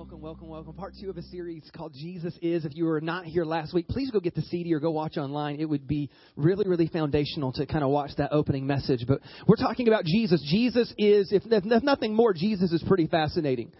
welcome, 0.00 0.22
welcome, 0.22 0.48
welcome. 0.48 0.72
Part 0.72 0.94
two 0.98 1.10
of 1.10 1.18
a 1.18 1.22
series 1.24 1.70
called 1.76 1.92
Jesus 1.92 2.32
Is. 2.40 2.64
If 2.64 2.74
you 2.74 2.86
were 2.86 3.02
not 3.02 3.26
here 3.26 3.44
last 3.44 3.74
week, 3.74 3.86
please 3.86 4.10
go 4.10 4.18
get 4.18 4.34
the 4.34 4.40
CD 4.40 4.72
or 4.72 4.80
go 4.80 4.90
watch 4.90 5.18
online. 5.18 5.60
It 5.60 5.66
would 5.66 5.86
be 5.86 6.08
really, 6.36 6.66
really 6.66 6.86
foundational 6.86 7.52
to 7.52 7.66
kind 7.66 7.84
of 7.84 7.90
watch 7.90 8.12
that 8.16 8.32
opening 8.32 8.66
message. 8.66 9.04
But 9.06 9.20
we're 9.46 9.56
talking 9.56 9.88
about 9.88 10.06
Jesus. 10.06 10.42
Jesus 10.50 10.90
is, 10.96 11.30
if, 11.32 11.42
if 11.44 11.82
nothing 11.82 12.14
more, 12.14 12.32
Jesus 12.32 12.72
is 12.72 12.82
pretty 12.88 13.08
fascinating. 13.08 13.72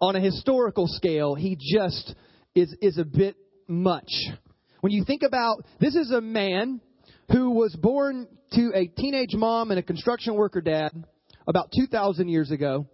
On 0.00 0.16
a 0.16 0.20
historical 0.20 0.88
scale, 0.88 1.36
he 1.36 1.56
just 1.56 2.16
is, 2.56 2.74
is 2.82 2.98
a 2.98 3.04
bit 3.04 3.36
much. 3.68 4.10
When 4.80 4.92
you 4.92 5.04
think 5.04 5.22
about, 5.22 5.58
this 5.78 5.94
is 5.94 6.10
a 6.10 6.20
man 6.20 6.80
who 7.30 7.50
was 7.52 7.76
born 7.76 8.26
to 8.54 8.72
a 8.74 8.88
teenage 8.88 9.34
mom 9.34 9.70
and 9.70 9.78
a 9.78 9.84
construction 9.84 10.34
worker 10.34 10.62
dad 10.62 10.90
about 11.46 11.70
2,000 11.78 12.28
years 12.28 12.50
ago. 12.50 12.88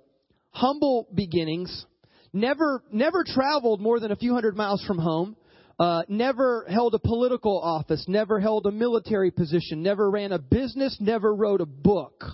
Humble 0.50 1.08
beginnings 1.14 1.86
never 2.36 2.82
never 2.92 3.24
traveled 3.24 3.80
more 3.80 3.98
than 3.98 4.12
a 4.12 4.16
few 4.16 4.34
hundred 4.34 4.56
miles 4.56 4.84
from 4.84 4.98
home. 4.98 5.36
Uh, 5.78 6.02
never 6.08 6.64
held 6.70 6.94
a 6.94 6.98
political 6.98 7.60
office, 7.60 8.04
never 8.08 8.40
held 8.40 8.64
a 8.66 8.70
military 8.70 9.30
position, 9.30 9.82
never 9.82 10.10
ran 10.10 10.32
a 10.32 10.38
business, 10.38 10.96
never 11.00 11.34
wrote 11.34 11.60
a 11.60 11.66
book. 11.66 12.24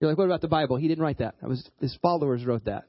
You're 0.00 0.10
like, 0.10 0.18
what 0.18 0.26
about 0.26 0.42
the 0.42 0.48
Bible? 0.48 0.76
He 0.76 0.86
didn't 0.86 1.02
write 1.02 1.18
that. 1.18 1.36
That 1.40 1.48
was 1.48 1.66
his 1.80 1.96
followers 2.02 2.44
wrote 2.44 2.66
that. 2.66 2.84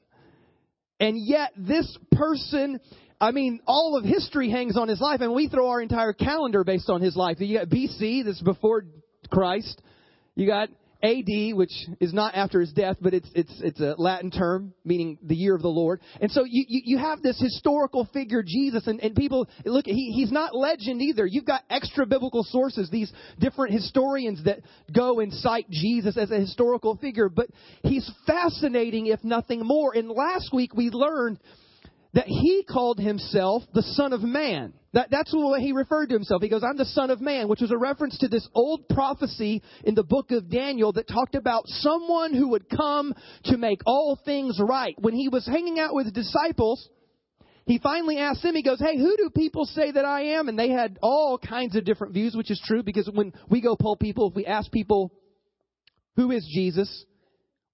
And 1.00 1.16
yet, 1.18 1.52
this 1.56 1.96
person, 2.12 2.78
I 3.20 3.30
mean, 3.30 3.60
all 3.66 3.96
of 3.96 4.04
history 4.04 4.50
hangs 4.50 4.76
on 4.76 4.88
his 4.88 5.00
life, 5.00 5.20
and 5.22 5.32
we 5.32 5.48
throw 5.48 5.68
our 5.68 5.80
entire 5.80 6.12
calendar 6.12 6.62
based 6.62 6.90
on 6.90 7.00
his 7.00 7.16
life. 7.16 7.40
You 7.40 7.58
got 7.58 7.68
BC, 7.68 8.24
this 8.24 8.36
is 8.36 8.42
before 8.42 8.84
Christ. 9.30 9.80
You 10.34 10.46
got 10.46 10.68
AD, 11.04 11.54
which 11.54 11.72
is 12.00 12.14
not 12.14 12.34
after 12.34 12.60
his 12.60 12.72
death, 12.72 12.96
but 13.00 13.12
it's 13.12 13.28
it's 13.34 13.52
it's 13.60 13.80
a 13.80 13.94
Latin 13.98 14.30
term 14.30 14.72
meaning 14.84 15.18
the 15.22 15.34
year 15.34 15.54
of 15.54 15.60
the 15.60 15.68
Lord. 15.68 16.00
And 16.20 16.30
so 16.30 16.44
you 16.44 16.64
you, 16.66 16.80
you 16.84 16.98
have 16.98 17.20
this 17.20 17.38
historical 17.38 18.08
figure 18.12 18.42
Jesus, 18.42 18.86
and, 18.86 19.00
and 19.00 19.14
people 19.14 19.46
look. 19.66 19.84
He 19.84 20.12
he's 20.16 20.32
not 20.32 20.56
legend 20.56 21.02
either. 21.02 21.26
You've 21.26 21.44
got 21.44 21.62
extra 21.68 22.06
biblical 22.06 22.42
sources, 22.42 22.88
these 22.90 23.12
different 23.38 23.74
historians 23.74 24.44
that 24.44 24.60
go 24.94 25.20
and 25.20 25.32
cite 25.32 25.68
Jesus 25.70 26.16
as 26.16 26.30
a 26.30 26.38
historical 26.40 26.96
figure, 26.96 27.28
but 27.28 27.48
he's 27.82 28.10
fascinating 28.26 29.06
if 29.06 29.22
nothing 29.22 29.60
more. 29.64 29.94
And 29.94 30.08
last 30.08 30.54
week 30.54 30.74
we 30.74 30.88
learned 30.88 31.38
that 32.14 32.26
he 32.26 32.64
called 32.68 32.98
himself 32.98 33.62
the 33.74 33.82
Son 33.82 34.12
of 34.12 34.22
Man. 34.22 34.72
That, 34.92 35.08
that's 35.10 35.32
what 35.34 35.60
he 35.60 35.72
referred 35.72 36.06
to 36.06 36.14
himself. 36.14 36.42
He 36.42 36.48
goes, 36.48 36.62
I'm 36.62 36.76
the 36.76 36.84
Son 36.84 37.10
of 37.10 37.20
Man, 37.20 37.48
which 37.48 37.60
was 37.60 37.72
a 37.72 37.76
reference 37.76 38.16
to 38.18 38.28
this 38.28 38.48
old 38.54 38.88
prophecy 38.88 39.62
in 39.82 39.96
the 39.96 40.04
book 40.04 40.30
of 40.30 40.48
Daniel 40.48 40.92
that 40.92 41.08
talked 41.08 41.34
about 41.34 41.64
someone 41.66 42.32
who 42.32 42.50
would 42.50 42.68
come 42.68 43.12
to 43.46 43.56
make 43.56 43.80
all 43.84 44.18
things 44.24 44.60
right. 44.60 44.94
When 44.98 45.14
he 45.14 45.28
was 45.28 45.44
hanging 45.44 45.80
out 45.80 45.94
with 45.94 46.14
disciples, 46.14 46.88
he 47.66 47.78
finally 47.78 48.18
asked 48.18 48.42
them, 48.42 48.54
he 48.54 48.62
goes, 48.62 48.78
Hey, 48.78 48.96
who 48.96 49.16
do 49.16 49.30
people 49.34 49.64
say 49.64 49.90
that 49.90 50.04
I 50.04 50.36
am? 50.36 50.48
And 50.48 50.56
they 50.56 50.70
had 50.70 50.98
all 51.02 51.38
kinds 51.38 51.74
of 51.74 51.84
different 51.84 52.14
views, 52.14 52.36
which 52.36 52.50
is 52.50 52.62
true 52.64 52.84
because 52.84 53.10
when 53.12 53.32
we 53.48 53.60
go 53.60 53.74
poll 53.74 53.96
people, 53.96 54.30
if 54.30 54.36
we 54.36 54.46
ask 54.46 54.70
people, 54.70 55.12
Who 56.14 56.30
is 56.30 56.48
Jesus? 56.54 57.04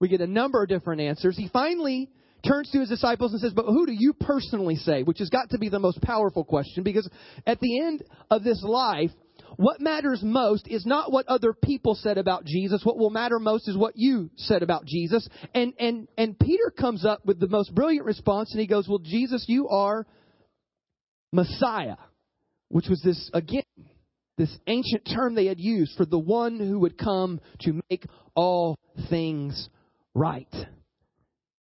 we 0.00 0.08
get 0.08 0.22
a 0.22 0.26
number 0.26 0.62
of 0.62 0.68
different 0.68 1.02
answers. 1.02 1.36
He 1.36 1.48
finally 1.52 2.08
turns 2.46 2.70
to 2.70 2.80
his 2.80 2.88
disciples 2.88 3.32
and 3.32 3.40
says, 3.40 3.52
But 3.52 3.66
who 3.66 3.86
do 3.86 3.92
you 3.96 4.12
personally 4.12 4.76
say? 4.76 5.02
Which 5.02 5.18
has 5.18 5.30
got 5.30 5.50
to 5.50 5.58
be 5.58 5.68
the 5.68 5.78
most 5.78 6.00
powerful 6.02 6.44
question 6.44 6.82
because 6.82 7.08
at 7.46 7.60
the 7.60 7.80
end 7.80 8.02
of 8.30 8.44
this 8.44 8.62
life, 8.62 9.10
what 9.56 9.80
matters 9.80 10.22
most 10.22 10.68
is 10.68 10.86
not 10.86 11.12
what 11.12 11.26
other 11.28 11.52
people 11.52 11.94
said 11.94 12.18
about 12.18 12.44
Jesus. 12.44 12.82
What 12.84 12.98
will 12.98 13.10
matter 13.10 13.38
most 13.38 13.68
is 13.68 13.76
what 13.76 13.94
you 13.96 14.30
said 14.36 14.62
about 14.62 14.86
Jesus. 14.86 15.28
And, 15.54 15.74
and, 15.78 16.08
and 16.16 16.38
Peter 16.38 16.70
comes 16.70 17.04
up 17.04 17.24
with 17.26 17.40
the 17.40 17.48
most 17.48 17.74
brilliant 17.74 18.06
response 18.06 18.52
and 18.52 18.60
he 18.60 18.66
goes, 18.66 18.88
Well, 18.88 19.00
Jesus, 19.02 19.44
you 19.48 19.68
are 19.68 20.06
Messiah, 21.32 21.96
which 22.68 22.88
was 22.88 23.02
this, 23.02 23.30
again, 23.34 23.62
this 24.38 24.56
ancient 24.66 25.06
term 25.14 25.34
they 25.34 25.46
had 25.46 25.60
used 25.60 25.96
for 25.96 26.06
the 26.06 26.18
one 26.18 26.58
who 26.58 26.78
would 26.80 26.96
come 26.96 27.40
to 27.60 27.80
make 27.90 28.06
all 28.34 28.78
things 29.10 29.68
right. 30.14 30.52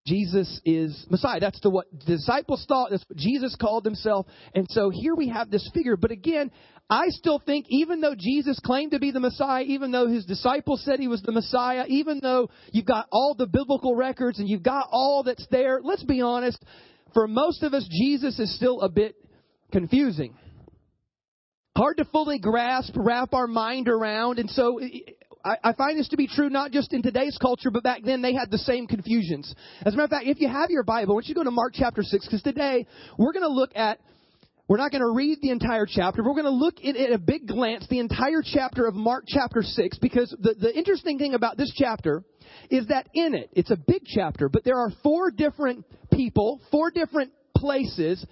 Jesus 0.07 0.61
is 0.65 1.07
Messiah. 1.11 1.41
That's 1.41 1.61
the 1.61 1.71
what 1.71 1.87
the 1.91 2.17
disciples 2.17 2.65
thought. 2.69 2.91
That's 2.91 3.05
what 3.09 3.19
Jesus 3.19 3.57
called 3.61 3.85
himself. 3.85 4.27
And 4.55 4.67
so 4.71 4.91
here 4.91 5.15
we 5.17 5.29
have 5.29 5.51
this 5.51 5.69
figure. 5.75 5.97
But 5.97 6.13
again, 6.13 6.53
I 6.89 7.07
still 7.09 7.41
think 7.45 7.67
even 7.69 8.01
though 8.01 8.15
Jesus 8.17 8.61
claimed 8.65 8.93
to 8.93 9.01
be 9.01 9.11
the 9.11 9.19
Messiah, 9.19 9.65
even 9.65 9.91
though 9.91 10.07
his 10.07 10.25
disciples 10.25 10.85
said 10.85 11.01
he 11.01 11.09
was 11.09 11.23
the 11.23 11.33
Messiah, 11.33 11.85
even 11.89 12.21
though 12.23 12.49
you've 12.73 12.87
got 12.87 13.09
all 13.11 13.35
the 13.37 13.49
biblical 13.49 13.97
records 13.97 14.39
and 14.39 14.49
you've 14.49 14.63
got 14.63 14.87
all 14.93 15.25
that's 15.25 15.47
there, 15.51 15.81
let's 15.83 16.05
be 16.05 16.21
honest, 16.21 16.65
for 17.13 17.27
most 17.27 17.65
of 17.65 17.75
us, 17.75 17.87
Jesus 17.91 18.39
is 18.39 18.55
still 18.55 18.83
a 18.83 18.89
bit 18.89 19.17
confusing. 19.73 20.37
Hard 21.77 21.97
to 21.97 22.05
fully 22.07 22.39
grasp, 22.39 22.93
wrap 22.97 23.35
our 23.35 23.49
mind 23.49 23.89
around. 23.89 24.39
And 24.39 24.49
so 24.49 24.81
I, 25.47 25.59
I 25.63 25.73
find 25.75 25.97
this 25.97 26.09
to 26.09 26.17
be 26.17 26.27
true 26.27 26.51
not 26.51 26.73
just 26.73 26.93
in 26.93 27.03
today's 27.03 27.39
culture, 27.41 27.71
but 27.71 27.85
back 27.85 28.01
then 28.05 28.21
they 28.21 28.35
had 28.35 28.51
the 28.51 28.59
same 28.59 28.89
confusions. 28.89 29.55
As 29.83 29.95
a 29.95 29.97
matter 29.97 30.05
of 30.05 30.11
fact, 30.11 30.27
if 30.27 30.41
you 30.41 30.49
have 30.49 30.71
your 30.71 30.83
Bible, 30.83 31.13
I 31.13 31.15
want 31.15 31.27
you 31.27 31.35
go 31.35 31.45
to 31.45 31.53
Mark 31.53 31.73
chapter 31.75 32.03
6, 32.03 32.27
because 32.27 32.43
today 32.43 32.85
we're 33.17 33.33
going 33.33 33.45
to 33.45 33.53
look 33.53 33.71
at 33.77 34.01
we're 34.69 34.79
not 34.79 34.91
going 34.91 35.03
to 35.03 35.13
read 35.15 35.39
the 35.43 35.51
entire 35.51 35.87
chapter. 35.89 36.25
We're 36.25 36.33
going 36.33 36.43
to 36.43 36.51
look 36.51 36.79
at, 36.85 36.97
at 36.97 37.13
a 37.13 37.19
big 37.19 37.47
glance 37.47 37.87
the 37.89 38.01
entire 38.01 38.43
chapter 38.45 38.87
of 38.87 38.97
Mark 38.97 39.23
chapter 39.29 39.63
6 39.63 39.99
because 39.99 40.35
the, 40.41 40.55
the 40.55 40.77
interesting 40.77 41.19
thing 41.19 41.35
about 41.35 41.57
this 41.57 41.73
chapter 41.77 42.25
is 42.69 42.89
that 42.89 43.09
in 43.15 43.35
it, 43.35 43.49
it's 43.53 43.71
a 43.71 43.77
big 43.77 44.03
chapter, 44.05 44.49
but 44.49 44.65
there 44.65 44.77
are 44.77 44.91
four 45.05 45.31
different 45.31 45.85
people, 46.13 46.61
four 46.73 46.91
different 46.91 47.31
places, 47.57 48.27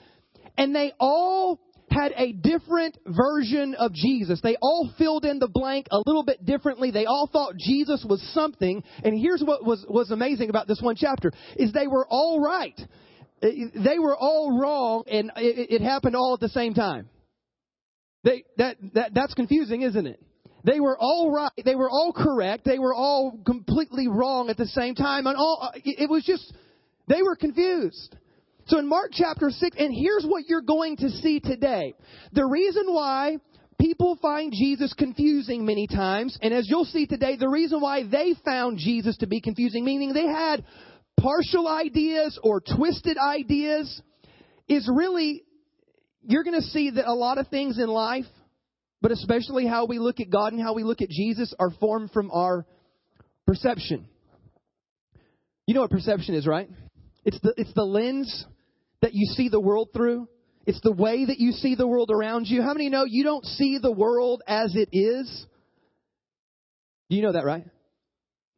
and 0.58 0.74
they 0.74 0.92
all 0.98 1.60
had 1.90 2.12
a 2.16 2.32
different 2.32 2.98
version 3.06 3.74
of 3.74 3.92
Jesus. 3.92 4.40
They 4.42 4.56
all 4.60 4.90
filled 4.98 5.24
in 5.24 5.38
the 5.38 5.48
blank 5.48 5.86
a 5.90 5.98
little 6.06 6.24
bit 6.24 6.44
differently. 6.44 6.90
They 6.90 7.06
all 7.06 7.28
thought 7.32 7.54
Jesus 7.56 8.04
was 8.08 8.22
something. 8.32 8.82
And 9.02 9.18
here's 9.18 9.42
what 9.42 9.64
was, 9.64 9.84
was 9.88 10.10
amazing 10.10 10.50
about 10.50 10.66
this 10.66 10.80
one 10.80 10.96
chapter 10.96 11.32
is 11.56 11.72
they 11.72 11.86
were 11.86 12.06
all 12.08 12.40
right. 12.40 12.78
Uh, 13.42 13.48
they 13.74 13.98
were 13.98 14.16
all 14.16 14.58
wrong 14.58 15.04
and 15.06 15.30
it, 15.36 15.80
it 15.80 15.82
happened 15.82 16.16
all 16.16 16.34
at 16.34 16.40
the 16.40 16.48
same 16.48 16.74
time. 16.74 17.08
They, 18.24 18.44
that, 18.56 18.76
that, 18.94 19.14
that's 19.14 19.34
confusing, 19.34 19.82
isn't 19.82 20.06
it? 20.06 20.20
They 20.64 20.80
were 20.80 20.96
all 20.98 21.30
right. 21.30 21.52
They 21.62 21.74
were 21.74 21.90
all 21.90 22.12
correct. 22.14 22.64
They 22.64 22.78
were 22.78 22.94
all 22.94 23.38
completely 23.44 24.08
wrong 24.08 24.48
at 24.48 24.56
the 24.56 24.66
same 24.66 24.94
time. 24.94 25.26
And 25.26 25.36
all, 25.36 25.58
uh, 25.60 25.78
it 25.84 26.08
was 26.08 26.24
just, 26.24 26.52
they 27.06 27.20
were 27.22 27.36
confused. 27.36 28.16
So 28.66 28.78
in 28.78 28.88
Mark 28.88 29.10
chapter 29.12 29.50
6, 29.50 29.76
and 29.78 29.92
here's 29.94 30.24
what 30.26 30.46
you're 30.46 30.62
going 30.62 30.96
to 30.98 31.10
see 31.10 31.38
today. 31.38 31.94
The 32.32 32.46
reason 32.46 32.84
why 32.86 33.36
people 33.78 34.18
find 34.22 34.52
Jesus 34.52 34.94
confusing 34.94 35.66
many 35.66 35.86
times, 35.86 36.38
and 36.40 36.54
as 36.54 36.66
you'll 36.68 36.86
see 36.86 37.06
today, 37.06 37.36
the 37.36 37.48
reason 37.48 37.82
why 37.82 38.04
they 38.08 38.34
found 38.42 38.78
Jesus 38.78 39.18
to 39.18 39.26
be 39.26 39.42
confusing, 39.42 39.84
meaning 39.84 40.14
they 40.14 40.26
had 40.26 40.64
partial 41.20 41.68
ideas 41.68 42.38
or 42.42 42.62
twisted 42.62 43.18
ideas, 43.18 44.00
is 44.66 44.90
really, 44.90 45.44
you're 46.22 46.44
going 46.44 46.58
to 46.58 46.66
see 46.68 46.88
that 46.88 47.06
a 47.06 47.12
lot 47.12 47.36
of 47.36 47.48
things 47.48 47.78
in 47.78 47.88
life, 47.88 48.24
but 49.02 49.10
especially 49.10 49.66
how 49.66 49.84
we 49.84 49.98
look 49.98 50.20
at 50.20 50.30
God 50.30 50.54
and 50.54 50.62
how 50.62 50.72
we 50.72 50.84
look 50.84 51.02
at 51.02 51.10
Jesus, 51.10 51.52
are 51.58 51.70
formed 51.80 52.12
from 52.12 52.30
our 52.30 52.64
perception. 53.46 54.08
You 55.66 55.74
know 55.74 55.82
what 55.82 55.90
perception 55.90 56.34
is, 56.34 56.46
right? 56.46 56.70
It's 57.26 57.38
the, 57.40 57.52
it's 57.58 57.72
the 57.74 57.84
lens 57.84 58.46
that 59.04 59.12
you 59.12 59.26
see 59.26 59.50
the 59.50 59.60
world 59.60 59.90
through. 59.92 60.26
It's 60.66 60.80
the 60.82 60.90
way 60.90 61.26
that 61.26 61.38
you 61.38 61.52
see 61.52 61.74
the 61.74 61.86
world 61.86 62.10
around 62.10 62.46
you. 62.46 62.62
How 62.62 62.72
many 62.72 62.88
know 62.88 63.04
you 63.06 63.22
don't 63.22 63.44
see 63.44 63.76
the 63.76 63.92
world 63.92 64.42
as 64.48 64.74
it 64.74 64.88
is? 64.92 65.46
You 67.10 67.20
know 67.20 67.32
that, 67.32 67.44
right? 67.44 67.66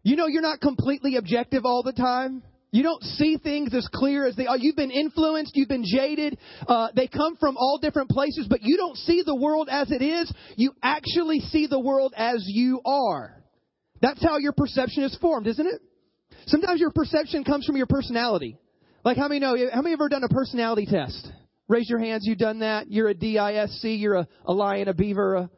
You 0.04 0.14
know 0.14 0.28
you're 0.28 0.42
not 0.42 0.60
completely 0.60 1.16
objective 1.16 1.64
all 1.64 1.82
the 1.82 1.92
time. 1.92 2.44
You 2.70 2.84
don't 2.84 3.02
see 3.02 3.38
things 3.38 3.74
as 3.74 3.88
clear 3.92 4.24
as 4.24 4.36
they 4.36 4.46
are. 4.46 4.56
You've 4.56 4.76
been 4.76 4.92
influenced. 4.92 5.56
You've 5.56 5.68
been 5.68 5.84
jaded. 5.84 6.38
Uh, 6.68 6.88
they 6.94 7.08
come 7.08 7.36
from 7.38 7.56
all 7.56 7.80
different 7.82 8.10
places, 8.10 8.46
but 8.48 8.60
you 8.62 8.76
don't 8.76 8.96
see 8.98 9.24
the 9.26 9.34
world 9.34 9.68
as 9.68 9.90
it 9.90 10.00
is. 10.00 10.32
You 10.54 10.74
actually 10.80 11.40
see 11.40 11.66
the 11.66 11.80
world 11.80 12.14
as 12.16 12.44
you 12.46 12.80
are. 12.86 13.42
That's 14.00 14.22
how 14.22 14.38
your 14.38 14.52
perception 14.52 15.02
is 15.02 15.18
formed, 15.20 15.48
isn't 15.48 15.66
it? 15.66 15.80
Sometimes 16.46 16.78
your 16.78 16.92
perception 16.92 17.42
comes 17.42 17.66
from 17.66 17.76
your 17.76 17.86
personality. 17.86 18.58
Like, 19.06 19.18
how 19.18 19.28
many 19.28 19.38
know? 19.38 19.56
How 19.72 19.82
many 19.82 19.92
ever 19.92 20.08
done 20.08 20.24
a 20.24 20.28
personality 20.28 20.84
test? 20.84 21.30
Raise 21.68 21.88
your 21.88 22.00
hands. 22.00 22.24
You've 22.26 22.38
done 22.38 22.58
that. 22.58 22.90
You're 22.90 23.06
a 23.06 23.14
DISC. 23.14 23.84
You're 23.84 24.16
a, 24.16 24.28
a 24.44 24.52
lion, 24.52 24.88
a 24.88 24.94
beaver, 24.94 25.36
a, 25.36 25.50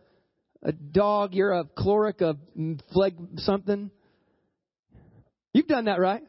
a 0.65 0.73
dog. 0.73 1.33
You're 1.33 1.53
a 1.53 1.65
choleric, 1.65 2.21
a 2.21 2.37
mm, 2.59 2.79
fleg 2.93 3.15
something. 3.39 3.91
You've 5.55 5.67
done 5.67 5.87
that, 5.87 5.99
right? 5.99 6.23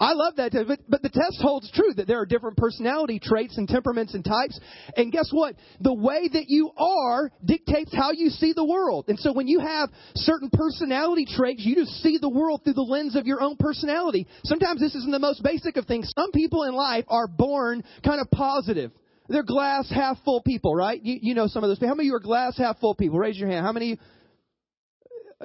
I 0.00 0.12
love 0.12 0.34
that, 0.36 0.52
but, 0.66 0.80
but 0.88 1.02
the 1.02 1.08
test 1.08 1.40
holds 1.40 1.70
true 1.70 1.94
that 1.96 2.08
there 2.08 2.20
are 2.20 2.26
different 2.26 2.56
personality 2.56 3.20
traits 3.22 3.56
and 3.58 3.68
temperaments 3.68 4.14
and 4.14 4.24
types. 4.24 4.58
And 4.96 5.12
guess 5.12 5.28
what? 5.30 5.54
The 5.80 5.94
way 5.94 6.28
that 6.32 6.46
you 6.48 6.72
are 6.76 7.30
dictates 7.44 7.94
how 7.94 8.10
you 8.10 8.30
see 8.30 8.52
the 8.54 8.64
world. 8.64 9.04
And 9.06 9.18
so 9.20 9.32
when 9.32 9.46
you 9.46 9.60
have 9.60 9.90
certain 10.16 10.50
personality 10.52 11.26
traits, 11.36 11.62
you 11.64 11.76
just 11.76 12.02
see 12.02 12.18
the 12.20 12.28
world 12.28 12.62
through 12.64 12.72
the 12.72 12.82
lens 12.82 13.14
of 13.14 13.26
your 13.26 13.40
own 13.40 13.56
personality. 13.56 14.26
Sometimes 14.44 14.80
this 14.80 14.96
isn't 14.96 15.12
the 15.12 15.20
most 15.20 15.44
basic 15.44 15.76
of 15.76 15.86
things. 15.86 16.12
Some 16.18 16.32
people 16.32 16.64
in 16.64 16.74
life 16.74 17.04
are 17.08 17.28
born 17.28 17.84
kind 18.04 18.20
of 18.20 18.28
positive. 18.32 18.90
They're 19.28 19.44
glass 19.44 19.88
half 19.90 20.18
full 20.24 20.42
people, 20.42 20.74
right? 20.74 21.00
You, 21.02 21.18
you 21.22 21.34
know 21.34 21.46
some 21.46 21.62
of 21.62 21.70
those 21.70 21.78
people. 21.78 21.88
How 21.88 21.94
many 21.94 22.08
of 22.08 22.10
you 22.10 22.16
are 22.16 22.20
glass 22.20 22.58
half 22.58 22.80
full 22.80 22.96
people? 22.96 23.18
Raise 23.18 23.38
your 23.38 23.48
hand. 23.48 23.64
How 23.64 23.72
many? 23.72 23.98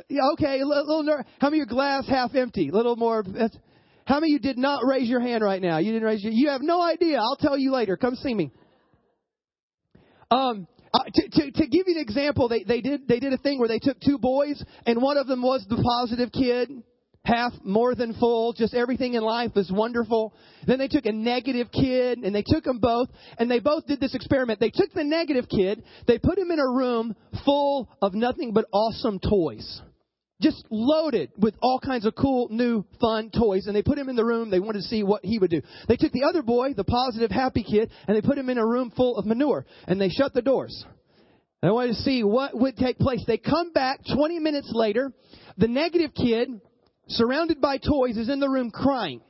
Yeah, 0.10 0.22
okay, 0.34 0.60
a 0.60 0.66
little. 0.66 1.06
How 1.40 1.50
many 1.52 1.62
are 1.62 1.68
glass 1.68 2.08
half 2.08 2.34
empty? 2.34 2.70
A 2.70 2.74
little 2.74 2.96
more. 2.96 3.24
How 4.10 4.20
many 4.20 4.34
of 4.34 4.42
you 4.42 4.50
did 4.50 4.58
not 4.58 4.84
raise 4.84 5.08
your 5.08 5.20
hand 5.20 5.44
right 5.44 5.62
now? 5.62 5.78
You 5.78 5.92
didn't 5.92 6.08
raise 6.08 6.24
your. 6.24 6.34
You 6.34 6.50
have 6.50 6.64
no 6.64 6.82
idea. 6.82 7.20
I'll 7.20 7.36
tell 7.36 7.56
you 7.56 7.72
later. 7.72 7.96
Come 7.96 8.16
see 8.16 8.34
me. 8.34 8.52
Um, 10.32 10.68
uh, 10.92 11.04
to, 11.14 11.30
to, 11.30 11.52
to 11.52 11.68
give 11.68 11.88
you 11.88 11.94
an 11.96 12.02
example, 12.02 12.50
they, 12.50 12.64
they 12.64 12.82
did 12.82 13.08
they 13.08 13.20
did 13.20 13.34
a 13.34 13.38
thing 13.38 13.60
where 13.60 13.68
they 13.68 13.78
took 13.78 14.00
two 14.00 14.18
boys, 14.18 14.64
and 14.88 15.00
one 15.00 15.18
of 15.18 15.28
them 15.28 15.44
was 15.44 15.64
the 15.70 15.76
positive 15.76 16.32
kid, 16.32 16.72
half 17.24 17.54
more 17.64 17.94
than 17.94 18.16
full, 18.16 18.54
just 18.54 18.74
everything 18.74 19.14
in 19.14 19.22
life 19.22 19.52
is 19.56 19.72
wonderful. 19.72 20.34
Then 20.66 20.80
they 20.80 20.88
took 20.88 21.06
a 21.06 21.12
negative 21.12 21.68
kid, 21.72 22.18
and 22.18 22.34
they 22.34 22.44
took 22.44 22.64
them 22.64 22.80
both, 22.80 23.10
and 23.38 23.50
they 23.50 23.60
both 23.60 23.86
did 23.86 24.00
this 24.00 24.16
experiment. 24.16 24.60
They 24.60 24.72
took 24.72 24.92
the 24.92 25.04
negative 25.04 25.46
kid, 25.48 25.84
they 26.08 26.18
put 26.18 26.40
him 26.40 26.50
in 26.50 26.58
a 26.58 26.68
room 26.68 27.16
full 27.46 27.88
of 28.02 28.16
nothing 28.16 28.54
but 28.54 28.66
awesome 28.74 29.20
toys 29.20 29.84
just 30.42 30.66
loaded 30.70 31.32
with 31.38 31.54
all 31.62 31.80
kinds 31.80 32.06
of 32.06 32.16
cool, 32.16 32.48
new, 32.50 32.86
fun 33.02 33.30
toys. 33.30 33.68
And 33.68 33.76
they 33.76 33.82
put 33.82 33.98
him 33.98 34.10
in 34.10 34.16
the 34.16 34.26
room. 34.26 34.50
They 34.50 34.60
wanted 34.60 34.80
to 34.80 34.88
see 34.88 35.04
what 35.04 35.24
he 35.24 35.38
would 35.38 35.52
do. 35.52 35.62
They 35.88 35.98
took 35.98 36.12
the 36.12 36.24
other 36.24 36.42
boy, 36.42 36.74
the 36.74 36.84
positive, 36.84 37.32
happy 37.32 37.64
kid, 37.64 37.92
and 38.08 38.16
they 38.16 38.22
put 38.22 38.38
him 38.38 38.50
in 38.50 38.58
a 38.58 38.66
room 38.66 38.92
full 38.96 39.18
of 39.18 39.26
manure. 39.26 39.66
And 39.88 40.00
they 40.00 40.10
shut 40.10 40.34
the 40.34 40.42
doors. 40.42 40.86
They 41.62 41.70
wanted 41.70 41.90
to 41.90 42.02
see 42.02 42.24
what 42.24 42.58
would 42.58 42.78
take 42.78 43.00
place. 43.00 43.24
They 43.28 43.38
come 43.38 43.74
back 43.74 44.00
20 44.14 44.40
minutes 44.40 44.72
later. 44.74 45.12
The 45.58 45.68
negative 45.68 46.12
kid, 46.16 46.62
surrounded 47.10 47.60
by 47.60 47.78
toys, 47.78 48.16
is 48.16 48.30
in 48.30 48.40
the 48.40 48.50
room 48.50 48.72
crying. 48.72 49.22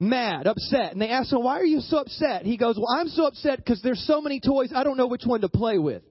Mad, 0.00 0.46
upset. 0.46 0.92
And 0.92 1.00
they 1.00 1.10
ask 1.10 1.30
him, 1.30 1.44
why 1.44 1.60
are 1.60 1.64
you 1.64 1.80
so 1.80 1.98
upset? 1.98 2.44
He 2.44 2.56
goes, 2.56 2.76
well, 2.76 2.98
I'm 2.98 3.08
so 3.08 3.26
upset 3.26 3.58
because 3.58 3.80
there's 3.82 4.04
so 4.06 4.20
many 4.20 4.40
toys, 4.40 4.72
I 4.74 4.82
don't 4.82 4.96
know 4.96 5.06
which 5.06 5.22
one 5.24 5.42
to 5.42 5.48
play 5.48 5.78
with. 5.78 6.02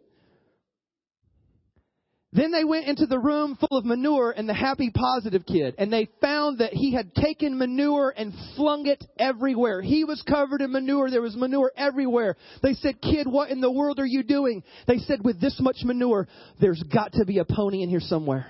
Then 2.32 2.52
they 2.52 2.64
went 2.64 2.86
into 2.86 3.08
the 3.08 3.18
room 3.18 3.58
full 3.60 3.76
of 3.76 3.86
manure 3.86 4.32
and 4.32 4.48
the 4.48 4.54
happy 4.54 4.92
positive 4.94 5.48
kid, 5.48 5.74
and 5.80 5.92
they 5.92 6.08
found 6.22 6.60
that 6.60 6.74
he 6.74 6.94
had 6.94 7.16
taken 7.16 7.58
manure 7.58 8.14
and 8.16 8.34
flung 8.56 8.86
it 8.86 9.04
everywhere. 9.18 9.82
He 9.82 10.04
was 10.04 10.22
covered 10.22 10.62
in 10.62 10.72
manure. 10.72 11.10
There 11.10 11.24
was 11.24 11.36
manure 11.36 11.72
everywhere. 11.76 12.36
They 12.62 12.74
said, 12.74 13.02
Kid, 13.02 13.26
what 13.26 13.50
in 13.50 13.62
the 13.62 13.72
world 13.72 13.98
are 13.98 14.06
you 14.06 14.22
doing? 14.22 14.62
They 14.86 14.98
said, 14.98 15.24
With 15.24 15.42
this 15.42 15.60
much 15.60 15.78
manure, 15.84 16.28
there's 16.62 16.84
got 16.84 17.14
to 17.14 17.26
be 17.26 17.40
a 17.40 17.46
pony 17.46 17.82
in 17.82 17.90
here 17.90 18.00
somewhere. 18.00 18.46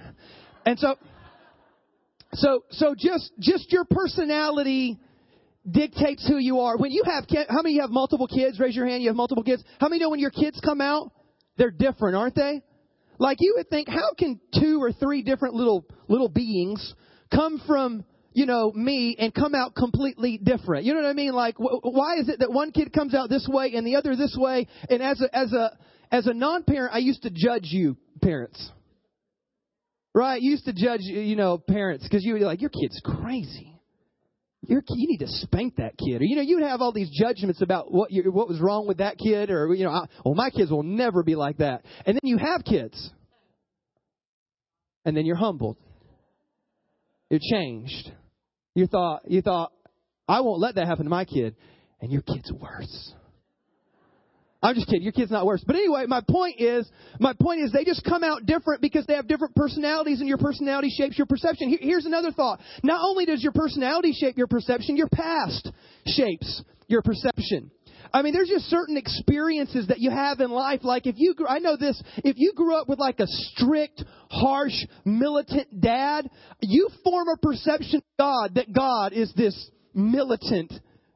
And 0.66 0.78
so, 0.78 0.98
so, 2.34 2.64
so 2.72 2.96
just, 2.98 3.32
just 3.40 3.72
your 3.72 3.86
personality 3.86 5.00
dictates 5.70 6.28
who 6.28 6.38
you 6.38 6.60
are. 6.60 6.78
When 6.78 6.92
you 6.92 7.04
have, 7.06 7.26
how 7.48 7.62
many 7.62 7.76
you 7.76 7.82
have 7.82 7.92
multiple 7.92 8.28
kids? 8.28 8.60
Raise 8.60 8.76
your 8.76 8.88
hand. 8.88 9.04
You 9.04 9.10
have 9.10 9.16
multiple 9.16 9.44
kids. 9.44 9.64
How 9.80 9.88
many 9.88 10.02
know 10.02 10.10
when 10.10 10.20
your 10.20 10.32
kids 10.32 10.60
come 10.64 10.82
out, 10.82 11.12
they're 11.58 11.72
different, 11.72 12.18
aren't 12.18 12.36
they? 12.36 12.62
Like 13.20 13.38
you 13.42 13.56
would 13.58 13.70
think, 13.70 13.90
how 13.90 14.14
can 14.18 14.40
two 14.58 14.82
or 14.82 14.94
three 14.94 15.22
different 15.22 15.54
little 15.54 15.86
little 16.08 16.30
beings 16.30 16.94
come 17.34 17.62
from 17.68 18.06
you 18.32 18.46
know 18.46 18.72
me 18.74 19.16
and 19.20 19.34
come 19.34 19.54
out 19.54 19.76
completely 19.76 20.40
different? 20.42 20.86
You 20.86 20.94
know 20.94 21.02
what 21.02 21.10
I 21.10 21.14
mean? 21.14 21.34
Like, 21.34 21.56
wh- 21.58 21.84
why 21.84 22.16
is 22.18 22.30
it 22.30 22.40
that 22.40 22.52
one 22.52 22.72
kid 22.72 22.94
comes 22.94 23.14
out 23.14 23.30
this 23.30 23.48
way 23.52 23.74
and 23.76 23.86
the 23.86 23.98
other 23.98 24.16
this 24.16 24.36
way? 24.40 24.68
And 24.90 25.04
as 25.04 25.22
a 25.22 25.36
as 25.36 25.52
a 25.52 25.78
as 26.12 26.28
a 26.28 26.34
non-parent, 26.34 26.94
I 26.94 27.00
used 27.00 27.24
to 27.24 27.30
judge 27.30 27.66
you 27.66 27.98
parents. 28.22 28.72
Right? 30.16 30.42
You 30.42 30.52
used 30.52 30.66
to 30.66 30.74
judge, 30.74 31.02
you 31.02 31.36
know, 31.36 31.58
parents 31.60 32.04
because 32.04 32.24
you 32.24 32.34
were 32.34 32.40
like, 32.40 32.62
your 32.62 32.72
kid's 32.72 33.00
crazy. 33.04 33.79
You 34.62 34.82
need 34.88 35.20
to 35.20 35.28
spank 35.28 35.78
that 35.78 35.98
kid, 35.98 36.22
or 36.22 36.26
you 36.26 36.36
know, 36.36 36.42
you'd 36.42 36.64
have 36.64 36.82
all 36.82 36.92
these 36.92 37.10
judgments 37.10 37.62
about 37.62 37.92
what 37.92 38.12
you, 38.12 38.24
what 38.32 38.50
was 38.50 38.60
wrong 38.60 38.88
with 38.88 38.98
that 38.98 39.18
kid, 39.18 39.50
or 39.50 39.74
you 39.74 39.86
know, 39.86 39.92
I, 39.92 40.06
well, 40.26 40.36
my 40.36 40.50
kids 40.50 40.70
will 40.70 40.84
never 40.84 41.24
be 41.24 41.36
like 41.36 41.58
that. 41.58 41.84
And 42.06 42.16
then 42.16 42.22
you 42.24 42.38
have 42.38 42.66
kids, 42.66 43.10
and 45.06 45.16
then 45.16 45.26
you're 45.26 45.38
humbled. 45.38 45.78
You're 47.30 47.40
changed. 47.40 48.12
You 48.76 48.88
thought 48.88 49.22
you 49.28 49.42
thought 49.42 49.72
I 50.28 50.42
won't 50.42 50.60
let 50.60 50.76
that 50.76 50.88
happen 50.88 51.06
to 51.06 51.10
my 51.10 51.24
kid, 51.24 51.56
and 52.02 52.12
your 52.12 52.22
kid's 52.22 52.52
worse. 52.52 53.14
I'm 54.62 54.76
just 54.76 54.88
kidding. 54.88 55.04
Your 55.04 55.14
kid's 55.14 55.32
not 55.32 55.46
worse. 55.46 55.64
But 55.66 55.78
anyway, 55.78 56.06
my 56.08 56.22
point 56.30 56.60
is, 56.60 56.86
my 57.20 57.34
point 57.34 57.62
is 57.62 57.72
they 57.72 57.86
just 57.86 58.04
come 58.04 58.24
out 58.24 58.46
different 58.46 58.82
because 58.82 59.06
they 59.06 59.16
have 59.16 59.28
different 59.28 59.56
personalities 59.56 60.20
and 60.20 60.28
your 60.28 60.38
personality 60.38 60.90
shapes 60.90 61.18
your 61.18 61.28
perception. 61.28 61.78
Here's 61.80 62.06
another 62.06 62.32
thought. 62.32 62.60
Not 62.84 63.00
only 63.02 63.26
does 63.26 63.42
your 63.42 63.54
personality 63.54 64.12
shape 64.12 64.38
your 64.38 64.48
perception, 64.48 64.98
your 64.98 65.08
past 65.08 65.72
shapes 66.06 66.62
your 66.88 67.02
perception. 67.02 67.72
I 68.14 68.22
mean, 68.22 68.34
there's 68.34 68.50
just 68.50 68.66
certain 68.66 68.98
experiences 68.98 69.88
that 69.88 70.00
you 70.00 70.10
have 70.10 70.40
in 70.40 70.50
life. 70.50 70.82
Like 70.84 71.06
if 71.06 71.16
you, 71.18 71.36
I 71.48 71.60
know 71.60 71.78
this, 71.78 72.02
if 72.18 72.36
you 72.38 72.54
grew 72.54 72.76
up 72.76 72.90
with 72.90 73.00
like 73.00 73.20
a 73.20 73.28
strict, 73.28 74.04
harsh, 74.30 74.74
militant 75.06 75.80
dad, 75.80 76.30
you 76.62 76.90
form 77.04 77.28
a 77.30 77.38
perception 77.38 77.98
of 77.98 78.18
God 78.18 78.56
that 78.56 78.74
God 78.74 79.14
is 79.14 79.32
this 79.36 79.70
militant 79.94 80.74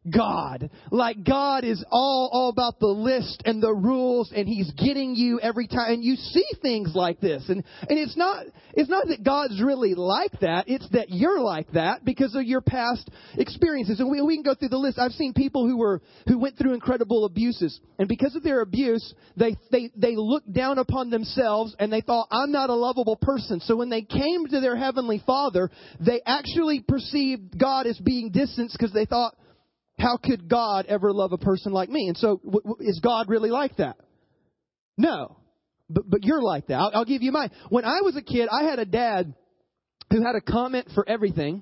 God. 0.09 0.69
Like 0.91 1.23
God 1.23 1.63
is 1.63 1.83
all, 1.89 2.29
all 2.31 2.49
about 2.49 2.79
the 2.79 2.87
list 2.87 3.41
and 3.45 3.61
the 3.61 3.73
rules 3.73 4.31
and 4.35 4.47
He's 4.47 4.71
getting 4.71 5.15
you 5.15 5.39
every 5.39 5.67
time. 5.67 5.93
And 5.93 6.03
you 6.03 6.15
see 6.15 6.45
things 6.61 6.91
like 6.93 7.19
this. 7.19 7.43
And, 7.47 7.63
and 7.89 7.99
it's 7.99 8.17
not, 8.17 8.45
it's 8.73 8.89
not 8.89 9.07
that 9.07 9.23
God's 9.23 9.61
really 9.61 9.95
like 9.95 10.39
that. 10.41 10.65
It's 10.67 10.87
that 10.89 11.09
you're 11.09 11.39
like 11.39 11.71
that 11.71 12.03
because 12.03 12.35
of 12.35 12.43
your 12.43 12.61
past 12.61 13.09
experiences. 13.37 13.99
And 13.99 14.09
we, 14.09 14.21
we 14.21 14.35
can 14.35 14.43
go 14.43 14.55
through 14.55 14.69
the 14.69 14.77
list. 14.77 14.99
I've 14.99 15.11
seen 15.11 15.33
people 15.33 15.67
who 15.67 15.77
were, 15.77 16.01
who 16.27 16.37
went 16.37 16.57
through 16.57 16.73
incredible 16.73 17.25
abuses. 17.25 17.79
And 17.97 18.07
because 18.07 18.35
of 18.35 18.43
their 18.43 18.61
abuse, 18.61 19.13
they, 19.37 19.55
they, 19.71 19.91
they 19.95 20.15
looked 20.15 20.51
down 20.51 20.77
upon 20.79 21.09
themselves 21.09 21.75
and 21.79 21.91
they 21.91 22.01
thought, 22.01 22.27
I'm 22.31 22.51
not 22.51 22.69
a 22.69 22.75
lovable 22.75 23.17
person. 23.21 23.59
So 23.61 23.75
when 23.75 23.89
they 23.89 24.01
came 24.01 24.47
to 24.47 24.59
their 24.59 24.75
Heavenly 24.75 25.23
Father, 25.25 25.69
they 25.99 26.21
actually 26.25 26.83
perceived 26.85 27.57
God 27.57 27.87
as 27.87 27.97
being 27.99 28.31
distant 28.31 28.71
because 28.71 28.93
they 28.93 29.05
thought, 29.05 29.35
how 29.97 30.17
could 30.17 30.49
God 30.49 30.85
ever 30.87 31.13
love 31.13 31.31
a 31.33 31.37
person 31.37 31.71
like 31.71 31.89
me? 31.89 32.07
And 32.07 32.17
so, 32.17 32.37
w- 32.43 32.61
w- 32.63 32.89
is 32.89 32.99
God 33.01 33.29
really 33.29 33.51
like 33.51 33.77
that? 33.77 33.97
No. 34.97 35.37
But, 35.89 36.09
but 36.09 36.23
you're 36.23 36.41
like 36.41 36.67
that. 36.67 36.75
I'll, 36.75 36.91
I'll 36.93 37.05
give 37.05 37.21
you 37.21 37.31
mine. 37.31 37.51
When 37.69 37.85
I 37.85 38.01
was 38.01 38.15
a 38.15 38.21
kid, 38.21 38.49
I 38.51 38.63
had 38.63 38.79
a 38.79 38.85
dad 38.85 39.33
who 40.11 40.21
had 40.23 40.35
a 40.35 40.41
comment 40.41 40.89
for 40.95 41.07
everything, 41.07 41.61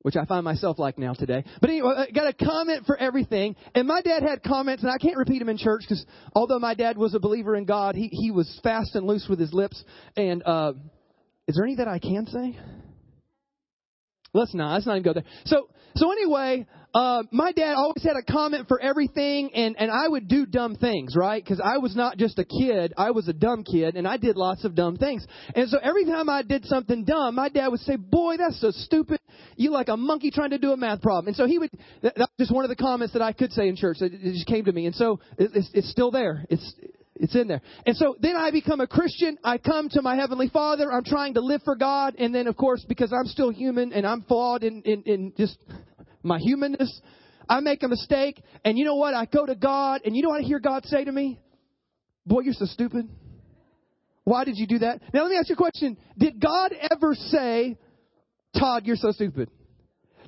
which 0.00 0.16
I 0.16 0.24
find 0.24 0.44
myself 0.44 0.78
like 0.78 0.98
now 0.98 1.14
today. 1.14 1.44
But 1.60 1.70
anyway, 1.70 1.94
I 1.96 2.10
got 2.10 2.26
a 2.26 2.32
comment 2.32 2.86
for 2.86 2.96
everything. 2.96 3.56
And 3.74 3.86
my 3.86 4.00
dad 4.02 4.22
had 4.22 4.42
comments, 4.42 4.82
and 4.82 4.90
I 4.90 4.98
can't 4.98 5.16
repeat 5.16 5.38
them 5.38 5.48
in 5.48 5.58
church 5.58 5.82
because 5.82 6.04
although 6.34 6.58
my 6.58 6.74
dad 6.74 6.98
was 6.98 7.14
a 7.14 7.20
believer 7.20 7.54
in 7.54 7.64
God, 7.64 7.94
he, 7.94 8.08
he 8.08 8.30
was 8.30 8.60
fast 8.62 8.94
and 8.94 9.06
loose 9.06 9.26
with 9.28 9.38
his 9.38 9.52
lips. 9.52 9.82
And 10.16 10.42
uh, 10.44 10.72
is 11.46 11.56
there 11.56 11.64
any 11.64 11.76
that 11.76 11.88
I 11.88 11.98
can 11.98 12.26
say? 12.26 12.58
Let's 14.34 14.54
not. 14.54 14.74
Let's 14.74 14.86
not 14.86 14.94
even 14.94 15.04
go 15.04 15.12
there. 15.12 15.24
So, 15.44 15.68
so 15.94 16.10
anyway, 16.10 16.66
uh, 16.94 17.22
my 17.30 17.52
dad 17.52 17.74
always 17.74 18.02
had 18.02 18.16
a 18.16 18.22
comment 18.22 18.68
for 18.68 18.78
everything, 18.80 19.50
and, 19.54 19.76
and 19.78 19.90
I 19.90 20.06
would 20.08 20.28
do 20.28 20.44
dumb 20.44 20.76
things, 20.76 21.16
right? 21.16 21.42
Because 21.42 21.60
I 21.62 21.78
was 21.78 21.96
not 21.96 22.18
just 22.18 22.38
a 22.38 22.44
kid, 22.44 22.92
I 22.98 23.12
was 23.12 23.28
a 23.28 23.32
dumb 23.32 23.64
kid, 23.64 23.96
and 23.96 24.06
I 24.06 24.18
did 24.18 24.36
lots 24.36 24.64
of 24.64 24.74
dumb 24.74 24.96
things. 24.96 25.26
And 25.54 25.70
so 25.70 25.78
every 25.82 26.04
time 26.04 26.28
I 26.28 26.42
did 26.42 26.66
something 26.66 27.04
dumb, 27.04 27.34
my 27.34 27.48
dad 27.48 27.68
would 27.68 27.80
say, 27.80 27.96
Boy, 27.96 28.36
that's 28.36 28.60
so 28.60 28.70
stupid. 28.70 29.20
You 29.56 29.70
like 29.70 29.88
a 29.88 29.96
monkey 29.96 30.30
trying 30.30 30.50
to 30.50 30.58
do 30.58 30.72
a 30.72 30.76
math 30.76 31.00
problem. 31.00 31.28
And 31.28 31.36
so 31.36 31.46
he 31.46 31.58
would, 31.58 31.70
that, 32.02 32.14
that 32.16 32.28
was 32.38 32.46
just 32.46 32.54
one 32.54 32.64
of 32.64 32.68
the 32.68 32.76
comments 32.76 33.14
that 33.14 33.22
I 33.22 33.32
could 33.32 33.52
say 33.52 33.68
in 33.68 33.76
church. 33.76 33.98
It, 34.00 34.12
it 34.12 34.32
just 34.32 34.46
came 34.46 34.64
to 34.66 34.72
me. 34.72 34.86
And 34.86 34.94
so 34.94 35.20
it, 35.38 35.50
it's, 35.54 35.70
it's 35.72 35.90
still 35.90 36.10
there. 36.10 36.44
It's, 36.50 36.74
it's 37.16 37.34
in 37.34 37.48
there. 37.48 37.62
And 37.86 37.96
so 37.96 38.16
then 38.20 38.36
I 38.36 38.50
become 38.50 38.80
a 38.80 38.86
Christian. 38.86 39.38
I 39.44 39.58
come 39.58 39.88
to 39.90 40.02
my 40.02 40.16
Heavenly 40.16 40.48
Father. 40.48 40.92
I'm 40.92 41.04
trying 41.04 41.34
to 41.34 41.40
live 41.40 41.62
for 41.64 41.76
God. 41.76 42.16
And 42.18 42.34
then, 42.34 42.46
of 42.48 42.56
course, 42.56 42.84
because 42.86 43.12
I'm 43.12 43.26
still 43.26 43.50
human 43.50 43.92
and 43.92 44.06
I'm 44.06 44.22
flawed 44.22 44.64
in, 44.64 44.82
in, 44.82 45.02
in 45.02 45.32
just 45.36 45.56
my 46.22 46.38
humanness. 46.38 47.00
I 47.48 47.60
make 47.60 47.82
a 47.82 47.88
mistake, 47.88 48.42
and 48.64 48.78
you 48.78 48.84
know 48.84 48.94
what? 48.94 49.14
I 49.14 49.26
go 49.26 49.44
to 49.44 49.54
God, 49.54 50.02
and 50.04 50.16
you 50.16 50.22
know 50.22 50.28
what 50.28 50.42
I 50.42 50.46
hear 50.46 50.60
God 50.60 50.86
say 50.86 51.04
to 51.04 51.12
me? 51.12 51.40
Boy, 52.24 52.40
you're 52.40 52.54
so 52.54 52.66
stupid. 52.66 53.08
Why 54.24 54.44
did 54.44 54.56
you 54.56 54.66
do 54.66 54.78
that? 54.78 55.00
Now, 55.12 55.22
let 55.22 55.30
me 55.30 55.36
ask 55.36 55.48
you 55.48 55.54
a 55.54 55.56
question. 55.56 55.96
Did 56.16 56.40
God 56.40 56.72
ever 56.90 57.14
say, 57.14 57.76
Todd, 58.56 58.86
you're 58.86 58.96
so 58.96 59.10
stupid? 59.10 59.50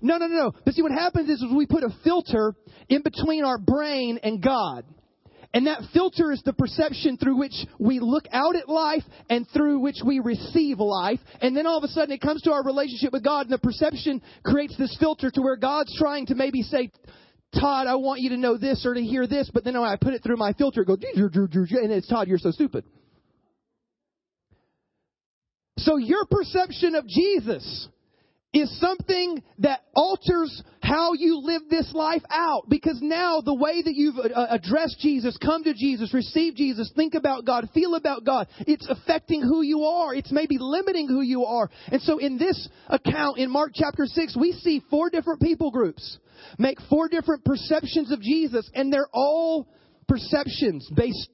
No, 0.02 0.18
no, 0.18 0.26
no, 0.26 0.34
no. 0.34 0.52
But 0.64 0.74
see, 0.74 0.82
what 0.82 0.92
happens 0.92 1.30
is, 1.30 1.40
is 1.40 1.46
we 1.54 1.66
put 1.66 1.84
a 1.84 1.90
filter 2.02 2.54
in 2.88 3.02
between 3.02 3.44
our 3.44 3.58
brain 3.58 4.18
and 4.22 4.42
God. 4.42 4.84
And 5.54 5.68
that 5.68 5.82
filter 5.92 6.32
is 6.32 6.42
the 6.42 6.52
perception 6.52 7.16
through 7.16 7.36
which 7.38 7.54
we 7.78 8.00
look 8.00 8.24
out 8.32 8.56
at 8.56 8.68
life 8.68 9.04
and 9.30 9.46
through 9.54 9.78
which 9.78 9.98
we 10.04 10.18
receive 10.18 10.80
life. 10.80 11.20
And 11.40 11.56
then 11.56 11.64
all 11.64 11.78
of 11.78 11.84
a 11.84 11.88
sudden 11.88 12.12
it 12.12 12.20
comes 12.20 12.42
to 12.42 12.52
our 12.52 12.64
relationship 12.64 13.12
with 13.12 13.22
God 13.22 13.46
and 13.46 13.52
the 13.52 13.58
perception 13.58 14.20
creates 14.44 14.76
this 14.76 14.96
filter 14.98 15.30
to 15.30 15.40
where 15.40 15.56
God's 15.56 15.96
trying 15.96 16.26
to 16.26 16.34
maybe 16.34 16.62
say, 16.62 16.90
Todd, 17.58 17.86
I 17.86 17.94
want 17.94 18.20
you 18.20 18.30
to 18.30 18.36
know 18.36 18.58
this 18.58 18.84
or 18.84 18.94
to 18.94 19.00
hear 19.00 19.28
this, 19.28 19.48
but 19.54 19.62
then 19.62 19.74
when 19.74 19.88
I 19.88 19.94
put 19.94 20.12
it 20.12 20.24
through 20.24 20.38
my 20.38 20.54
filter, 20.54 20.82
it 20.82 20.86
goes, 20.86 20.98
and 21.14 21.92
it's 21.92 22.08
Todd, 22.08 22.26
you're 22.26 22.38
so 22.38 22.50
stupid. 22.50 22.84
So 25.78 25.98
your 25.98 26.26
perception 26.26 26.96
of 26.96 27.06
Jesus 27.06 27.88
is 28.52 28.80
something 28.80 29.42
that 29.58 29.82
alters 29.94 30.62
how 30.84 31.14
you 31.14 31.40
live 31.42 31.62
this 31.70 31.90
life 31.94 32.22
out 32.30 32.68
because 32.68 32.98
now 33.02 33.40
the 33.40 33.54
way 33.54 33.82
that 33.82 33.94
you've 33.94 34.18
uh, 34.18 34.46
addressed 34.50 34.98
Jesus, 35.00 35.36
come 35.38 35.64
to 35.64 35.74
Jesus, 35.74 36.12
receive 36.12 36.54
Jesus, 36.54 36.92
think 36.94 37.14
about 37.14 37.44
God, 37.44 37.68
feel 37.72 37.94
about 37.94 38.24
God, 38.24 38.48
it's 38.60 38.86
affecting 38.88 39.40
who 39.40 39.62
you 39.62 39.84
are. 39.84 40.14
It's 40.14 40.30
maybe 40.30 40.56
limiting 40.58 41.08
who 41.08 41.22
you 41.22 41.44
are. 41.44 41.70
And 41.88 42.02
so 42.02 42.18
in 42.18 42.38
this 42.38 42.68
account 42.88 43.38
in 43.38 43.50
Mark 43.50 43.72
chapter 43.74 44.06
6, 44.06 44.36
we 44.38 44.52
see 44.52 44.82
four 44.90 45.10
different 45.10 45.40
people 45.40 45.70
groups 45.70 46.18
make 46.58 46.78
four 46.90 47.08
different 47.08 47.44
perceptions 47.44 48.12
of 48.12 48.20
Jesus 48.20 48.68
and 48.74 48.92
they're 48.92 49.08
all 49.12 49.68
perceptions 50.06 50.88
based 50.94 51.30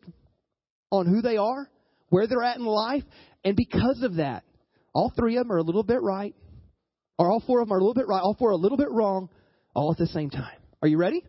on 0.93 1.07
who 1.07 1.23
they 1.23 1.37
are, 1.37 1.69
where 2.09 2.27
they're 2.27 2.43
at 2.43 2.57
in 2.57 2.65
life, 2.65 3.05
and 3.45 3.57
because 3.57 4.03
of 4.03 4.17
that, 4.17 4.45
all 4.93 5.13
three 5.17 5.37
of 5.37 5.45
them 5.45 5.53
are 5.53 5.59
a 5.59 5.63
little 5.63 5.83
bit 5.83 6.03
right, 6.03 6.35
or 7.19 7.31
all 7.31 7.43
four 7.47 7.61
of 7.61 7.69
them 7.69 7.75
are 7.75 7.79
a 7.79 7.81
little 7.81 7.95
bit 7.95 8.09
right, 8.09 8.21
all 8.21 8.35
four 8.39 8.51
are 8.51 8.53
a 8.53 8.57
little 8.57 8.79
bit 8.79 8.91
wrong, 8.91 9.29
all 9.81 9.93
at 9.93 9.99
the 9.99 10.07
same 10.07 10.31
time. 10.31 10.57
Are 10.83 10.89
you 10.89 10.99
ready? 10.99 11.25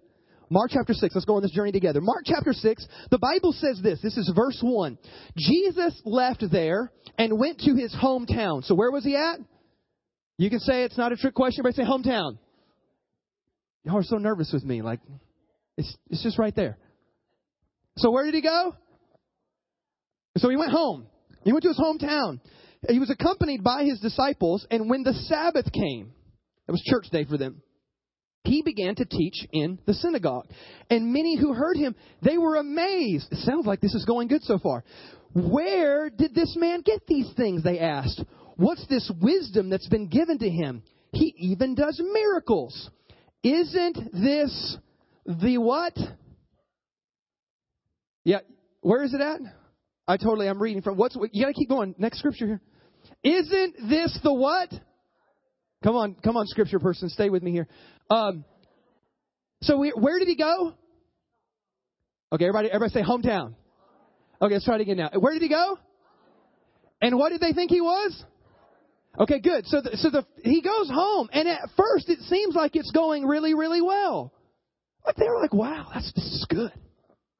Mark 0.50 0.72
chapter 0.74 0.94
6. 0.94 1.16
Let's 1.16 1.26
go 1.26 1.38
on 1.38 1.42
this 1.42 1.52
journey 1.52 1.72
together. 1.72 2.02
Mark 2.02 2.24
chapter 2.26 2.52
6, 2.52 2.86
the 3.10 3.18
Bible 3.18 3.54
says 3.54 3.80
this. 3.82 4.02
This 4.02 4.18
is 4.18 4.30
verse 4.36 4.60
1. 4.62 4.98
Jesus 5.38 6.00
left 6.04 6.44
there 6.52 6.92
and 7.18 7.40
went 7.40 7.60
to 7.60 7.74
his 7.76 7.96
hometown. 7.96 8.66
So 8.66 8.76
where 8.76 8.92
was 8.92 9.06
he 9.06 9.16
at? 9.16 9.40
You 10.38 10.50
can 10.50 10.60
say 10.60 10.84
it's 10.84 10.98
not 10.98 11.14
a 11.14 11.16
trick 11.16 11.34
question, 11.34 11.64
but 11.64 11.74
say 11.74 11.84
hometown. 11.84 12.38
Y'all 13.86 13.98
are 13.98 14.04
so 14.04 14.18
nervous 14.18 14.52
with 14.52 14.66
me. 14.66 14.82
Like, 14.82 15.00
it's, 15.78 15.96
it's 16.10 16.22
just 16.22 16.38
right 16.38 16.56
there. 16.56 16.78
So 17.98 18.12
where 18.12 18.26
did 18.26 18.34
he 18.34 18.42
go? 18.42 18.76
So 20.38 20.50
he 20.50 20.58
went 20.58 20.72
home. 20.72 21.08
He 21.44 21.54
went 21.54 21.64
to 21.64 21.70
his 21.70 21.80
hometown. 21.80 22.42
He 22.90 23.00
was 23.00 23.10
accompanied 23.10 23.64
by 23.64 23.84
his 23.84 24.00
disciples, 24.00 24.66
and 24.70 24.90
when 24.90 25.04
the 25.04 25.14
Sabbath 25.14 25.72
came, 25.72 26.12
it 26.68 26.72
was 26.72 26.82
church 26.82 27.06
day 27.12 27.26
for 27.26 27.38
them, 27.38 27.62
he 28.44 28.62
began 28.64 28.96
to 28.96 29.06
teach 29.06 29.46
in 29.52 29.80
the 29.86 29.94
synagogue. 29.94 30.48
And 30.90 31.14
many 31.14 31.38
who 31.38 31.54
heard 31.54 31.78
him, 31.78 31.96
they 32.22 32.38
were 32.38 32.56
amazed. 32.56 33.32
It 33.32 33.40
sounds 33.40 33.66
like 33.66 33.82
this 33.82 33.94
is 33.94 34.06
going 34.06 34.28
good 34.28 34.44
so 34.44 34.58
far. 34.58 34.84
Where 35.34 36.10
did 36.10 36.34
this 36.34 36.56
man 36.58 36.82
get 36.82 37.06
these 37.08 37.32
things? 37.38 37.64
They 37.64 37.80
asked. 37.80 38.24
What's 38.58 38.86
this 38.88 39.10
wisdom 39.22 39.70
that's 39.70 39.88
been 39.88 40.08
given 40.08 40.40
to 40.40 40.50
him? 40.50 40.84
He 41.14 41.34
even 41.38 41.76
does 41.76 42.02
miracles. 42.04 42.90
Isn't 43.44 44.12
this 44.14 44.78
the 45.26 45.58
what? 45.58 45.98
Yeah, 48.24 48.40
where 48.82 49.04
is 49.04 49.14
it 49.14 49.22
at? 49.22 49.40
I 50.08 50.18
totally 50.18 50.48
I'm 50.48 50.62
reading 50.62 50.82
from 50.82 50.98
what's 50.98 51.16
you 51.32 51.44
got 51.44 51.50
to 51.50 51.54
keep 51.54 51.70
going. 51.70 51.96
Next 51.98 52.20
scripture 52.20 52.46
here. 52.46 52.62
Isn't 53.24 53.90
this 53.90 54.20
the 54.24 54.34
what? 54.34 54.70
Come 55.84 55.96
on, 55.96 56.16
come 56.24 56.38
on, 56.38 56.46
scripture 56.46 56.80
person, 56.80 57.10
stay 57.10 57.30
with 57.30 57.42
me 57.42 57.52
here. 57.52 57.68
Um, 58.12 58.44
so 59.62 59.78
we, 59.78 59.92
where 59.92 60.20
did 60.20 60.28
he 60.28 60.36
go? 60.36 60.74
Okay, 62.34 62.44
everybody, 62.46 62.70
everybody 62.70 62.92
say 62.92 63.08
hometown. 63.08 63.56
Okay, 64.42 64.54
let's 64.56 64.66
try 64.66 64.76
it 64.76 64.82
again 64.82 64.98
now. 64.98 65.12
Where 65.18 65.32
did 65.32 65.42
he 65.42 65.48
go? 65.48 65.80
And 67.02 67.18
what 67.18 67.30
did 67.30 67.40
they 67.40 67.54
think 67.54 67.72
he 67.72 67.80
was? 67.80 68.22
Okay, 69.18 69.40
good. 69.40 69.66
So, 69.68 69.82
the, 69.82 69.96
so 69.96 70.10
the, 70.10 70.26
he 70.44 70.62
goes 70.62 70.90
home, 70.90 71.30
and 71.32 71.48
at 71.48 71.70
first 71.78 72.10
it 72.10 72.20
seems 72.24 72.54
like 72.54 72.76
it's 72.76 72.92
going 72.92 73.26
really, 73.26 73.54
really 73.54 73.82
well. 73.82 74.34
Like 75.06 75.16
they're 75.16 75.38
like, 75.38 75.54
"Wow, 75.54 75.88
that's 75.94 76.12
this 76.14 76.26
is 76.26 76.46
good. 76.50 76.72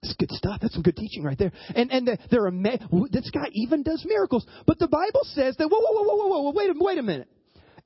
This 0.02 0.12
is 0.12 0.16
good 0.18 0.32
stuff. 0.32 0.60
That's 0.62 0.74
some 0.74 0.82
good 0.82 0.98
teaching 0.98 1.24
right 1.24 1.38
there." 1.38 1.52
And 1.76 1.92
and 1.92 2.20
they're 2.32 2.48
amazed. 2.48 2.84
This 3.12 3.30
guy 3.30 3.48
even 3.54 3.84
does 3.84 4.04
miracles. 4.06 4.46
But 4.66 4.80
the 4.80 4.88
Bible 4.88 5.22
says 5.26 5.56
that. 5.58 5.68
Whoa, 5.70 5.80
whoa, 5.80 5.94
whoa, 5.94 6.16
whoa, 6.16 6.28
whoa, 6.28 6.42
whoa! 6.42 6.52
Wait 6.52 6.70
a 6.72 6.74
wait 6.76 6.98
a 6.98 7.04
minute. 7.04 7.30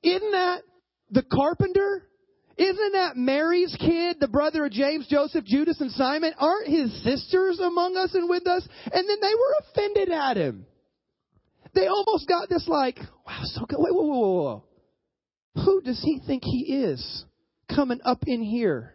Isn't 0.02 0.32
that 0.32 0.62
the 1.10 1.22
carpenter? 1.22 2.08
Isn't 2.56 2.92
that 2.92 3.16
Mary's 3.16 3.76
kid, 3.78 4.16
the 4.18 4.28
brother 4.28 4.64
of 4.64 4.72
James, 4.72 5.06
Joseph, 5.08 5.44
Judas, 5.44 5.80
and 5.80 5.90
Simon? 5.92 6.32
Aren't 6.38 6.68
his 6.68 7.02
sisters 7.04 7.60
among 7.60 7.96
us 7.96 8.14
and 8.14 8.30
with 8.30 8.46
us? 8.46 8.66
And 8.84 9.08
then 9.08 9.18
they 9.20 9.34
were 9.34 9.54
offended 9.60 10.10
at 10.10 10.36
him 10.36 10.66
they 11.76 11.86
almost 11.86 12.26
got 12.26 12.48
this 12.48 12.66
like, 12.66 12.98
wow, 13.26 13.40
so 13.44 13.66
good. 13.66 13.78
Wait, 13.78 13.94
whoa, 13.94 14.02
whoa, 14.02 14.18
whoa, 14.18 14.42
whoa. 14.42 14.64
Who 15.64 15.80
does 15.82 16.00
he 16.02 16.20
think 16.26 16.42
he 16.44 16.82
is 16.82 17.24
coming 17.74 18.00
up 18.04 18.24
in 18.26 18.42
here? 18.42 18.94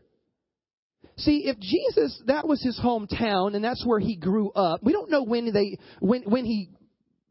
See, 1.18 1.46
if 1.46 1.60
Jesus, 1.60 2.22
that 2.26 2.48
was 2.48 2.62
his 2.64 2.80
hometown 2.84 3.56
and 3.56 3.64
that's 3.64 3.86
where 3.86 4.00
he 4.00 4.16
grew 4.16 4.52
up. 4.52 4.82
We 4.84 4.94
don't 4.94 5.12
know 5.12 5.24
when 5.24 5.54
they, 5.54 5.78
when, 6.00 6.24
when 6.24 6.46
he 6.46 6.70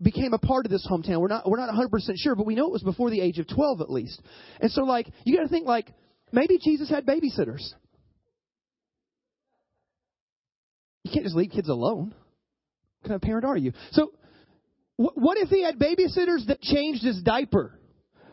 became 0.00 0.32
a 0.32 0.38
part 0.38 0.66
of 0.66 0.70
this 0.70 0.86
hometown. 0.88 1.20
We're 1.20 1.28
not, 1.28 1.48
we're 1.48 1.58
not 1.58 1.74
100% 1.74 1.88
sure, 2.16 2.36
but 2.36 2.46
we 2.46 2.54
know 2.54 2.66
it 2.66 2.72
was 2.72 2.82
before 2.82 3.10
the 3.10 3.20
age 3.20 3.38
of 3.38 3.48
12 3.48 3.80
at 3.80 3.90
least. 3.90 4.20
And 4.60 4.70
so 4.70 4.82
like, 4.82 5.08
you 5.24 5.36
gotta 5.36 5.48
think 5.48 5.66
like, 5.66 5.92
maybe 6.32 6.58
Jesus 6.62 6.88
had 6.88 7.06
babysitters. 7.06 7.62
You 11.04 11.10
can't 11.12 11.24
just 11.24 11.36
leave 11.36 11.50
kids 11.50 11.68
alone. 11.68 12.14
What 13.00 13.08
kind 13.08 13.14
of 13.16 13.22
parent 13.22 13.44
are 13.44 13.56
you? 13.56 13.72
So 13.92 14.12
what 14.96 15.38
if 15.38 15.48
he 15.48 15.62
had 15.62 15.78
babysitters 15.78 16.46
that 16.48 16.60
changed 16.60 17.02
his 17.02 17.22
diaper? 17.22 17.78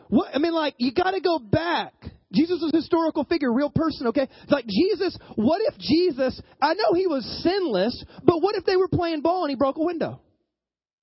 What, 0.08 0.34
I 0.34 0.38
mean, 0.38 0.52
like, 0.52 0.74
you 0.78 0.92
gotta 0.92 1.20
go 1.20 1.38
back. 1.38 1.94
Jesus 2.32 2.60
was 2.62 2.72
a 2.74 2.76
historical 2.76 3.24
figure, 3.24 3.50
real 3.50 3.70
person, 3.74 4.08
okay? 4.08 4.28
It's 4.42 4.52
like 4.52 4.66
Jesus, 4.66 5.18
what 5.36 5.62
if 5.64 5.78
Jesus, 5.78 6.40
I 6.60 6.74
know 6.74 6.92
he 6.94 7.06
was 7.06 7.24
sinless, 7.42 8.04
but 8.22 8.42
what 8.42 8.54
if 8.54 8.64
they 8.66 8.76
were 8.76 8.88
playing 8.88 9.22
ball 9.22 9.44
and 9.44 9.50
he 9.50 9.56
broke 9.56 9.78
a 9.78 9.82
window? 9.82 10.20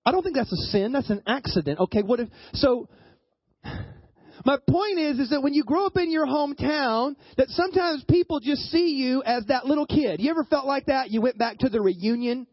I 0.06 0.12
don't 0.12 0.22
think 0.22 0.36
that's 0.36 0.52
a 0.52 0.72
sin, 0.72 0.92
that's 0.92 1.10
an 1.10 1.24
accident. 1.26 1.80
Okay, 1.80 2.04
what 2.04 2.20
if, 2.20 2.30
so, 2.54 2.88
my 4.44 4.58
point 4.70 5.00
is, 5.00 5.20
is 5.20 5.30
that 5.30 5.42
when 5.42 5.54
you 5.54 5.64
grow 5.64 5.86
up 5.86 5.98
in 5.98 6.12
your 6.12 6.26
hometown, 6.26 7.16
that 7.38 7.50
sometimes 7.50 8.04
people 8.10 8.40
just 8.40 8.64
see 8.72 8.96
you 8.96 9.24
as 9.24 9.46
that 9.46 9.66
little 9.66 9.86
kid. 9.86 10.20
You 10.20 10.32
ever 10.32 10.44
felt 10.44 10.66
like 10.66 10.88
that? 10.88 11.12
You 11.12 11.22
went 11.22 11.38
back 11.38 11.60
to 11.60 11.70
the 11.70 11.82
reunion 11.82 12.48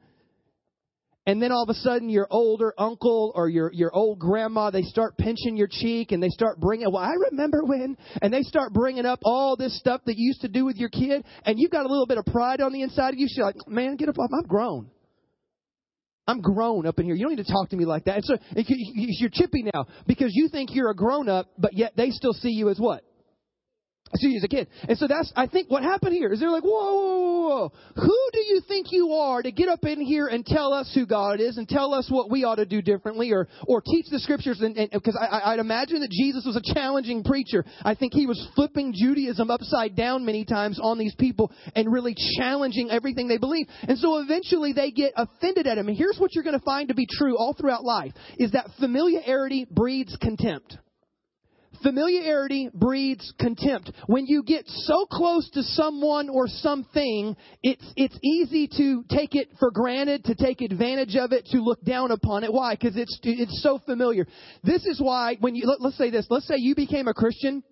and 1.26 1.40
then 1.40 1.52
all 1.52 1.62
of 1.62 1.68
a 1.68 1.74
sudden 1.74 2.08
your 2.08 2.26
older 2.30 2.74
uncle 2.78 3.32
or 3.34 3.48
your 3.48 3.72
your 3.72 3.94
old 3.94 4.18
grandma 4.18 4.70
they 4.70 4.82
start 4.82 5.16
pinching 5.16 5.56
your 5.56 5.68
cheek 5.70 6.12
and 6.12 6.22
they 6.22 6.28
start 6.28 6.58
bringing 6.58 6.90
well 6.90 7.02
i 7.02 7.12
remember 7.30 7.62
when 7.64 7.96
and 8.20 8.32
they 8.32 8.42
start 8.42 8.72
bringing 8.72 9.06
up 9.06 9.20
all 9.24 9.56
this 9.56 9.78
stuff 9.78 10.00
that 10.06 10.16
you 10.16 10.26
used 10.26 10.40
to 10.40 10.48
do 10.48 10.64
with 10.64 10.76
your 10.76 10.88
kid 10.88 11.24
and 11.44 11.58
you've 11.58 11.70
got 11.70 11.86
a 11.86 11.88
little 11.88 12.06
bit 12.06 12.18
of 12.18 12.24
pride 12.26 12.60
on 12.60 12.72
the 12.72 12.82
inside 12.82 13.14
of 13.14 13.20
you 13.20 13.26
you're 13.30 13.46
like 13.46 13.56
man 13.68 13.96
get 13.96 14.08
up 14.08 14.16
i'm 14.18 14.42
grown 14.48 14.90
i'm 16.26 16.40
grown 16.40 16.86
up 16.86 16.98
in 16.98 17.06
here. 17.06 17.14
You 17.14 17.24
don't 17.24 17.36
need 17.36 17.44
to 17.44 17.52
talk 17.52 17.70
to 17.70 17.76
me 17.76 17.84
like 17.84 18.04
that. 18.04 18.16
And 18.16 18.24
so 18.24 18.36
you're 18.54 19.30
chippy 19.30 19.64
now 19.74 19.86
because 20.06 20.30
you 20.32 20.48
think 20.48 20.70
you're 20.72 20.90
a 20.90 20.94
grown 20.94 21.28
up 21.28 21.48
but 21.58 21.72
yet 21.74 21.92
they 21.96 22.10
still 22.10 22.32
see 22.32 22.50
you 22.50 22.68
as 22.68 22.78
what 22.78 23.04
see 24.18 24.28
you 24.28 24.36
as 24.36 24.44
a 24.44 24.48
kid. 24.48 24.68
And 24.88 24.98
so 24.98 25.06
that's, 25.06 25.32
I 25.36 25.46
think, 25.46 25.70
what 25.70 25.82
happened 25.82 26.12
here 26.12 26.32
is 26.32 26.40
they're 26.40 26.50
like, 26.50 26.64
whoa, 26.64 26.70
whoa, 26.70 27.40
whoa, 27.40 27.48
whoa. 27.48 27.72
Who 27.96 28.18
do 28.32 28.40
you 28.40 28.60
think 28.66 28.88
you 28.90 29.12
are 29.12 29.42
to 29.42 29.50
get 29.50 29.68
up 29.68 29.84
in 29.84 30.00
here 30.00 30.26
and 30.26 30.44
tell 30.44 30.72
us 30.72 30.90
who 30.94 31.06
God 31.06 31.40
is 31.40 31.56
and 31.56 31.68
tell 31.68 31.94
us 31.94 32.08
what 32.10 32.30
we 32.30 32.44
ought 32.44 32.56
to 32.56 32.66
do 32.66 32.82
differently 32.82 33.32
or, 33.32 33.48
or 33.66 33.80
teach 33.80 34.06
the 34.10 34.18
scriptures? 34.18 34.60
And, 34.60 34.76
because 34.92 35.18
I, 35.18 35.52
I'd 35.52 35.58
imagine 35.60 36.00
that 36.00 36.10
Jesus 36.10 36.44
was 36.44 36.56
a 36.56 36.74
challenging 36.74 37.24
preacher. 37.24 37.64
I 37.82 37.94
think 37.94 38.12
he 38.12 38.26
was 38.26 38.46
flipping 38.54 38.92
Judaism 38.94 39.50
upside 39.50 39.96
down 39.96 40.24
many 40.24 40.44
times 40.44 40.78
on 40.82 40.98
these 40.98 41.14
people 41.14 41.52
and 41.74 41.92
really 41.92 42.14
challenging 42.38 42.90
everything 42.90 43.28
they 43.28 43.38
believe. 43.38 43.66
And 43.82 43.98
so 43.98 44.18
eventually 44.18 44.72
they 44.72 44.90
get 44.90 45.12
offended 45.16 45.66
at 45.66 45.78
him. 45.78 45.88
And 45.88 45.96
here's 45.96 46.18
what 46.18 46.34
you're 46.34 46.44
going 46.44 46.58
to 46.58 46.64
find 46.64 46.88
to 46.88 46.94
be 46.94 47.06
true 47.10 47.36
all 47.36 47.54
throughout 47.54 47.84
life 47.84 48.12
is 48.38 48.52
that 48.52 48.66
familiarity 48.78 49.66
breeds 49.70 50.16
contempt. 50.20 50.76
Familiarity 51.82 52.70
breeds 52.72 53.32
contempt. 53.38 53.90
When 54.06 54.26
you 54.26 54.42
get 54.42 54.64
so 54.66 55.06
close 55.06 55.48
to 55.50 55.62
someone 55.62 56.28
or 56.28 56.46
something, 56.46 57.36
it's, 57.62 57.84
it's 57.96 58.18
easy 58.22 58.68
to 58.76 59.04
take 59.08 59.34
it 59.34 59.48
for 59.58 59.70
granted, 59.70 60.24
to 60.26 60.34
take 60.34 60.60
advantage 60.60 61.16
of 61.16 61.32
it, 61.32 61.46
to 61.46 61.58
look 61.58 61.82
down 61.84 62.10
upon 62.10 62.44
it. 62.44 62.52
Why? 62.52 62.74
Because 62.74 62.96
it's, 62.96 63.18
it's 63.22 63.62
so 63.62 63.80
familiar. 63.84 64.26
This 64.62 64.86
is 64.86 65.00
why, 65.00 65.36
when 65.40 65.54
you, 65.54 65.66
let, 65.66 65.80
let's 65.80 65.98
say 65.98 66.10
this, 66.10 66.26
let's 66.30 66.46
say 66.46 66.54
you 66.58 66.74
became 66.74 67.08
a 67.08 67.14
Christian, 67.14 67.62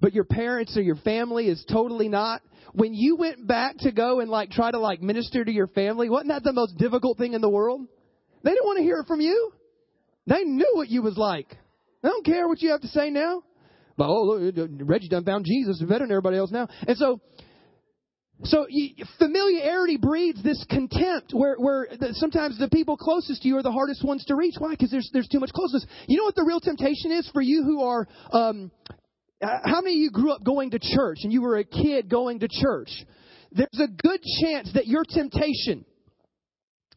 but 0.00 0.14
your 0.14 0.24
parents 0.24 0.76
or 0.76 0.82
your 0.82 0.96
family 0.96 1.46
is 1.46 1.64
totally 1.70 2.08
not. 2.08 2.42
When 2.72 2.94
you 2.94 3.16
went 3.16 3.46
back 3.46 3.76
to 3.78 3.92
go 3.92 4.20
and 4.20 4.30
like 4.30 4.50
try 4.50 4.70
to 4.70 4.78
like 4.78 5.02
minister 5.02 5.44
to 5.44 5.50
your 5.52 5.66
family, 5.66 6.08
wasn't 6.08 6.30
that 6.30 6.44
the 6.44 6.52
most 6.52 6.78
difficult 6.78 7.18
thing 7.18 7.34
in 7.34 7.40
the 7.40 7.48
world? 7.48 7.82
They 8.42 8.50
didn't 8.52 8.64
want 8.64 8.78
to 8.78 8.84
hear 8.84 8.98
it 9.00 9.06
from 9.06 9.20
you. 9.20 9.52
They 10.26 10.44
knew 10.44 10.70
what 10.74 10.88
you 10.88 11.02
was 11.02 11.16
like. 11.16 11.48
They 12.02 12.08
don't 12.08 12.24
care 12.24 12.48
what 12.48 12.62
you 12.62 12.70
have 12.70 12.80
to 12.80 12.88
say 12.88 13.10
now. 13.10 13.42
But 14.00 14.08
oh, 14.08 14.50
Reggie 14.80 15.08
done 15.08 15.24
found 15.24 15.44
Jesus 15.44 15.78
better 15.82 16.06
than 16.06 16.10
everybody 16.10 16.38
else 16.38 16.50
now. 16.50 16.68
And 16.88 16.96
so 16.96 17.20
So 18.44 18.66
familiarity 19.18 19.98
breeds 19.98 20.42
this 20.42 20.64
contempt 20.70 21.32
where, 21.34 21.56
where 21.56 21.86
sometimes 22.12 22.58
the 22.58 22.70
people 22.70 22.96
closest 22.96 23.42
to 23.42 23.48
you 23.48 23.58
are 23.58 23.62
the 23.62 23.70
hardest 23.70 24.02
ones 24.02 24.24
to 24.28 24.34
reach. 24.34 24.54
Why? 24.56 24.70
Because 24.70 24.90
there's, 24.90 25.10
there's 25.12 25.28
too 25.28 25.40
much 25.40 25.52
closeness. 25.52 25.84
You 26.08 26.16
know 26.16 26.24
what 26.24 26.34
the 26.34 26.44
real 26.44 26.60
temptation 26.60 27.12
is 27.12 27.28
for 27.34 27.42
you 27.42 27.62
who 27.62 27.82
are, 27.82 28.08
um, 28.32 28.70
how 29.42 29.82
many 29.82 29.96
of 29.96 30.00
you 30.00 30.10
grew 30.10 30.32
up 30.32 30.42
going 30.42 30.70
to 30.70 30.78
church 30.78 31.18
and 31.22 31.30
you 31.30 31.42
were 31.42 31.58
a 31.58 31.64
kid 31.64 32.08
going 32.08 32.40
to 32.40 32.48
church? 32.48 32.88
There's 33.52 33.68
a 33.78 33.88
good 33.88 34.20
chance 34.42 34.72
that 34.72 34.86
your 34.86 35.04
temptation 35.06 35.84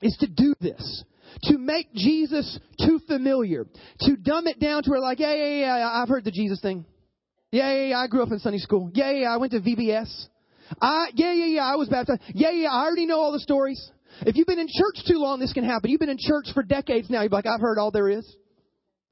is 0.01 0.15
to 0.21 0.27
do 0.27 0.53
this. 0.61 1.03
To 1.49 1.57
make 1.57 1.91
Jesus 1.93 2.59
too 2.79 3.01
familiar. 3.07 3.65
To 4.01 4.15
dumb 4.15 4.47
it 4.47 4.61
down 4.61 4.83
to 4.83 4.89
where 4.91 5.01
like, 5.01 5.19
yeah, 5.19 5.33
yeah, 5.33 5.77
yeah, 5.77 5.89
I've 5.91 6.07
heard 6.07 6.23
the 6.23 6.31
Jesus 6.31 6.61
thing. 6.61 6.85
Yeah, 7.53 7.71
yeah, 7.71 7.85
yeah, 7.89 7.97
I 7.99 8.07
grew 8.07 8.23
up 8.23 8.31
in 8.31 8.39
Sunday 8.39 8.57
school. 8.57 8.89
Yeah, 8.95 9.11
yeah, 9.11 9.31
I 9.31 9.37
went 9.37 9.51
to 9.51 9.59
VBS. 9.59 10.25
I, 10.81 11.09
yeah, 11.13 11.33
yeah, 11.33 11.45
yeah, 11.45 11.61
I 11.61 11.75
was 11.75 11.87
baptized. 11.87 12.21
Yeah, 12.33 12.49
yeah, 12.49 12.69
I 12.71 12.83
already 12.83 13.05
know 13.05 13.19
all 13.19 13.31
the 13.31 13.39
stories. 13.39 13.91
If 14.21 14.35
you've 14.35 14.47
been 14.47 14.57
in 14.57 14.65
church 14.67 15.05
too 15.07 15.19
long, 15.19 15.39
this 15.39 15.53
can 15.53 15.63
happen. 15.63 15.91
You've 15.91 15.99
been 15.99 16.09
in 16.09 16.17
church 16.19 16.47
for 16.55 16.63
decades 16.63 17.11
now. 17.11 17.21
You're 17.21 17.29
like, 17.29 17.45
I've 17.45 17.61
heard 17.61 17.77
all 17.77 17.91
there 17.91 18.09
is. 18.09 18.25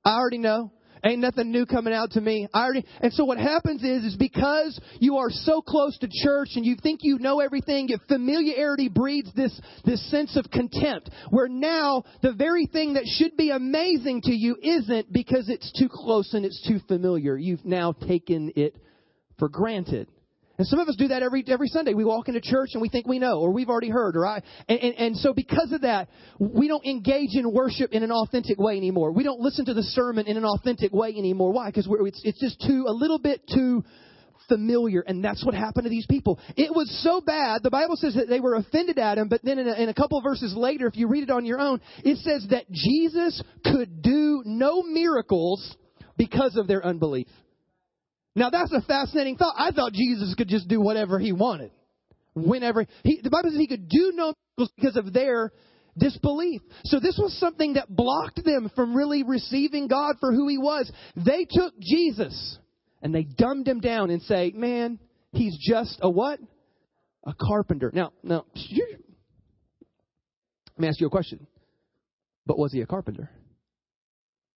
I 0.03 0.15
already 0.15 0.39
know. 0.39 0.71
Ain't 1.03 1.19
nothing 1.19 1.51
new 1.51 1.65
coming 1.65 1.93
out 1.93 2.11
to 2.11 2.21
me. 2.21 2.47
I 2.53 2.63
already, 2.63 2.85
and 3.01 3.11
so 3.13 3.25
what 3.25 3.39
happens 3.39 3.83
is, 3.83 4.03
is 4.03 4.15
because 4.15 4.79
you 4.99 5.17
are 5.17 5.31
so 5.31 5.61
close 5.61 5.97
to 5.99 6.07
church 6.09 6.49
and 6.55 6.65
you 6.65 6.75
think 6.81 6.99
you 7.01 7.17
know 7.17 7.39
everything, 7.39 7.89
familiarity 8.07 8.87
breeds 8.87 9.33
this, 9.33 9.59
this 9.83 10.11
sense 10.11 10.37
of 10.37 10.51
contempt, 10.51 11.09
where 11.31 11.47
now 11.47 12.03
the 12.21 12.33
very 12.33 12.67
thing 12.67 12.93
that 12.93 13.05
should 13.05 13.35
be 13.35 13.49
amazing 13.49 14.21
to 14.21 14.31
you 14.31 14.57
isn't 14.61 15.11
because 15.11 15.49
it's 15.49 15.71
too 15.77 15.89
close 15.91 16.33
and 16.33 16.45
it's 16.45 16.61
too 16.67 16.79
familiar. 16.87 17.35
You've 17.35 17.65
now 17.65 17.93
taken 17.93 18.51
it 18.55 18.75
for 19.39 19.49
granted. 19.49 20.07
And 20.61 20.67
some 20.67 20.77
of 20.77 20.87
us 20.87 20.95
do 20.95 21.07
that 21.07 21.23
every 21.23 21.43
every 21.47 21.69
Sunday. 21.69 21.95
We 21.95 22.05
walk 22.05 22.27
into 22.27 22.39
church 22.39 22.69
and 22.73 22.83
we 22.83 22.89
think 22.89 23.07
we 23.07 23.17
know, 23.17 23.39
or 23.39 23.51
we've 23.51 23.67
already 23.67 23.89
heard, 23.89 24.15
or 24.15 24.27
I. 24.27 24.43
And, 24.69 24.79
and, 24.79 24.93
and 24.93 25.17
so 25.17 25.33
because 25.33 25.71
of 25.71 25.81
that, 25.81 26.07
we 26.37 26.67
don't 26.67 26.85
engage 26.85 27.33
in 27.33 27.51
worship 27.51 27.93
in 27.93 28.03
an 28.03 28.11
authentic 28.11 28.59
way 28.59 28.77
anymore. 28.77 29.11
We 29.11 29.23
don't 29.23 29.39
listen 29.39 29.65
to 29.65 29.73
the 29.73 29.81
sermon 29.81 30.27
in 30.27 30.37
an 30.37 30.45
authentic 30.45 30.93
way 30.93 31.15
anymore. 31.17 31.51
Why? 31.51 31.69
Because 31.69 31.87
it's 31.89 32.21
it's 32.23 32.39
just 32.39 32.61
too 32.61 32.85
a 32.87 32.93
little 32.93 33.17
bit 33.17 33.41
too 33.51 33.83
familiar, 34.47 35.01
and 35.01 35.25
that's 35.25 35.43
what 35.43 35.55
happened 35.55 35.85
to 35.85 35.89
these 35.89 36.05
people. 36.07 36.39
It 36.55 36.69
was 36.69 36.91
so 37.01 37.21
bad. 37.21 37.63
The 37.63 37.71
Bible 37.71 37.95
says 37.95 38.13
that 38.13 38.29
they 38.29 38.39
were 38.39 38.53
offended 38.53 38.99
at 38.99 39.17
him, 39.17 39.29
but 39.29 39.41
then 39.43 39.57
in 39.57 39.67
a, 39.67 39.73
in 39.73 39.89
a 39.89 39.95
couple 39.95 40.19
of 40.19 40.23
verses 40.23 40.53
later, 40.55 40.85
if 40.85 40.95
you 40.95 41.07
read 41.07 41.23
it 41.23 41.31
on 41.31 41.43
your 41.43 41.59
own, 41.59 41.81
it 42.03 42.17
says 42.17 42.45
that 42.51 42.69
Jesus 42.69 43.41
could 43.63 44.03
do 44.03 44.43
no 44.45 44.83
miracles 44.83 45.75
because 46.17 46.55
of 46.55 46.67
their 46.67 46.85
unbelief. 46.85 47.25
Now 48.35 48.49
that's 48.49 48.71
a 48.71 48.81
fascinating 48.81 49.37
thought. 49.37 49.55
I 49.57 49.71
thought 49.71 49.93
Jesus 49.93 50.33
could 50.35 50.47
just 50.47 50.67
do 50.67 50.79
whatever 50.79 51.19
he 51.19 51.31
wanted. 51.31 51.71
Whenever 52.33 52.85
he, 53.03 53.19
the 53.21 53.29
Bible 53.29 53.49
says 53.49 53.59
he 53.59 53.67
could 53.67 53.89
do 53.89 54.13
no 54.15 54.33
miracles 54.57 54.71
because 54.77 54.95
of 54.95 55.11
their 55.11 55.51
disbelief. 55.97 56.61
So 56.85 56.99
this 56.99 57.19
was 57.21 57.37
something 57.39 57.73
that 57.73 57.93
blocked 57.93 58.43
them 58.45 58.71
from 58.73 58.95
really 58.95 59.23
receiving 59.23 59.87
God 59.87 60.15
for 60.21 60.31
who 60.31 60.47
he 60.47 60.57
was. 60.57 60.89
They 61.17 61.45
took 61.49 61.73
Jesus 61.79 62.57
and 63.01 63.13
they 63.13 63.23
dumbed 63.23 63.67
him 63.67 63.81
down 63.81 64.11
and 64.11 64.21
say, 64.21 64.53
"Man, 64.55 64.99
he's 65.33 65.57
just 65.57 65.99
a 66.01 66.09
what? 66.09 66.39
A 67.25 67.33
carpenter." 67.33 67.91
Now, 67.93 68.13
now, 68.23 68.45
let 68.55 68.99
me 70.77 70.87
ask 70.87 71.01
you 71.01 71.07
a 71.07 71.11
question. 71.11 71.45
But 72.45 72.57
was 72.57 72.71
he 72.71 72.81
a 72.81 72.87
carpenter? 72.87 73.29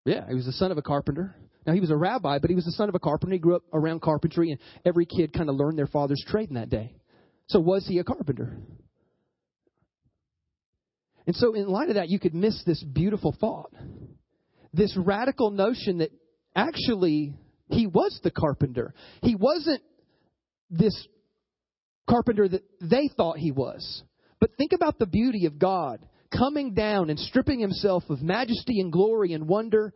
Yeah, 0.06 0.28
he 0.28 0.36
was 0.36 0.46
the 0.46 0.54
son 0.54 0.72
of 0.72 0.78
a 0.78 0.82
carpenter. 0.82 1.36
Now, 1.66 1.74
he 1.74 1.80
was 1.80 1.90
a 1.90 1.98
rabbi, 1.98 2.40
but 2.40 2.50
he 2.50 2.56
was 2.56 2.66
the 2.66 2.72
son 2.72 2.90
of 2.90 2.96
a 2.96 3.00
carpenter. 3.00 3.34
He 3.34 3.40
grew 3.40 3.56
up 3.56 3.64
around 3.74 4.02
carpentry, 4.02 4.52
and 4.52 4.60
every 4.86 5.06
kid 5.06 5.34
kind 5.34 5.50
of 5.50 5.56
learned 5.56 5.78
their 5.78 5.88
father's 5.88 6.24
trade 6.28 6.50
in 6.50 6.56
that 6.56 6.70
day. 6.70 6.96
So, 7.48 7.60
was 7.60 7.86
he 7.88 8.00
a 8.00 8.04
carpenter? 8.04 8.58
And 11.28 11.36
so, 11.36 11.54
in 11.54 11.68
light 11.68 11.90
of 11.90 11.96
that, 11.96 12.10
you 12.10 12.20
could 12.20 12.36
miss 12.36 12.64
this 12.66 12.84
beautiful 12.84 13.36
thought. 13.40 13.72
This 14.74 14.96
radical 14.96 15.52
notion 15.52 16.00
that 16.00 16.12
actually 16.56 17.34
he 17.70 17.88
was 17.88 18.20
the 18.24 18.32
carpenter. 18.32 18.94
He 19.22 19.36
wasn't 19.36 19.82
this 20.70 21.08
carpenter 22.10 22.48
that 22.48 22.64
they 22.82 23.10
thought 23.16 23.38
he 23.38 23.52
was. 23.52 24.04
But 24.40 24.52
think 24.58 24.74
about 24.74 25.00
the 25.00 25.06
beauty 25.08 25.46
of 25.46 25.58
God 25.58 26.06
coming 26.36 26.74
down 26.74 27.10
and 27.10 27.20
stripping 27.20 27.60
himself 27.60 28.04
of 28.10 28.22
majesty 28.22 28.80
and 28.82 28.92
glory 28.92 29.34
and 29.34 29.48
wonder 29.48 29.94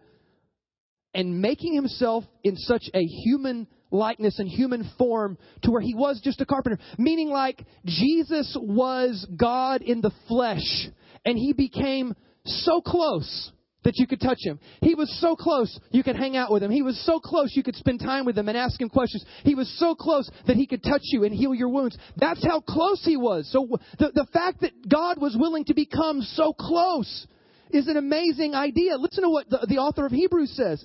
and 1.13 1.41
making 1.41 1.73
himself 1.73 2.23
in 2.43 2.55
such 2.55 2.83
a 2.93 3.01
human 3.01 3.67
likeness 3.91 4.39
and 4.39 4.47
human 4.47 4.89
form 4.97 5.37
to 5.63 5.71
where 5.71 5.81
he 5.81 5.95
was 5.95 6.21
just 6.23 6.41
a 6.41 6.45
carpenter. 6.45 6.79
Meaning, 6.97 7.29
like, 7.29 7.65
Jesus 7.85 8.55
was 8.59 9.27
God 9.35 9.81
in 9.81 10.01
the 10.01 10.11
flesh, 10.27 10.87
and 11.25 11.37
he 11.37 11.53
became 11.53 12.13
so 12.45 12.81
close 12.81 13.51
that 13.83 13.93
you 13.95 14.05
could 14.05 14.19
touch 14.19 14.39
him. 14.41 14.59
He 14.81 14.93
was 14.93 15.09
so 15.21 15.35
close 15.35 15.79
you 15.91 16.03
could 16.03 16.17
hang 16.17 16.35
out 16.35 16.51
with 16.51 16.61
him. 16.61 16.71
He 16.71 16.81
was 16.81 17.01
so 17.05 17.19
close 17.19 17.53
you 17.55 17.63
could 17.63 17.75
spend 17.75 18.01
time 18.01 18.25
with 18.25 18.37
him 18.37 18.49
and 18.49 18.57
ask 18.57 18.79
him 18.79 18.89
questions. 18.89 19.23
He 19.43 19.55
was 19.55 19.73
so 19.79 19.95
close 19.95 20.29
that 20.47 20.57
he 20.57 20.67
could 20.67 20.83
touch 20.83 21.01
you 21.03 21.23
and 21.23 21.33
heal 21.33 21.55
your 21.55 21.69
wounds. 21.69 21.97
That's 22.17 22.45
how 22.45 22.59
close 22.59 23.01
he 23.05 23.15
was. 23.15 23.49
So 23.51 23.79
the, 23.97 24.11
the 24.13 24.27
fact 24.33 24.61
that 24.61 24.73
God 24.87 25.21
was 25.21 25.37
willing 25.39 25.63
to 25.65 25.73
become 25.73 26.21
so 26.21 26.53
close 26.53 27.25
is 27.69 27.87
an 27.87 27.97
amazing 27.97 28.55
idea. 28.55 28.97
Listen 28.97 29.23
to 29.23 29.29
what 29.29 29.49
the, 29.49 29.65
the 29.67 29.77
author 29.77 30.05
of 30.05 30.11
Hebrews 30.11 30.55
says. 30.55 30.83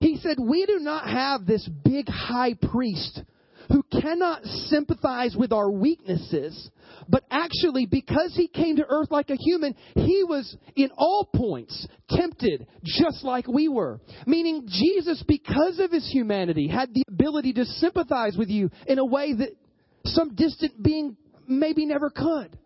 He 0.00 0.18
said, 0.18 0.36
We 0.40 0.66
do 0.66 0.78
not 0.78 1.08
have 1.08 1.46
this 1.46 1.68
big 1.84 2.08
high 2.08 2.54
priest 2.54 3.20
who 3.68 3.82
cannot 4.00 4.44
sympathize 4.44 5.34
with 5.36 5.52
our 5.52 5.70
weaknesses, 5.70 6.70
but 7.08 7.24
actually, 7.30 7.86
because 7.86 8.32
he 8.36 8.48
came 8.48 8.76
to 8.76 8.86
earth 8.88 9.10
like 9.10 9.30
a 9.30 9.36
human, 9.36 9.74
he 9.94 10.22
was 10.22 10.56
in 10.76 10.90
all 10.96 11.28
points 11.34 11.86
tempted 12.10 12.66
just 12.84 13.24
like 13.24 13.48
we 13.48 13.68
were. 13.68 14.00
Meaning, 14.26 14.66
Jesus, 14.68 15.22
because 15.26 15.80
of 15.80 15.90
his 15.90 16.08
humanity, 16.12 16.68
had 16.68 16.94
the 16.94 17.02
ability 17.08 17.54
to 17.54 17.64
sympathize 17.64 18.36
with 18.36 18.48
you 18.48 18.70
in 18.86 18.98
a 18.98 19.04
way 19.04 19.34
that 19.34 19.56
some 20.04 20.34
distant 20.34 20.80
being 20.80 21.16
maybe 21.48 21.86
never 21.86 22.10
could. 22.10 22.56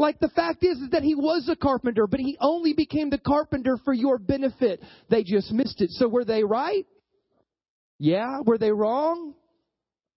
Like 0.00 0.18
the 0.18 0.30
fact 0.30 0.64
is, 0.64 0.78
is 0.78 0.90
that 0.92 1.02
he 1.02 1.14
was 1.14 1.46
a 1.52 1.54
carpenter, 1.54 2.06
but 2.06 2.20
he 2.20 2.38
only 2.40 2.72
became 2.72 3.10
the 3.10 3.18
carpenter 3.18 3.76
for 3.84 3.92
your 3.92 4.16
benefit. 4.16 4.80
They 5.10 5.22
just 5.22 5.52
missed 5.52 5.82
it. 5.82 5.90
So 5.90 6.08
were 6.08 6.24
they 6.24 6.42
right? 6.42 6.86
Yeah. 7.98 8.38
Were 8.46 8.56
they 8.56 8.72
wrong? 8.72 9.34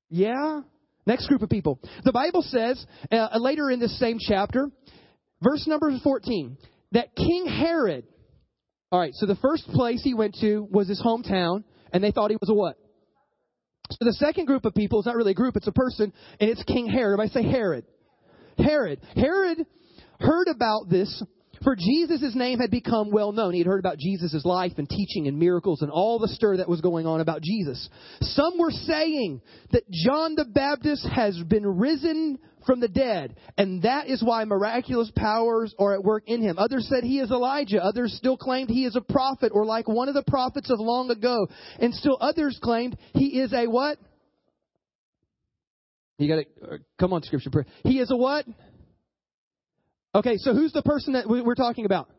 Yeah. 0.10 0.62
Next 1.06 1.28
group 1.28 1.42
of 1.42 1.50
people. 1.50 1.82
The 2.06 2.14
Bible 2.14 2.44
says 2.44 2.84
uh, 3.12 3.28
later 3.38 3.70
in 3.70 3.82
this 3.82 4.00
same 4.00 4.20
chapter, 4.22 4.70
verse 5.42 5.68
number 5.68 5.92
14, 6.02 6.56
that 6.94 7.14
King 7.14 7.46
Herod, 7.46 8.06
all 8.90 9.02
right, 9.02 9.14
so 9.16 9.26
the 9.26 9.36
first 9.36 9.68
place 9.68 10.02
he 10.02 10.14
went 10.14 10.38
to 10.40 10.66
was 10.72 10.88
his 10.88 11.04
hometown, 11.06 11.66
and 11.92 12.02
they 12.02 12.12
thought 12.12 12.32
he 12.32 12.38
was 12.40 12.50
a 12.50 12.54
what? 12.54 12.78
So 13.92 14.06
the 14.06 14.14
second 14.14 14.46
group 14.46 14.64
of 14.64 14.74
people 14.74 15.02
is 15.02 15.06
not 15.06 15.18
really 15.18 15.32
a 15.32 15.36
group, 15.36 15.58
it's 15.58 15.68
a 15.68 15.74
person, 15.74 16.14
and 16.40 16.50
it's 16.50 16.64
King 16.64 16.88
Herod. 16.88 17.20
Everybody 17.20 17.30
say 17.32 17.52
Herod. 17.52 17.84
Herod. 18.58 19.00
Herod 19.16 19.66
heard 20.20 20.48
about 20.48 20.90
this, 20.90 21.24
for 21.64 21.76
Jesus' 21.76 22.36
name 22.36 22.60
had 22.60 22.72
become 22.72 23.12
well 23.12 23.32
known. 23.32 23.54
He 23.54 23.60
had 23.60 23.68
heard 23.68 23.80
about 23.80 23.98
Jesus' 23.98 24.46
life 24.46 24.74
and 24.78 24.90
teaching 24.90 25.28
and 25.28 25.40
miracles 25.40 25.82
and 25.82 25.92
all 25.92 26.20
the 26.20 26.28
stir 26.28 26.58
that 26.58 26.70
was 26.70 26.82
going 26.82 27.06
on 27.06 27.22
about 27.22 27.42
Jesus. 27.42 27.90
Some 28.22 28.58
were 28.58 28.72
saying 28.72 29.42
that 29.72 29.90
John 29.90 30.36
the 30.36 30.46
Baptist 30.46 31.08
has 31.08 31.42
been 31.44 31.66
risen 31.66 32.40
from 32.66 32.80
the 32.80 32.88
dead, 32.88 33.36
and 33.58 33.82
that 33.84 34.08
is 34.08 34.24
why 34.24 34.46
miraculous 34.46 35.12
powers 35.16 35.74
are 35.78 35.94
at 35.94 36.04
work 36.04 36.24
in 36.28 36.42
him. 36.42 36.58
Others 36.58 36.88
said 36.90 37.04
he 37.04 37.20
is 37.20 37.30
Elijah. 37.30 37.84
Others 37.84 38.14
still 38.18 38.38
claimed 38.38 38.70
he 38.70 38.86
is 38.86 38.96
a 38.96 39.02
prophet 39.02 39.52
or 39.54 39.66
like 39.66 39.88
one 39.88 40.08
of 40.08 40.14
the 40.14 40.24
prophets 40.28 40.70
of 40.70 40.80
long 40.80 41.10
ago. 41.10 41.48
And 41.80 41.94
still 41.94 42.18
others 42.22 42.58
claimed 42.64 42.98
he 43.14 43.40
is 43.40 43.54
a 43.54 43.68
what? 43.68 43.98
You 46.18 46.28
got 46.28 46.36
to 46.36 46.74
uh, 46.74 46.78
come 47.00 47.14
on, 47.14 47.24
scripture. 47.24 47.50
prayer. 47.50 47.66
He 47.84 48.00
is 48.00 48.12
a 48.12 48.16
what? 48.16 48.46
Okay, 50.16 50.38
so 50.38 50.54
who's 50.54 50.72
the 50.72 50.84
person 50.84 51.14
that 51.14 51.28
we're 51.28 51.56
talking 51.56 51.86
about? 51.86 52.10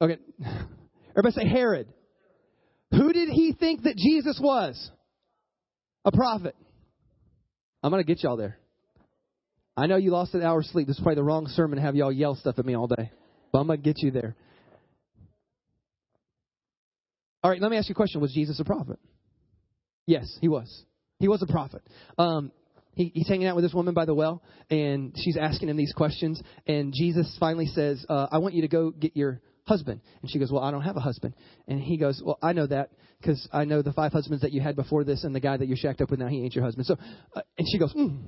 Okay, 0.00 0.18
everybody 1.10 1.34
say 1.34 1.48
Herod. 1.48 1.88
Who 2.92 3.12
did 3.12 3.28
he 3.28 3.54
think 3.58 3.82
that 3.82 3.96
Jesus 3.96 4.38
was? 4.42 4.90
A 6.04 6.12
prophet. 6.12 6.54
I'm 7.82 7.90
going 7.90 8.02
to 8.02 8.06
get 8.06 8.22
y'all 8.22 8.36
there. 8.36 8.58
I 9.76 9.86
know 9.86 9.96
you 9.96 10.10
lost 10.10 10.34
an 10.34 10.42
hour's 10.42 10.68
sleep. 10.72 10.86
This 10.86 10.96
is 10.96 11.02
probably 11.02 11.16
the 11.16 11.24
wrong 11.24 11.46
sermon 11.48 11.76
to 11.76 11.82
have 11.82 11.94
y'all 11.94 12.12
yell 12.12 12.34
stuff 12.34 12.58
at 12.58 12.64
me 12.64 12.74
all 12.74 12.86
day. 12.86 13.10
But 13.52 13.60
I'm 13.60 13.66
going 13.66 13.78
to 13.78 13.84
get 13.84 14.02
you 14.02 14.10
there. 14.10 14.34
All 17.42 17.50
right, 17.50 17.60
let 17.60 17.70
me 17.70 17.76
ask 17.76 17.88
you 17.88 17.92
a 17.92 17.96
question. 17.96 18.20
Was 18.20 18.32
Jesus 18.32 18.58
a 18.58 18.64
prophet? 18.64 18.98
Yes, 20.06 20.26
he 20.40 20.48
was. 20.48 20.84
He 21.18 21.28
was 21.28 21.42
a 21.42 21.46
prophet. 21.46 21.82
Um, 22.16 22.52
he, 22.94 23.12
he's 23.14 23.28
hanging 23.28 23.46
out 23.46 23.54
with 23.54 23.64
this 23.64 23.74
woman 23.74 23.94
by 23.94 24.04
the 24.04 24.14
well, 24.14 24.42
and 24.70 25.12
she's 25.16 25.36
asking 25.36 25.68
him 25.68 25.76
these 25.76 25.92
questions. 25.92 26.42
And 26.66 26.92
Jesus 26.92 27.36
finally 27.38 27.66
says, 27.66 28.04
uh, 28.08 28.26
I 28.30 28.38
want 28.38 28.54
you 28.54 28.62
to 28.62 28.68
go 28.68 28.90
get 28.90 29.16
your 29.16 29.40
husband. 29.64 30.00
And 30.22 30.30
she 30.30 30.38
goes, 30.38 30.50
Well, 30.50 30.62
I 30.62 30.70
don't 30.70 30.82
have 30.82 30.96
a 30.96 31.00
husband. 31.00 31.34
And 31.68 31.80
he 31.80 31.96
goes, 31.96 32.20
Well, 32.24 32.38
I 32.42 32.52
know 32.52 32.66
that 32.66 32.90
because 33.20 33.48
I 33.52 33.64
know 33.64 33.82
the 33.82 33.92
five 33.92 34.12
husbands 34.12 34.42
that 34.42 34.52
you 34.52 34.60
had 34.60 34.76
before 34.76 35.04
this, 35.04 35.24
and 35.24 35.34
the 35.34 35.40
guy 35.40 35.56
that 35.56 35.66
you're 35.66 35.76
shacked 35.76 36.00
up 36.00 36.10
with 36.10 36.20
now, 36.20 36.28
he 36.28 36.42
ain't 36.42 36.54
your 36.54 36.64
husband. 36.64 36.86
So, 36.86 36.96
uh, 37.34 37.42
and 37.56 37.66
she 37.70 37.78
goes, 37.78 37.92
mm. 37.94 38.18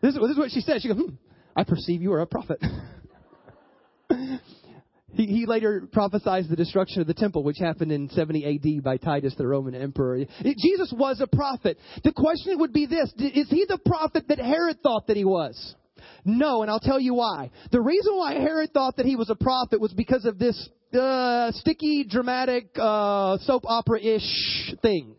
This 0.00 0.14
is, 0.14 0.20
this 0.20 0.30
is 0.30 0.38
what 0.38 0.50
she 0.50 0.60
said. 0.60 0.82
She 0.82 0.88
goes, 0.88 0.96
hmm, 0.98 1.14
I 1.54 1.64
perceive 1.64 2.02
you 2.02 2.12
are 2.12 2.20
a 2.20 2.26
prophet. 2.26 2.62
he, 5.14 5.26
he 5.26 5.46
later 5.46 5.88
prophesied 5.92 6.48
the 6.48 6.56
destruction 6.56 7.00
of 7.00 7.06
the 7.06 7.14
temple, 7.14 7.42
which 7.42 7.58
happened 7.58 7.92
in 7.92 8.08
70 8.10 8.78
AD 8.78 8.82
by 8.82 8.96
Titus, 8.96 9.34
the 9.36 9.46
Roman 9.46 9.74
emperor. 9.74 10.24
Jesus 10.42 10.92
was 10.96 11.20
a 11.20 11.26
prophet. 11.26 11.78
The 12.04 12.12
question 12.12 12.58
would 12.60 12.72
be 12.72 12.86
this 12.86 13.12
Is 13.18 13.48
he 13.48 13.64
the 13.68 13.78
prophet 13.84 14.24
that 14.28 14.38
Herod 14.38 14.80
thought 14.82 15.06
that 15.08 15.16
he 15.16 15.24
was? 15.24 15.74
No, 16.24 16.62
and 16.62 16.70
I'll 16.70 16.80
tell 16.80 17.00
you 17.00 17.14
why. 17.14 17.50
The 17.70 17.80
reason 17.80 18.16
why 18.16 18.34
Herod 18.34 18.72
thought 18.72 18.96
that 18.96 19.06
he 19.06 19.16
was 19.16 19.30
a 19.30 19.34
prophet 19.34 19.80
was 19.80 19.92
because 19.92 20.24
of 20.24 20.38
this 20.38 20.68
uh, 20.94 21.52
sticky, 21.52 22.04
dramatic, 22.08 22.68
uh, 22.78 23.38
soap 23.38 23.64
opera 23.66 24.00
ish 24.00 24.74
thing. 24.82 25.14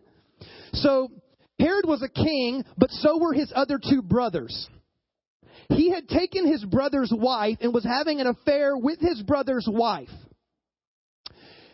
So, 0.73 1.11
Herod 1.59 1.85
was 1.85 2.01
a 2.01 2.09
king, 2.09 2.63
but 2.77 2.89
so 2.89 3.17
were 3.19 3.33
his 3.33 3.51
other 3.55 3.79
two 3.79 4.01
brothers. 4.01 4.67
He 5.69 5.91
had 5.91 6.07
taken 6.07 6.45
his 6.45 6.63
brother's 6.63 7.13
wife 7.15 7.57
and 7.61 7.73
was 7.73 7.83
having 7.83 8.19
an 8.19 8.27
affair 8.27 8.75
with 8.77 8.99
his 8.99 9.21
brother's 9.21 9.67
wife. 9.69 10.09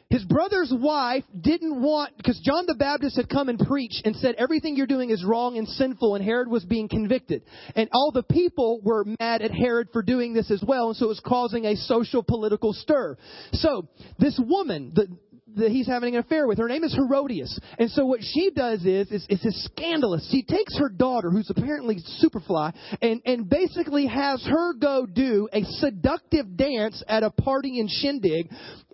His 0.09 0.23
brother's 0.23 0.73
wife 0.75 1.23
didn't 1.39 1.83
want, 1.83 2.17
because 2.17 2.39
John 2.43 2.65
the 2.65 2.73
Baptist 2.73 3.15
had 3.15 3.29
come 3.29 3.47
and 3.47 3.59
preached 3.59 4.01
and 4.05 4.15
said, 4.15 4.33
everything 4.39 4.75
you're 4.75 4.87
doing 4.87 5.11
is 5.11 5.23
wrong 5.23 5.55
and 5.55 5.67
sinful, 5.67 6.15
and 6.15 6.25
Herod 6.25 6.47
was 6.47 6.65
being 6.65 6.87
convicted. 6.87 7.43
And 7.75 7.89
all 7.93 8.11
the 8.11 8.23
people 8.23 8.81
were 8.83 9.05
mad 9.19 9.43
at 9.43 9.51
Herod 9.51 9.89
for 9.93 10.01
doing 10.01 10.33
this 10.33 10.49
as 10.49 10.63
well, 10.65 10.87
and 10.87 10.97
so 10.97 11.05
it 11.05 11.09
was 11.09 11.21
causing 11.23 11.65
a 11.65 11.75
social 11.75 12.23
political 12.23 12.73
stir. 12.73 13.17
So, 13.51 13.87
this 14.17 14.39
woman, 14.43 14.93
the, 14.95 15.15
that 15.57 15.71
he's 15.71 15.87
having 15.87 16.15
an 16.15 16.21
affair 16.21 16.47
with. 16.47 16.57
Her 16.57 16.67
name 16.67 16.83
is 16.83 16.93
Herodias. 16.93 17.59
And 17.77 17.89
so 17.91 18.05
what 18.05 18.21
she 18.21 18.51
does 18.55 18.85
is, 18.85 19.11
is, 19.11 19.25
is 19.29 19.63
scandalous. 19.65 20.27
She 20.31 20.43
takes 20.43 20.77
her 20.77 20.89
daughter, 20.89 21.29
who's 21.29 21.49
apparently 21.49 21.97
superfly, 22.23 22.73
and, 23.01 23.21
and 23.25 23.49
basically 23.49 24.07
has 24.07 24.43
her 24.45 24.73
go 24.73 25.05
do 25.05 25.49
a 25.53 25.63
seductive 25.63 26.55
dance 26.55 27.03
at 27.07 27.23
a 27.23 27.31
party 27.31 27.79
in 27.79 27.87
Shindig. 27.87 28.49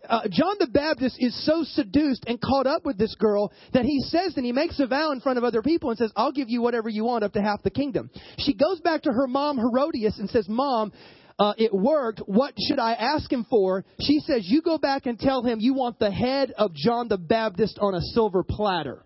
Uh, 0.08 0.22
John 0.30 0.56
the 0.60 0.68
Baptist 0.68 1.18
is 1.20 1.46
so 1.46 1.64
seduced 1.64 2.26
and 2.28 2.40
caught 2.40 2.68
up 2.68 2.86
with 2.86 2.98
this 2.98 3.16
girl 3.16 3.52
that 3.74 3.86
he 3.86 4.02
says 4.02 4.34
and 4.36 4.46
he 4.46 4.52
makes 4.52 4.80
a 4.80 4.88
vow 4.88 5.12
in 5.12 5.20
front 5.20 5.38
of 5.38 5.44
other 5.44 5.62
people 5.62 5.90
and 5.90 5.98
says, 5.98 6.12
I'll 6.16 6.32
give 6.32 6.50
you 6.50 6.62
whatever 6.62 6.90
you 6.90 7.04
want 7.06 7.24
up 7.24 7.34
to 7.34 7.42
half 7.42 7.64
the 7.64 7.72
kingdom. 7.72 8.10
She 8.38 8.54
goes 8.54 8.80
back 8.82 9.04
to 9.04 9.12
her 9.12 9.28
mom, 9.28 9.58
Herodias, 9.58 10.20
and 10.20 10.30
says, 10.30 10.48
Mom, 10.48 10.92
uh, 11.38 11.54
it 11.58 11.74
worked. 11.74 12.20
What 12.20 12.54
should 12.68 12.80
I 12.80 12.94
ask 12.94 13.32
him 13.32 13.46
for? 13.50 13.84
She 14.00 14.20
says, 14.20 14.42
You 14.46 14.62
go 14.62 14.78
back 14.78 15.06
and 15.06 15.20
tell 15.20 15.44
him 15.44 15.60
you 15.60 15.74
want 15.74 16.00
the 16.00 16.12
head 16.12 16.54
of 16.58 16.74
John 16.74 17.08
the 17.08 17.18
Baptist 17.18 17.78
on 17.82 17.94
a 17.94 18.02
silver 18.02 18.44
platter. 18.44 19.04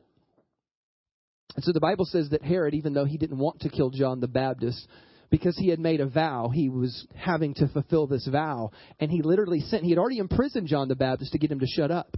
And 1.56 1.64
so 1.64 1.72
the 1.72 1.80
Bible 1.80 2.06
says 2.06 2.30
that 2.30 2.44
Herod, 2.44 2.76
even 2.76 2.94
though 2.94 3.06
he 3.06 3.18
didn't 3.18 3.40
want 3.40 3.62
to 3.62 3.70
kill 3.70 3.90
John 3.90 4.20
the 4.20 4.28
Baptist, 4.28 4.88
because 5.32 5.58
he 5.58 5.70
had 5.70 5.80
made 5.80 6.02
a 6.02 6.08
vow, 6.08 6.50
he 6.54 6.70
was 6.70 7.08
having 7.16 7.54
to 7.56 7.68
fulfill 7.68 8.08
this 8.08 8.28
vow. 8.28 8.72
And 9.00 9.12
he 9.12 9.22
literally 9.22 9.62
sent, 9.62 9.84
he 9.84 9.90
had 9.90 10.00
already 10.00 10.20
imprisoned 10.20 10.68
John 10.68 10.88
the 10.88 10.96
Baptist 10.96 11.32
to 11.32 11.40
get 11.40 11.52
him 11.52 11.60
to 11.60 11.68
shut 11.68 11.92
up. 11.92 12.18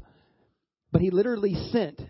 But 0.91 1.01
he 1.01 1.09
literally 1.09 1.55
sent, 1.71 2.01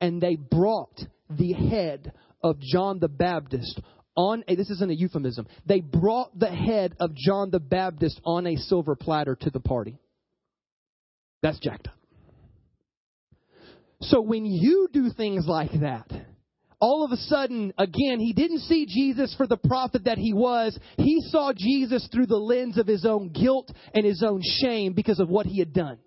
and 0.00 0.20
they 0.20 0.36
brought 0.36 1.00
the 1.28 1.52
head 1.52 2.12
of 2.42 2.60
John 2.60 3.00
the 3.00 3.08
Baptist 3.08 3.80
on 4.16 4.44
a, 4.48 4.56
this 4.56 4.70
isn't 4.70 4.90
a 4.90 4.94
euphemism. 4.94 5.46
They 5.66 5.80
brought 5.80 6.38
the 6.38 6.50
head 6.50 6.94
of 7.00 7.14
John 7.14 7.50
the 7.50 7.60
Baptist 7.60 8.20
on 8.24 8.46
a 8.46 8.56
silver 8.56 8.96
platter 8.96 9.36
to 9.40 9.50
the 9.50 9.60
party. 9.60 9.98
That's 11.42 11.58
jacked 11.58 11.88
up. 11.88 11.94
So 14.02 14.20
when 14.20 14.46
you 14.46 14.88
do 14.92 15.10
things 15.10 15.46
like 15.46 15.72
that, 15.80 16.10
all 16.80 17.04
of 17.04 17.12
a 17.12 17.16
sudden, 17.16 17.74
again, 17.76 18.18
he 18.18 18.32
didn't 18.32 18.60
see 18.60 18.86
Jesus 18.86 19.34
for 19.36 19.46
the 19.46 19.58
prophet 19.58 20.04
that 20.04 20.16
he 20.16 20.32
was. 20.32 20.78
He 20.96 21.20
saw 21.28 21.52
Jesus 21.54 22.08
through 22.10 22.26
the 22.26 22.38
lens 22.38 22.78
of 22.78 22.86
his 22.86 23.04
own 23.04 23.28
guilt 23.28 23.70
and 23.94 24.04
his 24.06 24.22
own 24.26 24.40
shame 24.42 24.94
because 24.94 25.20
of 25.20 25.28
what 25.28 25.44
he 25.44 25.58
had 25.58 25.74
done. 25.74 25.98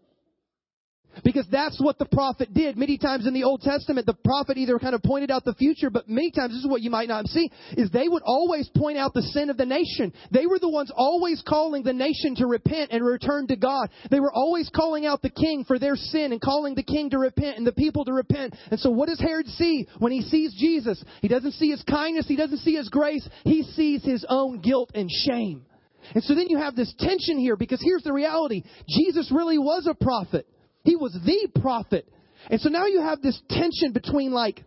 Because 1.24 1.46
that's 1.52 1.80
what 1.80 2.00
the 2.00 2.06
prophet 2.06 2.54
did. 2.54 2.78
Many 2.78 2.98
times 2.98 3.28
in 3.28 3.34
the 3.34 3.44
Old 3.44 3.62
Testament, 3.62 4.08
the 4.08 4.16
prophet 4.16 4.58
either 4.58 4.80
kind 4.80 4.96
of 4.96 5.04
pointed 5.04 5.30
out 5.30 5.46
the 5.46 5.54
future, 5.54 5.90
but 5.90 6.10
many 6.10 6.32
times, 6.32 6.54
this 6.54 6.64
is 6.64 6.68
what 6.68 6.82
you 6.82 6.90
might 6.90 7.08
not 7.08 7.28
see, 7.28 7.52
is 7.78 7.92
they 7.92 8.08
would 8.08 8.24
always 8.24 8.70
point 8.76 8.98
out 8.98 9.14
the 9.14 9.22
sin 9.22 9.50
of 9.50 9.58
the 9.58 9.66
nation. 9.66 10.12
They 10.32 10.48
were 10.48 10.60
the 10.60 10.70
ones 10.70 10.92
always 10.96 11.44
calling 11.48 11.84
the 11.84 11.94
nation 11.94 12.36
to 12.38 12.48
repent 12.48 12.92
and 12.92 13.06
return 13.06 13.48
to 13.48 13.56
God. 13.56 13.90
They 14.10 14.20
were 14.20 14.34
always 14.34 14.70
calling 14.76 15.06
out 15.06 15.22
the 15.22 15.30
king 15.30 15.66
for 15.66 15.78
their 15.78 15.96
sin 15.96 16.32
and 16.32 16.42
calling 16.42 16.74
the 16.74 16.84
king 16.84 17.10
to 17.12 17.20
repent 17.20 17.58
and 17.58 17.68
the 17.68 17.74
people 17.74 18.06
to 18.06 18.14
repent. 18.14 18.56
And 18.72 18.80
so 18.80 18.90
what 18.90 19.08
does 19.08 19.20
Herod 19.20 19.48
see 19.48 19.88
when 20.00 20.12
he 20.12 20.22
sees 20.22 20.54
Jesus? 20.58 21.04
He 21.22 21.28
doesn't 21.28 21.54
see 21.54 21.70
his 21.70 21.84
kindness. 21.84 22.28
He 22.28 22.36
doesn't 22.36 22.60
see 22.60 22.76
his 22.76 22.90
grace. 22.90 23.28
He 23.44 23.64
sees 23.76 24.04
his 24.04 24.26
own 24.28 24.62
guilt 24.62 24.92
and 24.96 25.10
shame. 25.12 25.66
And 26.14 26.24
so 26.24 26.36
then 26.36 26.50
you 26.50 26.58
have 26.58 26.76
this 26.76 26.94
tension 27.00 27.38
here 27.40 27.56
because 27.56 27.82
here's 27.84 28.04
the 28.04 28.14
reality. 28.14 28.64
Jesus 28.88 29.32
really 29.32 29.58
was 29.58 29.88
a 29.88 29.94
prophet. 29.94 30.48
He 30.84 30.96
was 30.96 31.14
the 31.14 31.62
prophet. 31.62 32.08
And 32.50 32.60
so 32.60 32.70
now 32.70 32.86
you 32.86 33.02
have 33.02 33.22
this 33.22 33.42
tension 33.50 33.94
between 33.94 34.32
like 34.32 34.64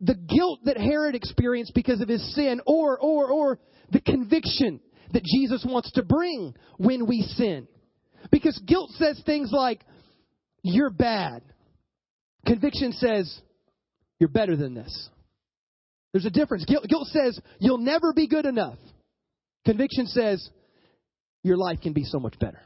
the 0.00 0.14
guilt 0.14 0.60
that 0.64 0.76
Herod 0.76 1.14
experienced 1.14 1.72
because 1.74 2.00
of 2.00 2.08
his 2.08 2.34
sin 2.34 2.60
or 2.66 2.98
or 2.98 3.30
or 3.30 3.58
the 3.90 4.00
conviction 4.00 4.80
that 5.12 5.22
Jesus 5.24 5.64
wants 5.68 5.92
to 5.92 6.02
bring 6.02 6.54
when 6.78 7.06
we 7.06 7.22
sin. 7.22 7.68
Because 8.30 8.60
guilt 8.66 8.90
says 8.92 9.20
things 9.24 9.50
like 9.52 9.80
you're 10.62 10.90
bad. 10.90 11.42
Conviction 12.46 12.92
says 12.92 13.40
you're 14.18 14.28
better 14.28 14.56
than 14.56 14.74
this. 14.74 15.08
There's 16.12 16.26
a 16.26 16.30
difference. 16.30 16.64
Guilt, 16.64 16.86
guilt 16.88 17.06
says 17.08 17.38
you'll 17.58 17.78
never 17.78 18.12
be 18.12 18.26
good 18.26 18.46
enough. 18.46 18.78
Conviction 19.64 20.06
says 20.06 20.48
your 21.42 21.56
life 21.56 21.80
can 21.80 21.92
be 21.92 22.04
so 22.04 22.18
much 22.18 22.38
better. 22.38 22.60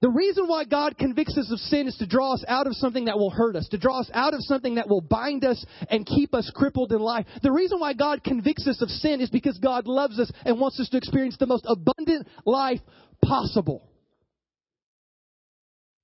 The 0.00 0.10
reason 0.10 0.46
why 0.46 0.64
God 0.64 0.96
convicts 0.96 1.36
us 1.36 1.50
of 1.50 1.58
sin 1.58 1.88
is 1.88 1.96
to 1.96 2.06
draw 2.06 2.34
us 2.34 2.44
out 2.46 2.68
of 2.68 2.74
something 2.74 3.06
that 3.06 3.18
will 3.18 3.30
hurt 3.30 3.56
us, 3.56 3.66
to 3.68 3.78
draw 3.78 3.98
us 3.98 4.10
out 4.14 4.32
of 4.32 4.42
something 4.42 4.76
that 4.76 4.88
will 4.88 5.00
bind 5.00 5.44
us 5.44 5.64
and 5.90 6.06
keep 6.06 6.34
us 6.34 6.50
crippled 6.54 6.92
in 6.92 7.00
life. 7.00 7.26
The 7.42 7.50
reason 7.50 7.80
why 7.80 7.94
God 7.94 8.22
convicts 8.22 8.66
us 8.68 8.80
of 8.80 8.90
sin 8.90 9.20
is 9.20 9.28
because 9.30 9.58
God 9.58 9.88
loves 9.88 10.20
us 10.20 10.30
and 10.44 10.60
wants 10.60 10.78
us 10.78 10.88
to 10.90 10.96
experience 10.96 11.36
the 11.38 11.46
most 11.46 11.66
abundant 11.66 12.28
life 12.46 12.80
possible. 13.24 13.88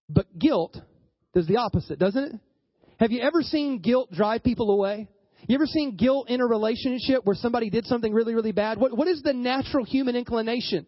But 0.09 0.38
guilt 0.38 0.76
does 1.33 1.46
the 1.46 1.59
opposite, 1.59 1.98
doesn't 1.98 2.24
it? 2.24 2.40
Have 2.98 3.12
you 3.12 3.22
ever 3.22 3.42
seen 3.42 3.78
guilt 3.78 4.11
drive 4.11 4.42
people 4.42 4.70
away? 4.72 5.09
You 5.48 5.54
ever 5.54 5.66
seen 5.66 5.96
guilt 5.96 6.30
in 6.30 6.40
a 6.40 6.46
relationship 6.46 7.24
where 7.24 7.37
somebody 7.37 7.70
did 7.70 7.87
something 7.87 8.12
really, 8.12 8.35
really 8.35 8.52
bad? 8.52 8.78
What, 8.78 8.96
what 8.96 9.09
is 9.09 9.22
the 9.22 9.33
natural 9.33 9.85
human 9.85 10.16
inclination 10.16 10.87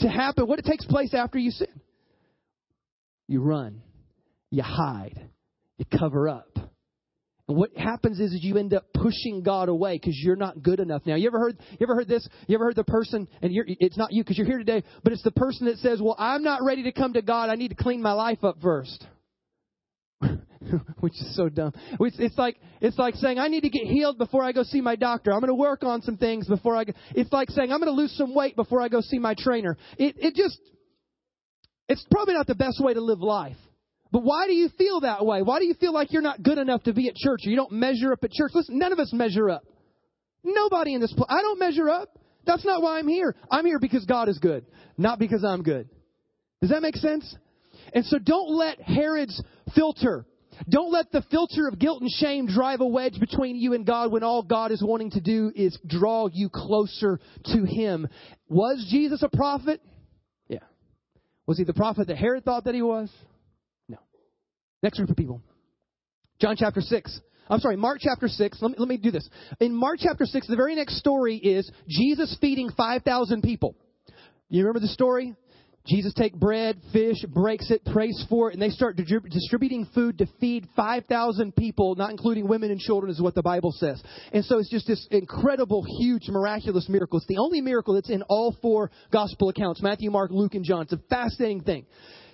to 0.00 0.08
happen? 0.08 0.46
What 0.46 0.58
it 0.58 0.64
takes 0.64 0.84
place 0.84 1.12
after 1.14 1.38
you 1.38 1.50
sin? 1.50 1.68
You 3.28 3.42
run, 3.42 3.82
you 4.50 4.62
hide, 4.62 5.28
you 5.76 5.84
cover 5.98 6.28
up. 6.28 6.58
And 7.48 7.56
what 7.56 7.74
happens 7.76 8.20
is, 8.20 8.32
is 8.32 8.42
you 8.42 8.58
end 8.58 8.74
up 8.74 8.84
pushing 8.92 9.42
God 9.42 9.70
away 9.70 9.96
because 9.96 10.14
you're 10.16 10.36
not 10.36 10.62
good 10.62 10.80
enough. 10.80 11.02
Now, 11.06 11.14
you 11.14 11.28
ever 11.28 11.38
heard 11.38 11.58
you 11.70 11.78
ever 11.82 11.94
heard 11.94 12.08
this? 12.08 12.28
You 12.46 12.56
ever 12.56 12.64
heard 12.64 12.76
the 12.76 12.84
person, 12.84 13.26
and 13.40 13.52
it's 13.54 13.96
not 13.96 14.12
you 14.12 14.22
because 14.22 14.36
you're 14.36 14.46
here 14.46 14.58
today, 14.58 14.82
but 15.02 15.14
it's 15.14 15.22
the 15.22 15.30
person 15.30 15.66
that 15.66 15.78
says, 15.78 16.00
"Well, 16.02 16.16
I'm 16.18 16.42
not 16.42 16.62
ready 16.62 16.82
to 16.84 16.92
come 16.92 17.14
to 17.14 17.22
God. 17.22 17.48
I 17.48 17.54
need 17.54 17.68
to 17.68 17.74
clean 17.74 18.02
my 18.02 18.12
life 18.12 18.44
up 18.44 18.56
first. 18.62 19.06
Which 21.00 21.14
is 21.14 21.36
so 21.36 21.48
dumb. 21.48 21.72
It's, 22.00 22.16
it's 22.18 22.36
like 22.36 22.56
it's 22.80 22.98
like 22.98 23.14
saying 23.14 23.38
I 23.38 23.48
need 23.48 23.62
to 23.62 23.70
get 23.70 23.86
healed 23.86 24.18
before 24.18 24.42
I 24.42 24.52
go 24.52 24.62
see 24.62 24.82
my 24.82 24.96
doctor. 24.96 25.32
I'm 25.32 25.40
going 25.40 25.48
to 25.48 25.54
work 25.54 25.84
on 25.84 26.02
some 26.02 26.18
things 26.18 26.46
before 26.48 26.76
I 26.76 26.84
go. 26.84 26.92
It's 27.14 27.32
like 27.32 27.48
saying 27.50 27.72
I'm 27.72 27.80
going 27.80 27.94
to 27.94 27.98
lose 27.98 28.14
some 28.16 28.34
weight 28.34 28.56
before 28.56 28.82
I 28.82 28.88
go 28.88 29.00
see 29.00 29.18
my 29.18 29.34
trainer. 29.38 29.78
It 29.96 30.16
it 30.18 30.34
just 30.34 30.58
it's 31.88 32.04
probably 32.10 32.34
not 32.34 32.46
the 32.46 32.54
best 32.54 32.82
way 32.82 32.94
to 32.94 33.00
live 33.00 33.20
life. 33.20 33.56
But 34.10 34.22
why 34.22 34.46
do 34.46 34.54
you 34.54 34.68
feel 34.78 35.00
that 35.00 35.24
way? 35.24 35.42
Why 35.42 35.58
do 35.58 35.66
you 35.66 35.74
feel 35.74 35.92
like 35.92 36.12
you're 36.12 36.22
not 36.22 36.42
good 36.42 36.58
enough 36.58 36.82
to 36.84 36.94
be 36.94 37.08
at 37.08 37.14
church 37.14 37.40
or 37.44 37.50
you 37.50 37.56
don't 37.56 37.72
measure 37.72 38.12
up 38.12 38.24
at 38.24 38.30
church? 38.30 38.52
Listen, 38.54 38.78
none 38.78 38.92
of 38.92 38.98
us 38.98 39.12
measure 39.12 39.50
up. 39.50 39.64
Nobody 40.42 40.94
in 40.94 41.00
this 41.00 41.12
place. 41.12 41.26
I 41.28 41.42
don't 41.42 41.58
measure 41.58 41.90
up. 41.90 42.18
That's 42.46 42.64
not 42.64 42.80
why 42.80 42.98
I'm 42.98 43.08
here. 43.08 43.34
I'm 43.50 43.66
here 43.66 43.78
because 43.78 44.06
God 44.06 44.28
is 44.28 44.38
good, 44.38 44.64
not 44.96 45.18
because 45.18 45.44
I'm 45.44 45.62
good. 45.62 45.88
Does 46.60 46.70
that 46.70 46.80
make 46.80 46.96
sense? 46.96 47.36
And 47.92 48.04
so 48.06 48.18
don't 48.18 48.50
let 48.50 48.80
Herod's 48.80 49.42
filter, 49.74 50.24
don't 50.68 50.90
let 50.90 51.12
the 51.12 51.22
filter 51.30 51.68
of 51.68 51.78
guilt 51.78 52.00
and 52.00 52.10
shame 52.10 52.46
drive 52.46 52.80
a 52.80 52.86
wedge 52.86 53.20
between 53.20 53.56
you 53.56 53.74
and 53.74 53.86
God 53.86 54.10
when 54.10 54.22
all 54.22 54.42
God 54.42 54.72
is 54.72 54.82
wanting 54.82 55.10
to 55.12 55.20
do 55.20 55.52
is 55.54 55.78
draw 55.86 56.28
you 56.32 56.48
closer 56.52 57.20
to 57.44 57.64
Him. 57.64 58.08
Was 58.48 58.84
Jesus 58.90 59.22
a 59.22 59.28
prophet? 59.28 59.80
Was 61.48 61.56
he 61.56 61.64
the 61.64 61.72
prophet 61.72 62.08
that 62.08 62.18
Herod 62.18 62.44
thought 62.44 62.64
that 62.64 62.74
he 62.74 62.82
was? 62.82 63.10
No. 63.88 63.96
Next 64.82 64.98
group 64.98 65.08
of 65.08 65.16
people. 65.16 65.40
John 66.42 66.56
chapter 66.58 66.82
6. 66.82 67.20
I'm 67.48 67.58
sorry, 67.60 67.76
Mark 67.76 68.00
chapter 68.02 68.28
6. 68.28 68.58
Let 68.60 68.70
me, 68.72 68.76
let 68.78 68.86
me 68.86 68.98
do 68.98 69.10
this. 69.10 69.26
In 69.58 69.74
Mark 69.74 69.98
chapter 69.98 70.26
6, 70.26 70.46
the 70.46 70.56
very 70.56 70.74
next 70.74 70.98
story 70.98 71.36
is 71.36 71.68
Jesus 71.88 72.36
feeding 72.38 72.68
5,000 72.76 73.40
people. 73.40 73.74
You 74.50 74.60
remember 74.60 74.80
the 74.80 74.88
story? 74.88 75.34
Jesus 75.88 76.12
take 76.14 76.34
bread, 76.34 76.78
fish, 76.92 77.16
breaks 77.28 77.70
it, 77.70 77.84
prays 77.86 78.24
for 78.28 78.50
it, 78.50 78.52
and 78.52 78.62
they 78.62 78.68
start 78.68 78.96
distributing 78.96 79.86
food 79.94 80.18
to 80.18 80.26
feed 80.38 80.68
5,000 80.76 81.56
people, 81.56 81.94
not 81.94 82.10
including 82.10 82.46
women 82.46 82.70
and 82.70 82.78
children, 82.78 83.10
is 83.10 83.20
what 83.20 83.34
the 83.34 83.42
Bible 83.42 83.72
says. 83.72 84.02
And 84.32 84.44
so 84.44 84.58
it's 84.58 84.70
just 84.70 84.86
this 84.86 85.06
incredible, 85.10 85.84
huge, 85.98 86.28
miraculous 86.28 86.88
miracle. 86.88 87.18
It's 87.18 87.26
the 87.26 87.38
only 87.38 87.62
miracle 87.62 87.94
that's 87.94 88.10
in 88.10 88.22
all 88.22 88.54
four 88.60 88.90
gospel 89.10 89.48
accounts 89.48 89.82
Matthew, 89.82 90.10
Mark, 90.10 90.30
Luke, 90.30 90.54
and 90.54 90.64
John. 90.64 90.82
It's 90.82 90.92
a 90.92 91.00
fascinating 91.08 91.62
thing. 91.62 91.86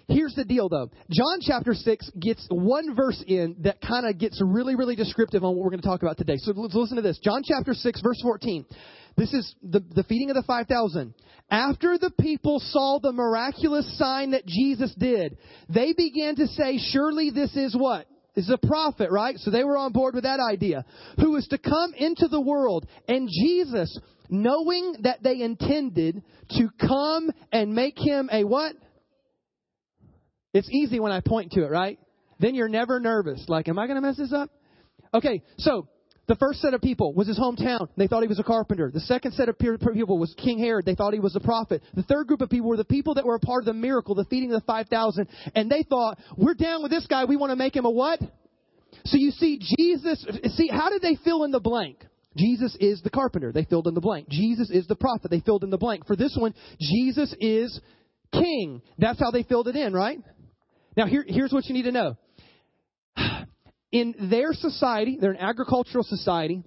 Here's 0.08 0.34
the 0.34 0.44
deal, 0.44 0.68
though. 0.68 0.90
John 1.10 1.38
chapter 1.40 1.72
6 1.72 2.10
gets 2.20 2.46
one 2.50 2.94
verse 2.94 3.22
in 3.26 3.56
that 3.60 3.80
kind 3.80 4.06
of 4.06 4.18
gets 4.18 4.40
really, 4.44 4.74
really 4.76 4.96
descriptive 4.96 5.44
on 5.44 5.54
what 5.54 5.64
we're 5.64 5.70
going 5.70 5.82
to 5.82 5.88
talk 5.88 6.02
about 6.02 6.18
today. 6.18 6.36
So 6.36 6.52
let's 6.54 6.74
listen 6.74 6.96
to 6.96 7.02
this. 7.02 7.18
John 7.22 7.42
chapter 7.44 7.72
6, 7.72 8.00
verse 8.02 8.20
14. 8.22 8.66
This 9.16 9.32
is 9.32 9.54
the, 9.62 9.82
the 9.94 10.02
feeding 10.02 10.30
of 10.30 10.36
the 10.36 10.42
5,000. 10.42 11.14
After 11.50 11.98
the 11.98 12.10
people 12.20 12.60
saw 12.60 12.98
the 13.00 13.12
miraculous 13.12 13.98
sign 13.98 14.32
that 14.32 14.46
Jesus 14.46 14.94
did, 14.98 15.38
they 15.68 15.92
began 15.92 16.36
to 16.36 16.46
say, 16.48 16.78
Surely 16.78 17.30
this 17.30 17.54
is 17.56 17.76
what? 17.76 18.06
This 18.34 18.46
is 18.46 18.54
a 18.62 18.66
prophet, 18.66 19.10
right? 19.10 19.36
So 19.38 19.50
they 19.50 19.64
were 19.64 19.76
on 19.76 19.92
board 19.92 20.14
with 20.14 20.24
that 20.24 20.40
idea. 20.40 20.84
Who 21.18 21.36
is 21.36 21.46
to 21.48 21.58
come 21.58 21.94
into 21.96 22.28
the 22.28 22.40
world. 22.40 22.86
And 23.06 23.28
Jesus, 23.30 23.96
knowing 24.28 24.96
that 25.02 25.22
they 25.22 25.40
intended 25.40 26.22
to 26.50 26.68
come 26.80 27.30
and 27.52 27.74
make 27.74 27.96
him 27.96 28.28
a 28.32 28.44
what? 28.44 28.74
It's 30.54 30.70
easy 30.70 31.00
when 31.00 31.12
I 31.12 31.20
point 31.20 31.52
to 31.52 31.64
it, 31.64 31.70
right? 31.70 31.98
Then 32.40 32.54
you're 32.54 32.68
never 32.68 33.00
nervous. 33.00 33.44
Like, 33.48 33.68
am 33.68 33.78
I 33.78 33.86
going 33.86 33.96
to 33.96 34.00
mess 34.00 34.16
this 34.16 34.32
up? 34.32 34.50
Okay, 35.12 35.42
so 35.58 35.88
the 36.26 36.36
first 36.36 36.60
set 36.60 36.72
of 36.72 36.80
people 36.80 37.12
was 37.12 37.28
his 37.28 37.38
hometown. 37.38 37.88
They 37.96 38.06
thought 38.06 38.22
he 38.22 38.28
was 38.28 38.38
a 38.38 38.44
carpenter. 38.44 38.90
The 38.92 39.00
second 39.00 39.32
set 39.32 39.48
of 39.48 39.58
people 39.58 40.18
was 40.18 40.34
King 40.38 40.58
Herod. 40.58 40.86
They 40.86 40.94
thought 40.94 41.12
he 41.12 41.20
was 41.20 41.36
a 41.36 41.40
prophet. 41.40 41.82
The 41.94 42.02
third 42.02 42.26
group 42.26 42.40
of 42.40 42.48
people 42.48 42.68
were 42.68 42.76
the 42.76 42.84
people 42.84 43.14
that 43.14 43.26
were 43.26 43.34
a 43.34 43.40
part 43.40 43.62
of 43.62 43.66
the 43.66 43.74
miracle, 43.74 44.14
the 44.14 44.24
feeding 44.24 44.52
of 44.52 44.60
the 44.60 44.66
5,000. 44.66 45.28
And 45.54 45.70
they 45.70 45.82
thought, 45.82 46.18
we're 46.36 46.54
down 46.54 46.82
with 46.82 46.90
this 46.90 47.06
guy. 47.06 47.24
We 47.26 47.36
want 47.36 47.50
to 47.50 47.56
make 47.56 47.76
him 47.76 47.84
a 47.84 47.90
what? 47.90 48.20
So 49.04 49.18
you 49.18 49.32
see, 49.32 49.58
Jesus, 49.58 50.24
see, 50.56 50.68
how 50.68 50.88
did 50.88 51.02
they 51.02 51.18
fill 51.24 51.44
in 51.44 51.50
the 51.50 51.60
blank? 51.60 52.04
Jesus 52.36 52.76
is 52.80 53.02
the 53.02 53.10
carpenter. 53.10 53.52
They 53.52 53.64
filled 53.64 53.86
in 53.86 53.94
the 53.94 54.00
blank. 54.00 54.28
Jesus 54.28 54.70
is 54.70 54.86
the 54.86 54.96
prophet. 54.96 55.30
They 55.30 55.40
filled 55.40 55.62
in 55.62 55.70
the 55.70 55.78
blank. 55.78 56.06
For 56.06 56.16
this 56.16 56.34
one, 56.38 56.54
Jesus 56.80 57.34
is 57.38 57.78
king. 58.32 58.82
That's 58.98 59.20
how 59.20 59.30
they 59.30 59.42
filled 59.42 59.68
it 59.68 59.76
in, 59.76 59.92
right? 59.92 60.18
Now, 60.96 61.06
here, 61.06 61.24
here's 61.26 61.52
what 61.52 61.66
you 61.66 61.74
need 61.74 61.82
to 61.84 61.92
know 61.92 62.16
in 63.92 64.14
their 64.30 64.52
society, 64.52 65.18
they're 65.20 65.32
an 65.32 65.40
agricultural 65.40 66.04
society. 66.04 66.62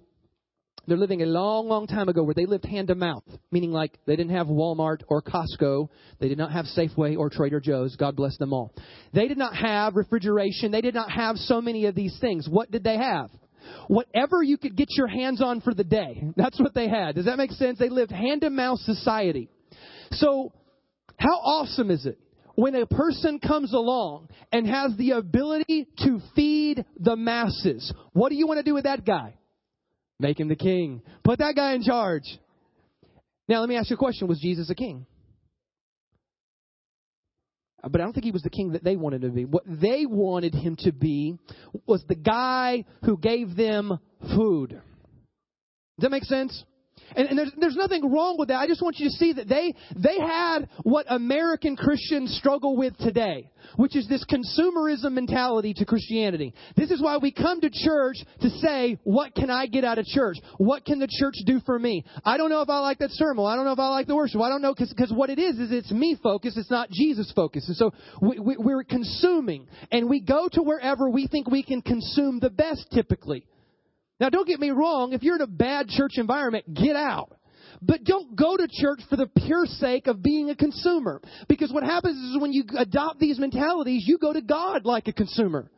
They're 0.87 0.97
living 0.97 1.21
a 1.21 1.25
long, 1.25 1.67
long 1.67 1.85
time 1.85 2.07
ago 2.07 2.23
where 2.23 2.33
they 2.33 2.45
lived 2.45 2.63
hand 2.63 2.87
to 2.87 2.95
mouth, 2.95 3.25
meaning 3.51 3.71
like 3.71 3.97
they 4.05 4.15
didn't 4.15 4.31
have 4.31 4.47
Walmart 4.47 5.01
or 5.09 5.21
Costco. 5.21 5.89
They 6.19 6.29
did 6.29 6.37
not 6.37 6.53
have 6.53 6.63
Safeway 6.65 7.17
or 7.17 7.29
Trader 7.29 7.59
Joe's. 7.59 7.97
God 7.97 8.15
bless 8.15 8.37
them 8.37 8.53
all. 8.53 8.73
They 9.13 9.27
did 9.27 9.37
not 9.37 9.53
have 9.53 9.97
refrigeration. 9.97 10.71
They 10.71 10.79
did 10.79 10.93
not 10.93 11.11
have 11.11 11.35
so 11.35 11.59
many 11.59 11.87
of 11.87 11.95
these 11.95 12.17
things. 12.21 12.47
What 12.49 12.71
did 12.71 12.85
they 12.85 12.95
have? 12.95 13.29
Whatever 13.89 14.41
you 14.41 14.57
could 14.57 14.77
get 14.77 14.87
your 14.91 15.07
hands 15.07 15.41
on 15.41 15.59
for 15.59 15.73
the 15.73 15.83
day. 15.83 16.23
That's 16.37 16.57
what 16.57 16.73
they 16.73 16.87
had. 16.87 17.15
Does 17.15 17.25
that 17.25 17.37
make 17.37 17.51
sense? 17.51 17.79
They 17.79 17.89
lived 17.89 18.11
hand 18.11 18.41
to 18.41 18.49
mouth 18.49 18.79
society. 18.79 19.49
So, 20.11 20.53
how 21.17 21.35
awesome 21.35 21.91
is 21.91 22.05
it 22.05 22.17
when 22.58 22.74
a 22.74 22.88
person 22.88 23.39
comes 23.39 23.72
along 23.72 24.30
and 24.52 24.67
has 24.67 24.91
the 24.98 25.12
ability 25.12 25.88
to 26.00 26.20
feed 26.36 26.84
the 27.00 27.15
masses, 27.15 27.93
what 28.13 28.30
do 28.30 28.36
you 28.36 28.48
want 28.48 28.58
to 28.58 28.63
do 28.63 28.74
with 28.74 28.86
that 28.86 29.06
guy? 29.06 29.36
Make 30.20 30.39
him 30.39 30.48
the 30.48 30.56
king. 30.56 31.04
Put 31.24 31.38
that 31.38 31.56
guy 31.56 31.74
in 31.74 31.84
charge. 31.84 32.24
Now, 33.48 33.60
let 33.60 33.70
me 33.70 33.76
ask 33.76 33.91
you 33.91 33.96
a 33.96 34.00
question 34.00 34.28
Was 34.28 34.39
Jesus 34.39 34.72
a 34.72 34.76
king? 34.76 35.06
Uh, 37.84 37.89
but 37.89 38.02
I 38.02 38.06
don't 38.06 38.13
think 38.13 38.26
he 38.26 38.32
was 38.32 38.41
the 38.41 38.50
king 38.50 38.72
that 38.72 38.84
they 38.84 38.96
wanted 38.96 39.22
to 39.22 39.30
be. 39.30 39.46
What 39.46 39.63
they 39.67 40.08
wanted 40.08 40.56
him 40.56 40.78
to 40.80 40.91
be 40.91 41.38
was 41.86 42.04
the 42.08 42.15
guy 42.15 42.86
who 43.06 43.20
gave 43.20 43.56
them 43.56 44.00
food. 44.36 44.72
Does 44.72 44.82
that 46.00 46.10
make 46.10 46.24
sense? 46.24 46.63
And, 47.15 47.30
and 47.30 47.39
there's, 47.39 47.52
there's 47.60 47.76
nothing 47.76 48.12
wrong 48.12 48.38
with 48.38 48.50
that. 48.50 48.58
I 48.58 48.67
just 48.67 48.82
want 48.82 48.98
you 49.00 49.10
to 49.10 49.15
see 49.15 49.34
that 49.34 49.48
they, 49.48 49.74
they 49.96 50.17
had 50.20 50.70
what 50.84 51.06
American 51.10 51.76
Christians 51.76 52.36
struggle 52.38 52.76
with 52.76 52.98
today, 52.98 53.50
which 53.76 53.96
is 53.96 54.08
this 54.08 54.26
consumerism 54.26 55.13
mentality 55.13 55.74
to 55.76 55.86
Christianity. 55.86 56.54
This 56.76 56.91
is 56.91 57.02
why 57.02 57.17
we 57.17 57.32
come 57.32 57.62
to 57.62 57.70
church 57.70 58.17
to 58.41 58.50
say, 58.50 58.98
what 59.04 59.36
can 59.36 59.50
I 59.50 59.67
get 59.67 59.84
out 59.84 60.00
of 60.00 60.06
church? 60.06 60.38
What 60.58 60.86
can 60.86 61.00
the 61.00 61.08
church 61.20 61.36
do 61.46 61.60
for 61.65 61.78
me? 61.80 62.04
I 62.26 62.38
don't 62.38 62.50
know 62.50 62.62
if 62.62 62.70
I 62.70 62.80
like 62.80 63.00
that 63.00 63.12
sermon. 63.12 63.46
I 63.46 63.56
don't 63.56 63.65
know 63.65 63.74
if 63.74 63.80
I 63.80 63.89
like 63.89 64.08
the 64.08 64.15
worship. 64.15 64.41
I 64.41 64.50
don't 64.50 64.62
know 64.62 64.74
because 64.74 65.13
what 65.13 65.30
it 65.30 65.39
is 65.39 65.60
is 65.60 65.72
it's 65.72 65.91
me 65.91 66.17
focused. 66.22 66.58
It's 66.58 66.72
not 66.72 66.89
Jesus 66.91 67.32
focused. 67.36 67.67
And 67.70 67.78
so 67.78 67.93
we, 68.22 68.39
we, 68.39 68.58
we're 68.58 68.84
consuming 68.84 69.67
and 69.91 70.10
we 70.10 70.20
go 70.20 70.50
to 70.52 70.62
wherever 70.62 71.10
we 71.10 71.28
think 71.28 71.50
we 71.50 71.63
can 71.63 71.82
consume 71.82 72.39
the 72.39 72.50
best 72.50 72.88
typically. 72.91 73.46
Now, 74.19 74.30
don't 74.30 74.47
get 74.47 74.60
me 74.60 74.71
wrong. 74.71 75.13
If 75.13 75.23
you're 75.23 75.36
in 75.36 75.41
a 75.41 75.47
bad 75.47 75.89
church 75.89 76.13
environment, 76.15 76.73
get 76.73 76.95
out. 76.95 77.38
But 77.82 78.03
don't 78.03 78.36
go 78.36 78.58
to 78.58 78.67
church 78.67 79.01
for 79.10 79.15
the 79.15 79.27
pure 79.27 79.65
sake 79.65 80.08
of 80.08 80.23
being 80.23 80.49
a 80.49 80.56
consumer. 80.56 81.21
Because 81.47 81.71
what 81.71 81.84
happens 81.84 82.17
is 82.17 82.41
when 82.41 82.51
you 82.51 82.63
adopt 82.77 83.19
these 83.19 83.38
mentalities, 83.38 84.03
you 84.08 84.17
go 84.17 84.34
to 84.34 84.41
God 84.41 84.86
like 84.86 85.08
a 85.08 85.13
consumer. 85.13 85.69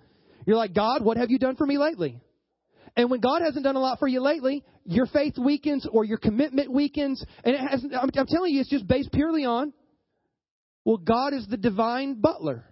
You're 0.45 0.55
like, 0.55 0.73
God, 0.73 1.03
what 1.03 1.17
have 1.17 1.29
you 1.29 1.39
done 1.39 1.57
for 1.57 1.65
me 1.65 1.77
lately? 1.77 2.19
And 2.95 3.11
when 3.11 3.19
God 3.19 3.41
hasn't 3.41 3.63
done 3.63 3.75
a 3.75 3.79
lot 3.79 3.99
for 3.99 4.07
you 4.07 4.21
lately, 4.21 4.63
your 4.85 5.05
faith 5.07 5.37
weakens 5.37 5.85
or 5.91 6.05
your 6.05 6.17
commitment 6.17 6.71
weakens. 6.71 7.23
And 7.43 7.55
it 7.55 7.59
has, 7.59 7.83
I'm, 7.83 8.09
I'm 8.15 8.27
telling 8.27 8.53
you, 8.53 8.61
it's 8.61 8.69
just 8.69 8.87
based 8.87 9.11
purely 9.11 9.45
on, 9.45 9.73
well, 10.85 10.97
God 10.97 11.33
is 11.33 11.45
the 11.47 11.57
divine 11.57 12.19
butler. 12.21 12.65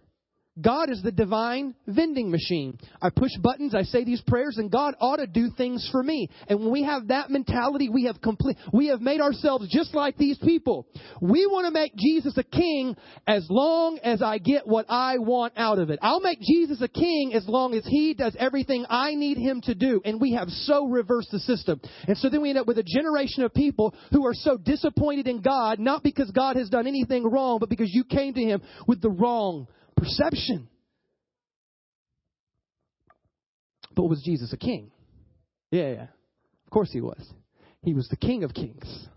God 0.62 0.90
is 0.90 1.02
the 1.04 1.12
divine 1.12 1.76
vending 1.86 2.32
machine. 2.32 2.78
I 3.02 3.10
push 3.10 3.32
buttons, 3.42 3.76
I 3.76 3.84
say 3.84 4.04
these 4.04 4.22
prayers, 4.22 4.58
and 4.58 4.72
God 4.72 4.96
ought 5.00 5.18
to 5.18 5.28
do 5.28 5.50
things 5.56 5.88
for 5.92 6.02
me. 6.02 6.30
And 6.48 6.60
when 6.60 6.72
we 6.72 6.84
have 6.84 7.10
that 7.10 7.30
mentality, 7.30 7.90
we 7.90 8.06
have 8.06 8.22
complete, 8.22 8.58
we 8.74 8.88
have 8.88 9.02
made 9.02 9.22
ourselves 9.22 9.68
just 9.70 9.94
like 9.94 10.18
these 10.18 10.38
people. 10.40 10.88
We 11.22 11.46
want 11.46 11.66
to 11.66 11.72
make 11.72 11.96
Jesus 11.96 12.38
a 12.38 12.44
king 12.44 12.96
as 13.28 13.46
long 13.50 14.00
as 14.04 14.22
I 14.22 14.40
get 14.40 14.68
what 14.68 14.86
I 14.90 15.20
want 15.20 15.54
out 15.58 15.80
of 15.80 15.90
it. 15.90 16.00
I'll 16.02 16.22
make 16.22 16.40
Jesus 16.42 16.82
a 16.82 16.88
king 16.88 17.34
as 17.34 17.48
long 17.48 17.74
as 17.74 17.86
he 17.86 18.14
does 18.14 18.36
everything 18.40 18.86
I 18.90 19.14
need 19.14 19.38
him 19.38 19.62
to 19.62 19.76
do. 19.76 20.02
And 20.06 20.20
we 20.20 20.34
have 20.34 20.50
so 20.50 20.88
reversed 20.88 21.32
the 21.32 21.40
system. 21.40 21.82
And 22.08 22.18
so 22.18 22.30
then 22.30 22.42
we 22.42 22.50
end 22.50 22.58
up 22.58 22.68
with 22.68 22.78
a 22.78 22.84
generation 22.84 23.44
of 23.44 23.54
people 23.54 23.94
who 24.12 24.26
are 24.26 24.34
so 24.34 24.58
disappointed 24.58 25.28
in 25.28 25.42
God, 25.42 25.80
not 25.80 26.04
because 26.04 26.32
God 26.32 26.56
has 26.56 26.70
done 26.70 26.88
anything 26.88 27.30
wrong, 27.30 27.58
but 27.60 27.70
because 27.70 27.94
you 27.94 28.04
came 28.04 28.34
to 28.34 28.42
him 28.42 28.62
with 28.88 29.02
the 29.02 29.10
wrong 29.10 29.68
perception. 29.98 30.70
But 33.96 34.06
was 34.06 34.22
Jesus 34.24 34.54
a 34.54 34.58
king? 34.58 34.92
Yeah, 35.72 35.90
yeah. 35.90 36.08
Of 36.66 36.72
course 36.72 36.92
he 36.92 37.02
was. 37.02 37.22
He 37.82 37.94
was 37.94 38.08
the 38.10 38.18
king 38.18 38.44
of 38.44 38.54
kings. 38.54 39.08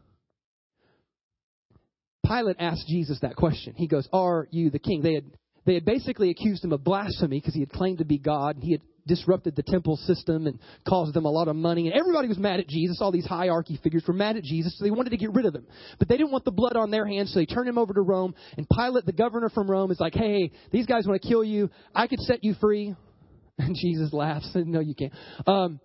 Pilate 2.27 2.57
asked 2.59 2.87
Jesus 2.89 3.19
that 3.21 3.37
question. 3.37 3.75
He 3.77 3.89
goes, 3.89 4.09
Are 4.13 4.47
you 4.51 4.71
the 4.71 4.79
king? 4.79 5.03
They 5.03 5.15
had, 5.15 5.25
they 5.67 5.75
had 5.75 5.85
basically 5.85 6.31
accused 6.31 6.65
him 6.65 6.73
of 6.73 6.85
blasphemy 6.85 7.39
because 7.39 7.55
he 7.55 7.61
had 7.61 7.71
claimed 7.71 7.99
to 7.99 8.05
be 8.05 8.19
God. 8.19 8.57
And 8.57 8.65
he 8.65 8.73
had 8.73 8.83
disrupted 9.07 9.57
the 9.57 9.63
temple 9.63 9.97
system 9.97 10.47
and 10.47 10.59
caused 10.89 11.15
them 11.15 11.25
a 11.25 11.31
lot 11.31 11.49
of 11.49 11.57
money. 11.57 11.87
And 11.87 11.97
everybody 11.97 12.29
was 12.29 12.39
mad 12.39 12.61
at 12.61 12.69
Jesus. 12.69 12.99
All 13.01 13.13
these 13.13 13.27
hierarchy 13.27 13.79
figures 13.83 14.05
were 14.07 14.15
mad 14.15 14.37
at 14.37 14.45
Jesus, 14.45 14.77
so 14.79 14.85
they 14.85 14.91
wanted 14.91 15.11
to 15.11 15.17
get 15.17 15.33
rid 15.33 15.47
of 15.47 15.55
him. 15.55 15.67
But 15.99 16.09
they 16.09 16.17
didn't 16.17 16.33
want 16.33 16.45
the 16.45 16.51
blood 16.51 16.77
on 16.77 16.91
their 16.91 17.07
hands, 17.07 17.33
so 17.33 17.39
they 17.39 17.47
turned 17.47 17.69
him 17.69 17.79
over 17.79 17.95
to 17.95 18.03
Rome. 18.03 18.35
And 18.57 18.67
Pilate, 18.69 19.07
the 19.07 19.13
governor 19.13 19.49
from 19.49 19.71
Rome, 19.71 19.91
is 19.91 20.01
like, 20.01 20.15
hey, 20.15 20.53
these 20.73 20.87
guys 20.87 21.07
want 21.07 21.21
to 21.21 21.29
kill 21.29 21.45
you. 21.45 21.71
I 21.95 22.07
could 22.07 22.21
set 22.21 22.45
you 22.45 22.55
free. 22.61 22.95
And 23.59 23.77
Jesus 23.77 24.11
laughs. 24.15 24.51
And 24.55 24.69
no, 24.73 24.81
you 24.81 24.95
can't. 24.95 25.13
Um, 25.47 25.81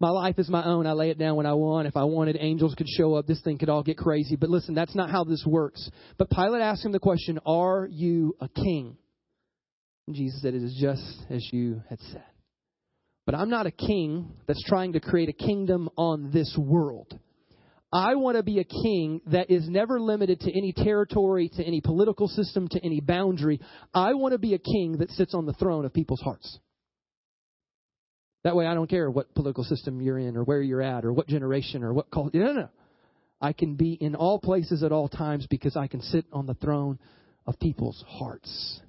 my 0.00 0.08
life 0.08 0.38
is 0.38 0.48
my 0.48 0.64
own. 0.64 0.86
I 0.86 0.92
lay 0.92 1.10
it 1.10 1.18
down 1.18 1.36
when 1.36 1.46
I 1.46 1.54
want. 1.54 1.86
If 1.86 1.96
I 1.96 2.04
wanted, 2.04 2.36
angels 2.40 2.74
could 2.74 2.88
show 2.88 3.14
up. 3.14 3.26
This 3.26 3.40
thing 3.42 3.58
could 3.58 3.68
all 3.68 3.82
get 3.82 3.96
crazy. 3.96 4.36
But 4.36 4.50
listen, 4.50 4.74
that's 4.74 4.94
not 4.94 5.10
how 5.10 5.24
this 5.24 5.44
works. 5.46 5.88
But 6.18 6.30
Pilate 6.30 6.62
asked 6.62 6.84
him 6.84 6.92
the 6.92 6.98
question, 6.98 7.38
Are 7.46 7.88
you 7.90 8.36
a 8.40 8.48
king? 8.48 8.96
And 10.06 10.16
Jesus 10.16 10.42
said, 10.42 10.54
It 10.54 10.62
is 10.62 10.76
just 10.80 11.24
as 11.30 11.48
you 11.52 11.82
had 11.88 12.00
said. 12.12 12.24
But 13.26 13.34
I'm 13.34 13.50
not 13.50 13.66
a 13.66 13.70
king 13.70 14.32
that's 14.46 14.62
trying 14.64 14.92
to 14.92 15.00
create 15.00 15.28
a 15.28 15.32
kingdom 15.32 15.88
on 15.96 16.30
this 16.30 16.54
world. 16.58 17.18
I 17.92 18.16
want 18.16 18.36
to 18.36 18.42
be 18.42 18.58
a 18.58 18.64
king 18.64 19.20
that 19.26 19.50
is 19.50 19.68
never 19.68 20.00
limited 20.00 20.40
to 20.40 20.52
any 20.52 20.72
territory, 20.72 21.48
to 21.50 21.62
any 21.64 21.80
political 21.80 22.26
system, 22.26 22.68
to 22.68 22.84
any 22.84 23.00
boundary. 23.00 23.60
I 23.94 24.14
want 24.14 24.32
to 24.32 24.38
be 24.38 24.54
a 24.54 24.58
king 24.58 24.98
that 24.98 25.10
sits 25.10 25.32
on 25.32 25.46
the 25.46 25.52
throne 25.52 25.84
of 25.84 25.94
people's 25.94 26.20
hearts. 26.20 26.58
That 28.42 28.56
way 28.56 28.66
I 28.66 28.74
don't 28.74 28.90
care 28.90 29.10
what 29.10 29.32
political 29.34 29.64
system 29.64 30.02
you're 30.02 30.18
in 30.18 30.36
or 30.36 30.42
where 30.42 30.60
you're 30.60 30.82
at 30.82 31.04
or 31.04 31.12
what 31.12 31.28
generation 31.28 31.84
or 31.84 31.94
what 31.94 32.10
culture. 32.10 32.36
No, 32.36 32.46
no, 32.46 32.60
no. 32.62 32.68
I 33.40 33.52
can 33.52 33.76
be 33.76 33.92
in 33.92 34.14
all 34.16 34.38
places 34.38 34.82
at 34.82 34.92
all 34.92 35.08
times 35.08 35.46
because 35.48 35.76
I 35.76 35.86
can 35.86 36.02
sit 36.02 36.26
on 36.32 36.46
the 36.46 36.54
throne 36.54 36.98
of 37.46 37.58
people's 37.60 38.02
hearts. 38.06 38.80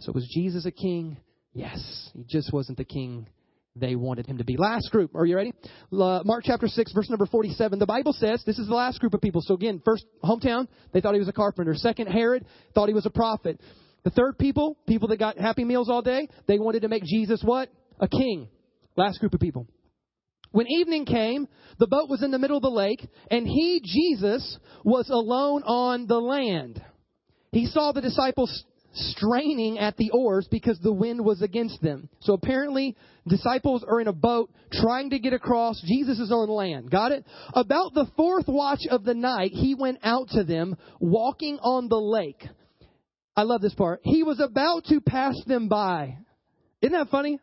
So 0.00 0.12
was 0.12 0.28
Jesus 0.34 0.66
a 0.66 0.70
king? 0.70 1.18
Yes. 1.52 2.10
He 2.14 2.24
just 2.28 2.52
wasn't 2.52 2.78
the 2.78 2.84
king 2.84 3.28
they 3.76 3.94
wanted 3.94 4.26
him 4.26 4.38
to 4.38 4.44
be. 4.44 4.56
Last 4.56 4.90
group, 4.90 5.14
are 5.14 5.24
you 5.24 5.36
ready? 5.36 5.52
Mark 5.90 6.42
chapter 6.44 6.66
6, 6.66 6.92
verse 6.92 7.08
number 7.08 7.26
47. 7.26 7.78
The 7.78 7.86
Bible 7.86 8.12
says, 8.12 8.42
this 8.44 8.58
is 8.58 8.66
the 8.66 8.74
last 8.74 9.00
group 9.00 9.14
of 9.14 9.20
people. 9.20 9.40
So 9.44 9.54
again, 9.54 9.80
first, 9.84 10.04
hometown, 10.24 10.66
they 10.92 11.00
thought 11.00 11.14
he 11.14 11.20
was 11.20 11.28
a 11.28 11.32
carpenter. 11.32 11.74
Second, 11.74 12.08
Herod, 12.08 12.44
thought 12.74 12.88
he 12.88 12.94
was 12.94 13.06
a 13.06 13.10
prophet. 13.10 13.60
The 14.02 14.10
third 14.10 14.38
people, 14.38 14.76
people 14.88 15.08
that 15.08 15.18
got 15.18 15.38
happy 15.38 15.64
meals 15.64 15.88
all 15.88 16.02
day, 16.02 16.28
they 16.46 16.58
wanted 16.58 16.82
to 16.82 16.88
make 16.88 17.04
Jesus 17.04 17.42
what? 17.44 17.68
A 18.00 18.08
king. 18.08 18.48
Last 18.96 19.20
group 19.20 19.34
of 19.34 19.40
people. 19.40 19.66
When 20.52 20.66
evening 20.68 21.04
came, 21.04 21.46
the 21.78 21.86
boat 21.86 22.08
was 22.08 22.24
in 22.24 22.32
the 22.32 22.38
middle 22.38 22.56
of 22.56 22.62
the 22.62 22.70
lake, 22.70 23.06
and 23.30 23.46
he, 23.46 23.80
Jesus, 23.84 24.58
was 24.84 25.08
alone 25.08 25.62
on 25.62 26.08
the 26.08 26.18
land. 26.18 26.82
He 27.52 27.66
saw 27.66 27.92
the 27.92 28.00
disciples 28.00 28.64
straining 28.92 29.78
at 29.78 29.96
the 29.96 30.10
oars 30.10 30.48
because 30.50 30.78
the 30.80 30.92
wind 30.92 31.24
was 31.24 31.42
against 31.42 31.80
them. 31.80 32.08
So 32.20 32.32
apparently, 32.32 32.96
disciples 33.26 33.84
are 33.86 34.00
in 34.00 34.08
a 34.08 34.12
boat 34.12 34.50
trying 34.72 35.10
to 35.10 35.18
get 35.18 35.32
across. 35.32 35.80
Jesus 35.86 36.18
is 36.18 36.32
on 36.32 36.48
land. 36.48 36.90
Got 36.90 37.12
it? 37.12 37.24
About 37.54 37.94
the 37.94 38.06
fourth 38.16 38.48
watch 38.48 38.80
of 38.90 39.04
the 39.04 39.14
night, 39.14 39.52
he 39.52 39.74
went 39.74 39.98
out 40.02 40.28
to 40.30 40.44
them 40.44 40.76
walking 40.98 41.58
on 41.58 41.88
the 41.88 42.00
lake. 42.00 42.44
I 43.36 43.42
love 43.42 43.60
this 43.60 43.74
part. 43.74 44.00
He 44.02 44.22
was 44.22 44.40
about 44.40 44.84
to 44.86 45.00
pass 45.00 45.36
them 45.46 45.68
by. 45.68 46.18
Isn't 46.82 46.96
that 46.96 47.10
funny? 47.10 47.38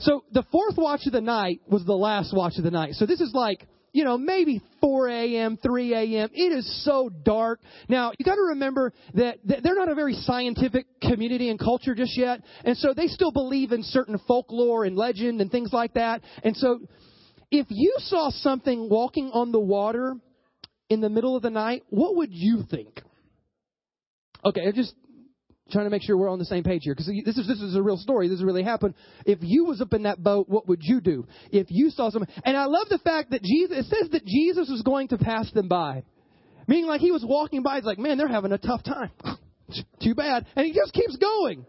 So 0.00 0.24
the 0.32 0.44
fourth 0.50 0.76
watch 0.76 1.06
of 1.06 1.12
the 1.12 1.20
night 1.20 1.60
was 1.68 1.84
the 1.84 1.92
last 1.92 2.34
watch 2.34 2.54
of 2.56 2.64
the 2.64 2.70
night. 2.70 2.94
So 2.94 3.06
this 3.06 3.20
is 3.20 3.32
like 3.34 3.66
you 3.92 4.04
know, 4.04 4.16
maybe 4.16 4.62
4 4.80 5.08
a.m., 5.08 5.58
3 5.62 5.94
a.m. 5.94 6.30
It 6.32 6.52
is 6.52 6.84
so 6.84 7.08
dark. 7.08 7.60
Now, 7.88 8.12
you 8.18 8.24
got 8.24 8.36
to 8.36 8.48
remember 8.50 8.92
that 9.14 9.38
they're 9.44 9.74
not 9.74 9.90
a 9.90 9.94
very 9.94 10.14
scientific 10.14 10.86
community 11.00 11.50
and 11.50 11.58
culture 11.58 11.94
just 11.94 12.16
yet. 12.16 12.40
And 12.64 12.76
so 12.76 12.94
they 12.94 13.08
still 13.08 13.32
believe 13.32 13.72
in 13.72 13.82
certain 13.82 14.18
folklore 14.28 14.84
and 14.84 14.96
legend 14.96 15.40
and 15.40 15.50
things 15.50 15.72
like 15.72 15.94
that. 15.94 16.22
And 16.44 16.56
so 16.56 16.80
if 17.50 17.66
you 17.68 17.94
saw 17.98 18.30
something 18.30 18.88
walking 18.88 19.30
on 19.32 19.50
the 19.52 19.60
water 19.60 20.14
in 20.88 21.00
the 21.00 21.08
middle 21.08 21.36
of 21.36 21.42
the 21.42 21.50
night, 21.50 21.82
what 21.90 22.16
would 22.16 22.30
you 22.32 22.62
think? 22.70 23.00
Okay, 24.44 24.72
just 24.72 24.94
trying 25.70 25.86
to 25.86 25.90
make 25.90 26.02
sure 26.02 26.16
we're 26.16 26.30
on 26.30 26.38
the 26.38 26.44
same 26.44 26.62
page 26.62 26.82
here 26.84 26.94
because 26.94 27.10
this 27.24 27.38
is 27.38 27.46
this 27.46 27.60
is 27.60 27.74
a 27.74 27.82
real 27.82 27.96
story. 27.96 28.28
This 28.28 28.42
really 28.42 28.62
happened. 28.62 28.94
If 29.24 29.38
you 29.42 29.64
was 29.64 29.80
up 29.80 29.92
in 29.92 30.04
that 30.04 30.22
boat, 30.22 30.48
what 30.48 30.68
would 30.68 30.80
you 30.82 31.00
do? 31.00 31.26
If 31.50 31.68
you 31.70 31.90
saw 31.90 32.10
something, 32.10 32.32
and 32.44 32.56
I 32.56 32.66
love 32.66 32.88
the 32.88 32.98
fact 32.98 33.30
that 33.30 33.42
Jesus. 33.42 33.78
It 33.78 33.84
says 33.86 34.10
that 34.10 34.24
Jesus 34.24 34.68
was 34.68 34.82
going 34.82 35.08
to 35.08 35.18
pass 35.18 35.50
them 35.52 35.68
by, 35.68 36.04
meaning 36.66 36.86
like 36.86 37.00
he 37.00 37.12
was 37.12 37.24
walking 37.24 37.62
by. 37.62 37.76
He's 37.76 37.84
like, 37.84 37.98
man, 37.98 38.18
they're 38.18 38.28
having 38.28 38.52
a 38.52 38.58
tough 38.58 38.82
time. 38.82 39.10
Too 40.02 40.14
bad, 40.14 40.46
and 40.56 40.66
he 40.66 40.72
just 40.72 40.92
keeps 40.92 41.16
going. 41.16 41.64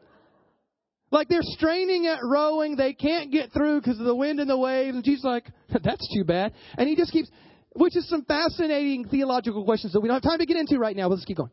Like 1.11 1.27
they're 1.27 1.41
straining 1.43 2.07
at 2.07 2.19
rowing, 2.23 2.77
they 2.77 2.93
can't 2.93 3.31
get 3.31 3.51
through 3.51 3.81
because 3.81 3.99
of 3.99 4.05
the 4.05 4.15
wind 4.15 4.39
and 4.39 4.49
the 4.49 4.57
waves, 4.57 4.95
and 4.95 5.03
Jesus 5.03 5.25
like, 5.25 5.45
that's 5.83 6.07
too 6.15 6.23
bad, 6.23 6.53
and 6.77 6.87
he 6.87 6.95
just 6.95 7.11
keeps. 7.11 7.29
Which 7.73 7.95
is 7.95 8.09
some 8.09 8.25
fascinating 8.25 9.07
theological 9.07 9.63
questions 9.63 9.93
that 9.93 10.01
we 10.01 10.09
don't 10.09 10.15
have 10.15 10.29
time 10.29 10.39
to 10.39 10.45
get 10.45 10.57
into 10.57 10.77
right 10.77 10.93
now. 10.93 11.07
But 11.07 11.15
let's 11.15 11.25
keep 11.25 11.37
going. 11.37 11.51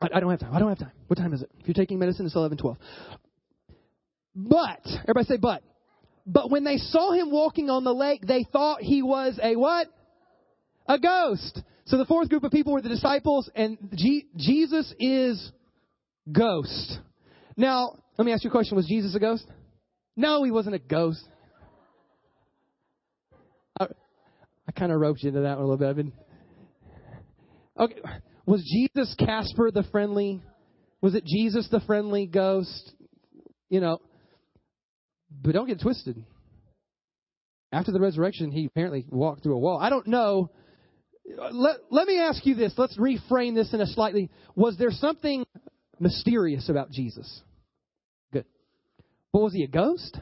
I, 0.00 0.08
I 0.14 0.20
don't 0.20 0.30
have 0.30 0.40
time. 0.40 0.54
I 0.54 0.58
don't 0.58 0.68
have 0.68 0.78
time. 0.78 0.92
What 1.06 1.16
time 1.16 1.32
is 1.32 1.42
it? 1.42 1.50
If 1.60 1.66
you're 1.66 1.74
taking 1.74 1.98
medicine, 1.98 2.26
it's 2.26 2.34
11, 2.34 2.58
12. 2.58 2.76
But, 4.34 4.80
everybody 5.02 5.24
say 5.26 5.36
but. 5.38 5.62
But 6.26 6.50
when 6.50 6.64
they 6.64 6.76
saw 6.76 7.12
him 7.12 7.30
walking 7.30 7.70
on 7.70 7.84
the 7.84 7.94
lake, 7.94 8.26
they 8.26 8.44
thought 8.52 8.80
he 8.80 9.02
was 9.02 9.38
a 9.42 9.56
what? 9.56 9.88
A 10.88 10.98
ghost. 10.98 11.60
So 11.86 11.96
the 11.98 12.04
fourth 12.04 12.28
group 12.28 12.42
of 12.44 12.50
people 12.50 12.72
were 12.72 12.82
the 12.82 12.88
disciples, 12.88 13.48
and 13.54 13.78
G- 13.94 14.26
Jesus 14.36 14.92
is 14.98 15.52
ghost. 16.30 16.98
Now, 17.56 17.92
let 18.18 18.24
me 18.24 18.32
ask 18.32 18.42
you 18.42 18.50
a 18.50 18.52
question. 18.52 18.76
Was 18.76 18.86
Jesus 18.86 19.14
a 19.14 19.20
ghost? 19.20 19.46
No, 20.16 20.42
he 20.42 20.50
wasn't 20.50 20.74
a 20.74 20.80
ghost. 20.80 21.24
I, 23.78 23.86
I 24.66 24.72
kind 24.72 24.90
of 24.90 25.00
roped 25.00 25.22
you 25.22 25.28
into 25.28 25.42
that 25.42 25.58
one 25.58 25.64
a 25.64 25.68
little 25.68 25.76
bit. 25.76 25.88
I've 25.88 25.96
been. 25.96 26.12
Okay. 27.78 28.00
Was 28.46 28.62
Jesus 28.62 29.14
Casper 29.18 29.70
the 29.72 29.82
friendly? 29.90 30.40
Was 31.00 31.14
it 31.14 31.24
Jesus 31.24 31.68
the 31.68 31.80
friendly 31.80 32.26
ghost? 32.26 32.92
You 33.68 33.80
know, 33.80 33.98
but 35.42 35.52
don't 35.52 35.66
get 35.66 35.80
twisted. 35.80 36.24
After 37.72 37.90
the 37.90 38.00
resurrection, 38.00 38.52
he 38.52 38.64
apparently 38.64 39.04
walked 39.10 39.42
through 39.42 39.56
a 39.56 39.58
wall. 39.58 39.78
I 39.80 39.90
don't 39.90 40.06
know. 40.06 40.50
Let, 41.50 41.76
let 41.90 42.06
me 42.06 42.20
ask 42.20 42.46
you 42.46 42.54
this. 42.54 42.72
Let's 42.76 42.96
reframe 42.96 43.54
this 43.54 43.74
in 43.74 43.80
a 43.80 43.86
slightly. 43.86 44.30
Was 44.54 44.78
there 44.78 44.92
something 44.92 45.44
mysterious 45.98 46.68
about 46.68 46.90
Jesus? 46.90 47.42
Good. 48.32 48.44
But 49.32 49.42
was 49.42 49.52
he 49.52 49.64
a 49.64 49.68
ghost? 49.68 50.18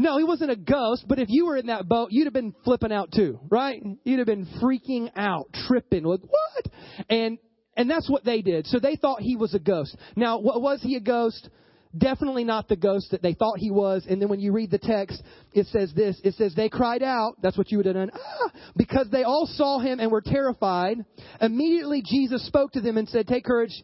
No, 0.00 0.16
he 0.16 0.22
wasn't 0.22 0.52
a 0.52 0.56
ghost, 0.56 1.06
but 1.08 1.18
if 1.18 1.26
you 1.28 1.46
were 1.46 1.56
in 1.56 1.66
that 1.66 1.88
boat, 1.88 2.10
you'd 2.12 2.26
have 2.26 2.32
been 2.32 2.54
flipping 2.64 2.92
out 2.92 3.10
too, 3.10 3.40
right? 3.50 3.82
You'd 4.04 4.20
have 4.20 4.28
been 4.28 4.46
freaking 4.62 5.10
out, 5.16 5.46
tripping, 5.66 6.04
like, 6.04 6.20
what? 6.20 6.66
And, 7.10 7.36
and 7.76 7.90
that's 7.90 8.08
what 8.08 8.24
they 8.24 8.40
did. 8.40 8.68
So 8.68 8.78
they 8.78 8.94
thought 8.94 9.20
he 9.20 9.34
was 9.34 9.54
a 9.54 9.58
ghost. 9.58 9.96
Now, 10.14 10.38
was 10.38 10.78
he 10.82 10.94
a 10.94 11.00
ghost? 11.00 11.50
Definitely 11.96 12.44
not 12.44 12.68
the 12.68 12.76
ghost 12.76 13.10
that 13.10 13.22
they 13.22 13.34
thought 13.34 13.58
he 13.58 13.72
was. 13.72 14.06
And 14.08 14.22
then 14.22 14.28
when 14.28 14.38
you 14.38 14.52
read 14.52 14.70
the 14.70 14.78
text, 14.78 15.20
it 15.52 15.66
says 15.66 15.92
this. 15.96 16.20
It 16.22 16.34
says 16.34 16.54
they 16.54 16.68
cried 16.68 17.02
out. 17.02 17.32
That's 17.42 17.58
what 17.58 17.72
you 17.72 17.78
would 17.78 17.86
have 17.86 17.96
done. 17.96 18.12
Ah, 18.14 18.52
because 18.76 19.08
they 19.10 19.24
all 19.24 19.48
saw 19.50 19.80
him 19.80 19.98
and 19.98 20.12
were 20.12 20.20
terrified. 20.20 20.98
Immediately 21.40 22.04
Jesus 22.06 22.46
spoke 22.46 22.70
to 22.72 22.80
them 22.80 22.98
and 22.98 23.08
said, 23.08 23.26
take 23.26 23.44
courage. 23.44 23.82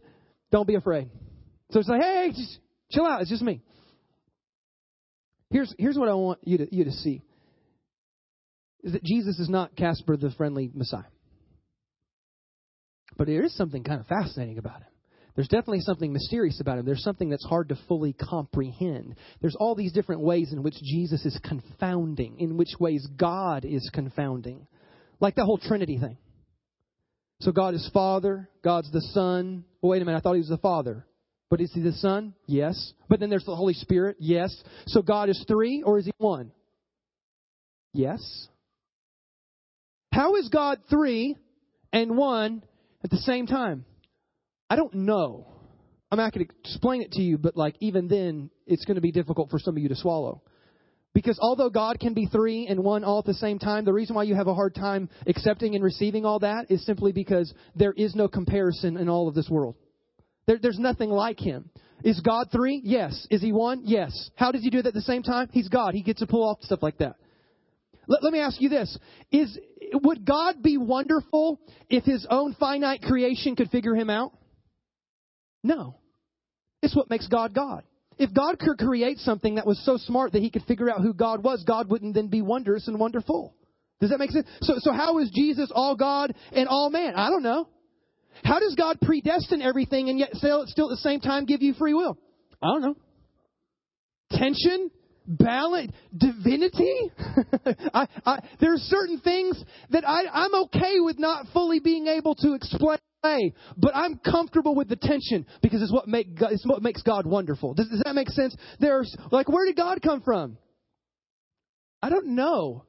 Don't 0.53 0.69
be 0.69 0.77
afraid. 0.77 1.09
So 1.73 1.81
it's 1.81 1.89
like, 1.89 2.03
hey, 2.03 2.29
just 2.37 2.61
chill 2.93 3.05
out. 3.05 3.21
It's 3.23 3.31
just 3.31 3.43
me. 3.43 3.63
Here's, 5.55 5.73
here's 5.79 5.97
what 5.97 6.09
I 6.09 6.15
want 6.15 6.41
you 6.43 6.59
to, 6.59 6.75
you 6.75 6.83
to 6.83 6.91
see 6.91 7.23
is 8.83 8.93
that 8.93 9.05
Jesus 9.05 9.39
is 9.39 9.49
not 9.49 9.77
Casper 9.77 10.17
the 10.17 10.33
friendly 10.33 10.69
Messiah. 10.75 11.05
But 13.17 13.29
there 13.29 13.45
is 13.45 13.57
something 13.57 13.85
kind 13.85 14.01
of 14.01 14.07
fascinating 14.09 14.59
about 14.59 14.79
him. 14.79 14.89
There's 15.37 15.47
definitely 15.47 15.83
something 15.83 16.13
mysterious 16.13 16.61
about 16.61 16.79
him. 16.79 16.87
There's 16.87 17.05
something 17.05 17.31
that's 17.31 17.47
hard 17.47 17.69
to 17.69 17.79
fully 17.87 18.15
comprehend. 18.15 19.15
There's 19.41 19.55
all 19.55 19.77
these 19.77 19.93
different 19.93 20.23
ways 20.23 20.53
in 20.53 20.65
which 20.65 20.75
Jesus 20.83 21.25
is 21.25 21.39
confounding, 21.45 22.41
in 22.41 22.57
which 22.57 22.75
ways 22.81 23.07
God 23.17 23.65
is 23.65 23.89
confounding. 23.95 24.67
Like 25.21 25.37
that 25.37 25.45
whole 25.45 25.59
Trinity 25.59 25.99
thing. 25.99 26.19
So 27.43 27.53
God 27.53 27.75
is 27.75 27.89
Father, 27.95 28.49
God's 28.65 28.91
the 28.91 29.03
Son. 29.13 29.65
Wait 29.83 30.03
a 30.03 30.05
minute, 30.05 30.19
I 30.19 30.21
thought 30.21 30.35
he 30.35 30.41
was 30.41 30.49
the 30.49 30.59
Father. 30.59 31.07
But 31.51 31.61
is 31.61 31.73
he 31.73 31.81
the 31.81 31.93
Son? 31.93 32.35
Yes. 32.47 32.93
But 33.09 33.21
then 33.21 33.31
there's 33.31 33.45
the 33.45 33.55
Holy 33.55 33.75
Spirit? 33.75 34.17
Yes. 34.19 34.55
So 34.87 35.03
God 35.03 35.29
is 35.29 35.45
three 35.47 35.83
or 35.83 35.99
is 35.99 36.07
he 36.07 36.13
one? 36.19 36.51
Yes. 37.93 38.49
How 40.13 40.37
is 40.37 40.49
God 40.49 40.79
three 40.91 41.37
and 41.93 42.17
one 42.17 42.63
at 43.03 43.11
the 43.11 43.19
same 43.19 43.47
time? 43.47 43.85
I 44.71 44.77
don't 44.77 44.95
know. 44.95 45.47
I'm 46.11 46.19
not 46.19 46.33
going 46.33 46.47
to 46.47 46.53
explain 46.61 47.03
it 47.03 47.13
to 47.13 47.23
you, 47.23 47.39
but 47.39 47.57
like 47.57 47.77
even 47.81 48.09
then, 48.09 48.51
it's 48.67 48.85
going 48.85 48.95
to 48.97 49.01
be 49.01 49.13
difficult 49.13 49.51
for 49.51 49.59
some 49.59 49.77
of 49.77 49.83
you 49.83 49.89
to 49.89 49.97
swallow. 49.97 50.43
Because 51.13 51.39
although 51.41 51.71
God 51.71 52.01
can 52.01 52.15
be 52.15 52.27
three 52.27 52.67
and 52.67 52.83
one 52.83 53.05
all 53.05 53.21
at 53.21 53.25
the 53.25 53.35
same 53.35 53.59
time, 53.59 53.85
the 53.85 53.93
reason 53.93 54.17
why 54.17 54.25
you 54.25 54.35
have 54.35 54.49
a 54.49 54.55
hard 54.55 54.75
time 54.75 55.09
accepting 55.27 55.75
and 55.75 55.85
receiving 55.85 56.25
all 56.25 56.41
that 56.41 56.67
is 56.71 56.85
simply 56.85 57.13
because 57.13 57.53
there 57.77 57.93
is 57.93 58.17
no 58.17 58.27
comparison 58.27 58.97
in 58.97 59.09
all 59.09 59.29
of 59.29 59.35
this 59.35 59.49
world. 59.49 59.77
There, 60.47 60.59
there's 60.61 60.79
nothing 60.79 61.11
like 61.11 61.39
him. 61.39 61.71
Is 62.03 62.21
God 62.21 62.49
three? 62.53 62.81
Yes. 62.85 63.27
Is 63.31 63.41
he 63.41 63.53
one? 63.53 63.83
Yes. 63.85 64.31
How 64.37 64.53
does 64.53 64.63
he 64.63 64.71
do 64.71 64.83
that 64.83 64.89
at 64.89 64.95
the 64.95 65.01
same 65.01 65.23
time? 65.23 65.49
He's 65.53 65.69
God. 65.69 65.95
He 65.95 66.03
gets 66.03 66.21
to 66.21 66.27
pull 66.27 66.47
off 66.47 66.59
stuff 66.63 66.83
like 66.83 66.99
that. 66.99 67.17
Let, 68.07 68.23
let 68.23 68.33
me 68.33 68.41
ask 68.41 68.61
you 68.61 68.69
this. 68.69 68.99
Is, 69.33 69.59
would 69.93 70.27
God 70.27 70.63
be 70.63 70.77
wonderful 70.77 71.61
if 71.89 72.05
his 72.05 72.27
own 72.29 72.55
finite 72.61 73.03
creation 73.03 73.57
could 73.57 73.71
figure 73.71 73.95
him 73.95 74.11
out? 74.11 74.37
No. 75.63 75.97
It's 76.83 76.95
what 76.95 77.09
makes 77.09 77.27
God 77.29 77.55
God. 77.55 77.85
If 78.19 78.33
God 78.33 78.59
could 78.59 78.79
create 78.79 79.19
something 79.19 79.57
that 79.57 79.67
was 79.67 79.83
so 79.85 79.97
smart 79.97 80.33
that 80.33 80.43
he 80.43 80.51
could 80.51 80.63
figure 80.65 80.91
out 80.91 81.01
who 81.01 81.15
God 81.15 81.43
was, 81.43 81.65
God 81.67 81.89
wouldn't 81.89 82.15
then 82.15 82.29
be 82.29 82.43
wondrous 82.43 82.87
and 82.87 83.01
wonderful. 83.01 83.57
Does 84.01 84.11
that 84.11 84.19
make 84.19 84.31
sense? 84.31 84.47
So, 84.61 84.75
so 84.79 84.93
how 84.93 85.19
is 85.19 85.31
Jesus 85.35 85.71
all 85.75 85.97
God 85.97 86.35
and 86.53 86.69
all 86.69 86.91
man? 86.91 87.15
I 87.15 87.31
don't 87.31 87.43
know. 87.43 87.69
How 88.43 88.59
does 88.59 88.75
God 88.75 88.99
predestine 89.01 89.63
everything 89.63 90.09
and 90.09 90.19
yet 90.19 90.35
still, 90.35 90.67
still 90.67 90.87
at 90.87 90.91
the 90.91 90.97
same 90.97 91.21
time 91.21 91.45
give 91.45 91.63
you 91.63 91.75
free 91.75 91.95
will? 91.95 92.19
I 92.63 92.67
don't 92.69 92.83
know. 92.83 92.97
Tension? 94.33 94.91
balance, 95.27 95.91
divinity. 96.15 97.11
I, 97.95 98.07
I, 98.27 98.41
there 98.61 98.75
are 98.75 98.79
certain 98.79 99.21
things 99.21 99.63
that 99.89 100.07
I, 100.07 100.25
I'm 100.31 100.55
okay 100.67 101.01
with 101.01 101.19
not 101.19 101.47
fully 101.55 101.81
being 101.81 102.07
able 102.09 102.35
to 102.37 102.53
explain 102.53 102.99
but 103.79 103.97
I'm 103.97 104.19
comfortable 104.19 104.75
with 104.75 104.89
the 104.89 104.97
tension 104.97 105.47
because 105.63 105.81
it's 105.81 105.93
what, 105.93 106.07
make 106.07 106.39
God, 106.39 106.53
it's 106.53 106.67
what 106.67 106.83
makes 106.83 107.01
God 107.01 107.25
wonderful. 107.25 107.73
Does, 107.73 107.89
does 107.89 108.03
that 108.05 108.15
make 108.15 108.29
sense? 108.29 108.55
There's 108.81 109.17
like, 109.31 109.49
where 109.49 109.65
did 109.65 109.77
God 109.77 110.03
come 110.03 110.21
from? 110.21 110.59
I 112.03 112.11
don't 112.11 112.35
know. 112.35 112.85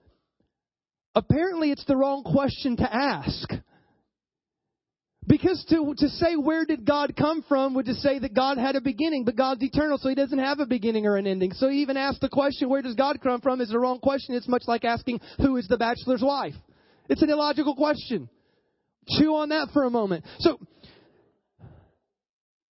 Apparently, 1.15 1.71
it's 1.71 1.85
the 1.85 1.95
wrong 1.95 2.23
question 2.23 2.75
to 2.77 2.93
ask. 2.93 3.49
Because 5.27 5.65
to, 5.69 5.95
to 5.97 6.09
say 6.09 6.35
where 6.35 6.65
did 6.65 6.85
God 6.85 7.15
come 7.17 7.43
from 7.47 7.73
would 7.73 7.87
just 7.87 8.01
say 8.01 8.19
that 8.19 8.35
God 8.35 8.59
had 8.59 8.75
a 8.75 8.81
beginning, 8.81 9.25
but 9.25 9.35
God's 9.35 9.63
eternal, 9.63 9.97
so 9.97 10.07
he 10.07 10.15
doesn't 10.15 10.37
have 10.37 10.59
a 10.59 10.67
beginning 10.67 11.07
or 11.07 11.17
an 11.17 11.25
ending. 11.25 11.51
So 11.53 11.69
even 11.69 11.97
ask 11.97 12.19
the 12.19 12.29
question, 12.29 12.69
where 12.69 12.83
does 12.83 12.93
God 12.93 13.19
come 13.21 13.41
from, 13.41 13.59
is 13.59 13.69
the 13.69 13.79
wrong 13.79 13.99
question. 13.99 14.35
It's 14.35 14.47
much 14.47 14.63
like 14.67 14.85
asking, 14.85 15.21
who 15.37 15.57
is 15.57 15.67
the 15.67 15.77
bachelor's 15.77 16.21
wife? 16.21 16.53
It's 17.09 17.23
an 17.23 17.29
illogical 17.31 17.75
question. 17.75 18.29
Chew 19.17 19.35
on 19.35 19.49
that 19.49 19.69
for 19.73 19.83
a 19.83 19.89
moment. 19.89 20.25
So, 20.39 20.59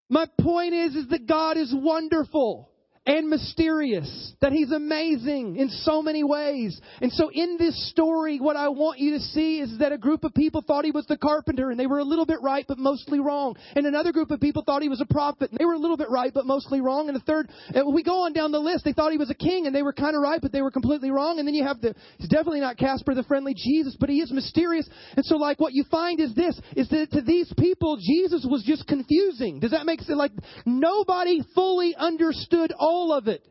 my 0.09 0.27
point 0.39 0.73
is, 0.73 0.95
is 0.95 1.07
that 1.09 1.27
God 1.27 1.57
is 1.57 1.73
wonderful 1.75 2.69
and 3.05 3.29
mysterious, 3.29 4.33
that 4.41 4.51
he's 4.51 4.71
amazing 4.71 5.57
in 5.57 5.69
so 5.69 6.01
many 6.01 6.23
ways. 6.23 6.79
And 7.01 7.11
so 7.11 7.29
in 7.31 7.57
this 7.57 7.89
story, 7.91 8.39
what 8.39 8.55
I 8.55 8.69
want 8.69 8.99
you 8.99 9.11
to 9.11 9.19
see 9.19 9.59
is 9.59 9.77
that 9.77 9.91
a 9.91 9.97
group 9.97 10.23
of 10.23 10.33
people 10.33 10.63
thought 10.65 10.85
he 10.85 10.91
was 10.91 11.05
the 11.05 11.17
carpenter 11.17 11.69
and 11.69 11.79
they 11.79 11.85
were 11.85 11.99
a 11.99 12.03
little 12.03 12.25
bit 12.25 12.39
right 12.41 12.65
but 12.67 12.79
mostly 12.79 13.19
wrong. 13.19 13.55
And 13.75 13.85
another 13.85 14.11
group 14.11 14.31
of 14.31 14.39
people 14.39 14.63
thought 14.65 14.81
he 14.81 14.89
was 14.89 15.01
a 15.01 15.13
prophet 15.13 15.51
and 15.51 15.59
they 15.59 15.65
were 15.65 15.73
a 15.73 15.79
little 15.79 15.97
bit 15.97 16.09
right 16.09 16.33
but 16.33 16.47
mostly 16.47 16.81
wrong. 16.81 17.07
And 17.07 17.15
a 17.15 17.19
third, 17.19 17.49
and 17.75 17.93
we 17.93 18.01
go 18.01 18.25
on 18.25 18.33
down 18.33 18.51
the 18.51 18.59
list, 18.59 18.85
they 18.85 18.93
thought 18.93 19.11
he 19.11 19.19
was 19.19 19.29
a 19.29 19.35
king 19.35 19.67
and 19.67 19.75
they 19.75 19.83
were 19.83 19.93
kind 19.93 20.15
of 20.15 20.23
right 20.23 20.41
but 20.41 20.51
they 20.51 20.63
were 20.63 20.71
completely 20.71 21.11
wrong. 21.11 21.37
And 21.37 21.47
then 21.47 21.53
you 21.53 21.63
have 21.63 21.81
the, 21.81 21.93
he's 22.17 22.29
definitely 22.29 22.61
not 22.61 22.77
Casper 22.77 23.13
the 23.13 23.23
friendly 23.23 23.53
Jesus, 23.55 23.95
but 23.99 24.09
he 24.09 24.19
is 24.19 24.31
mysterious. 24.31 24.89
And 25.15 25.23
so 25.23 25.37
like 25.37 25.59
what 25.59 25.73
you 25.73 25.83
find 25.91 26.19
is 26.19 26.33
this, 26.33 26.59
is 26.75 26.89
that 26.89 27.11
to 27.11 27.21
these 27.21 27.53
people, 27.59 27.97
Jesus 28.01 28.47
was 28.49 28.63
just 28.63 28.87
confusing. 28.87 29.59
Does 29.59 29.71
that 29.71 29.85
make 29.85 30.01
sense? 30.01 30.17
Like 30.17 30.31
nobody 30.65 31.41
fully 31.53 31.93
understood 31.95 32.73
all 32.79 32.94
of 33.13 33.27
it. 33.27 33.45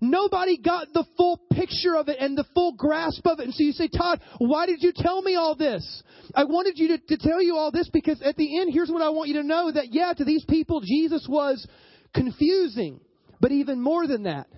Nobody 0.00 0.58
got 0.58 0.92
the 0.92 1.04
full 1.16 1.40
picture 1.52 1.96
of 1.96 2.08
it 2.08 2.18
and 2.20 2.36
the 2.36 2.44
full 2.54 2.72
grasp 2.72 3.26
of 3.26 3.40
it. 3.40 3.44
And 3.44 3.54
so 3.54 3.62
you 3.62 3.72
say, 3.72 3.88
Todd, 3.88 4.20
why 4.38 4.66
did 4.66 4.82
you 4.82 4.92
tell 4.94 5.22
me 5.22 5.36
all 5.36 5.54
this? 5.54 6.02
I 6.34 6.44
wanted 6.44 6.74
you 6.76 6.88
to, 6.88 6.98
to 6.98 7.16
tell 7.16 7.40
you 7.40 7.56
all 7.56 7.70
this 7.70 7.88
because 7.92 8.20
at 8.22 8.36
the 8.36 8.60
end, 8.60 8.72
here's 8.72 8.90
what 8.90 9.02
I 9.02 9.08
want 9.08 9.28
you 9.28 9.40
to 9.40 9.42
know 9.42 9.70
that, 9.72 9.92
yeah, 9.92 10.12
to 10.12 10.24
these 10.24 10.44
people, 10.48 10.82
Jesus 10.82 11.26
was 11.28 11.66
confusing. 12.14 13.00
But 13.40 13.52
even 13.52 13.80
more 13.80 14.06
than 14.06 14.24
that, 14.24 14.48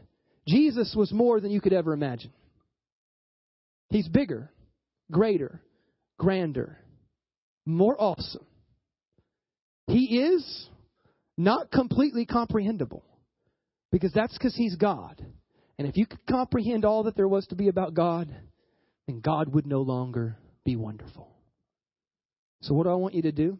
Jesus 0.47 0.95
was 0.97 1.13
more 1.13 1.41
than 1.41 1.51
you 1.51 1.61
could 1.61 1.73
ever 1.73 1.93
imagine. 1.93 2.33
He's 3.91 4.09
bigger, 4.09 4.51
greater, 5.11 5.63
grander, 6.19 6.79
more 7.65 7.97
awesome. 7.99 8.45
He 9.87 10.19
is 10.21 10.69
not 11.37 11.71
completely 11.71 12.27
comprehensible. 12.27 13.05
Because 13.91 14.12
that's 14.12 14.32
because 14.34 14.55
He's 14.55 14.76
God. 14.76 15.24
And 15.78 15.89
if 15.89 15.97
you 15.97 16.07
could 16.07 16.26
comprehend 16.28 16.84
all 16.84 17.05
that 17.05 17.16
there 17.16 17.28
was 17.28 17.47
to 17.49 17.55
be 17.55 17.68
about 17.68 17.95
God, 17.95 18.34
then 19.07 19.20
God 19.20 19.55
would 19.55 19.66
no 19.66 19.80
longer 19.80 20.36
be 20.64 20.76
wonderful. 20.76 21.32
So, 22.62 22.74
what 22.74 22.84
do 22.84 22.91
I 22.91 22.95
want 22.95 23.14
you 23.14 23.22
to 23.22 23.32
do? 23.32 23.59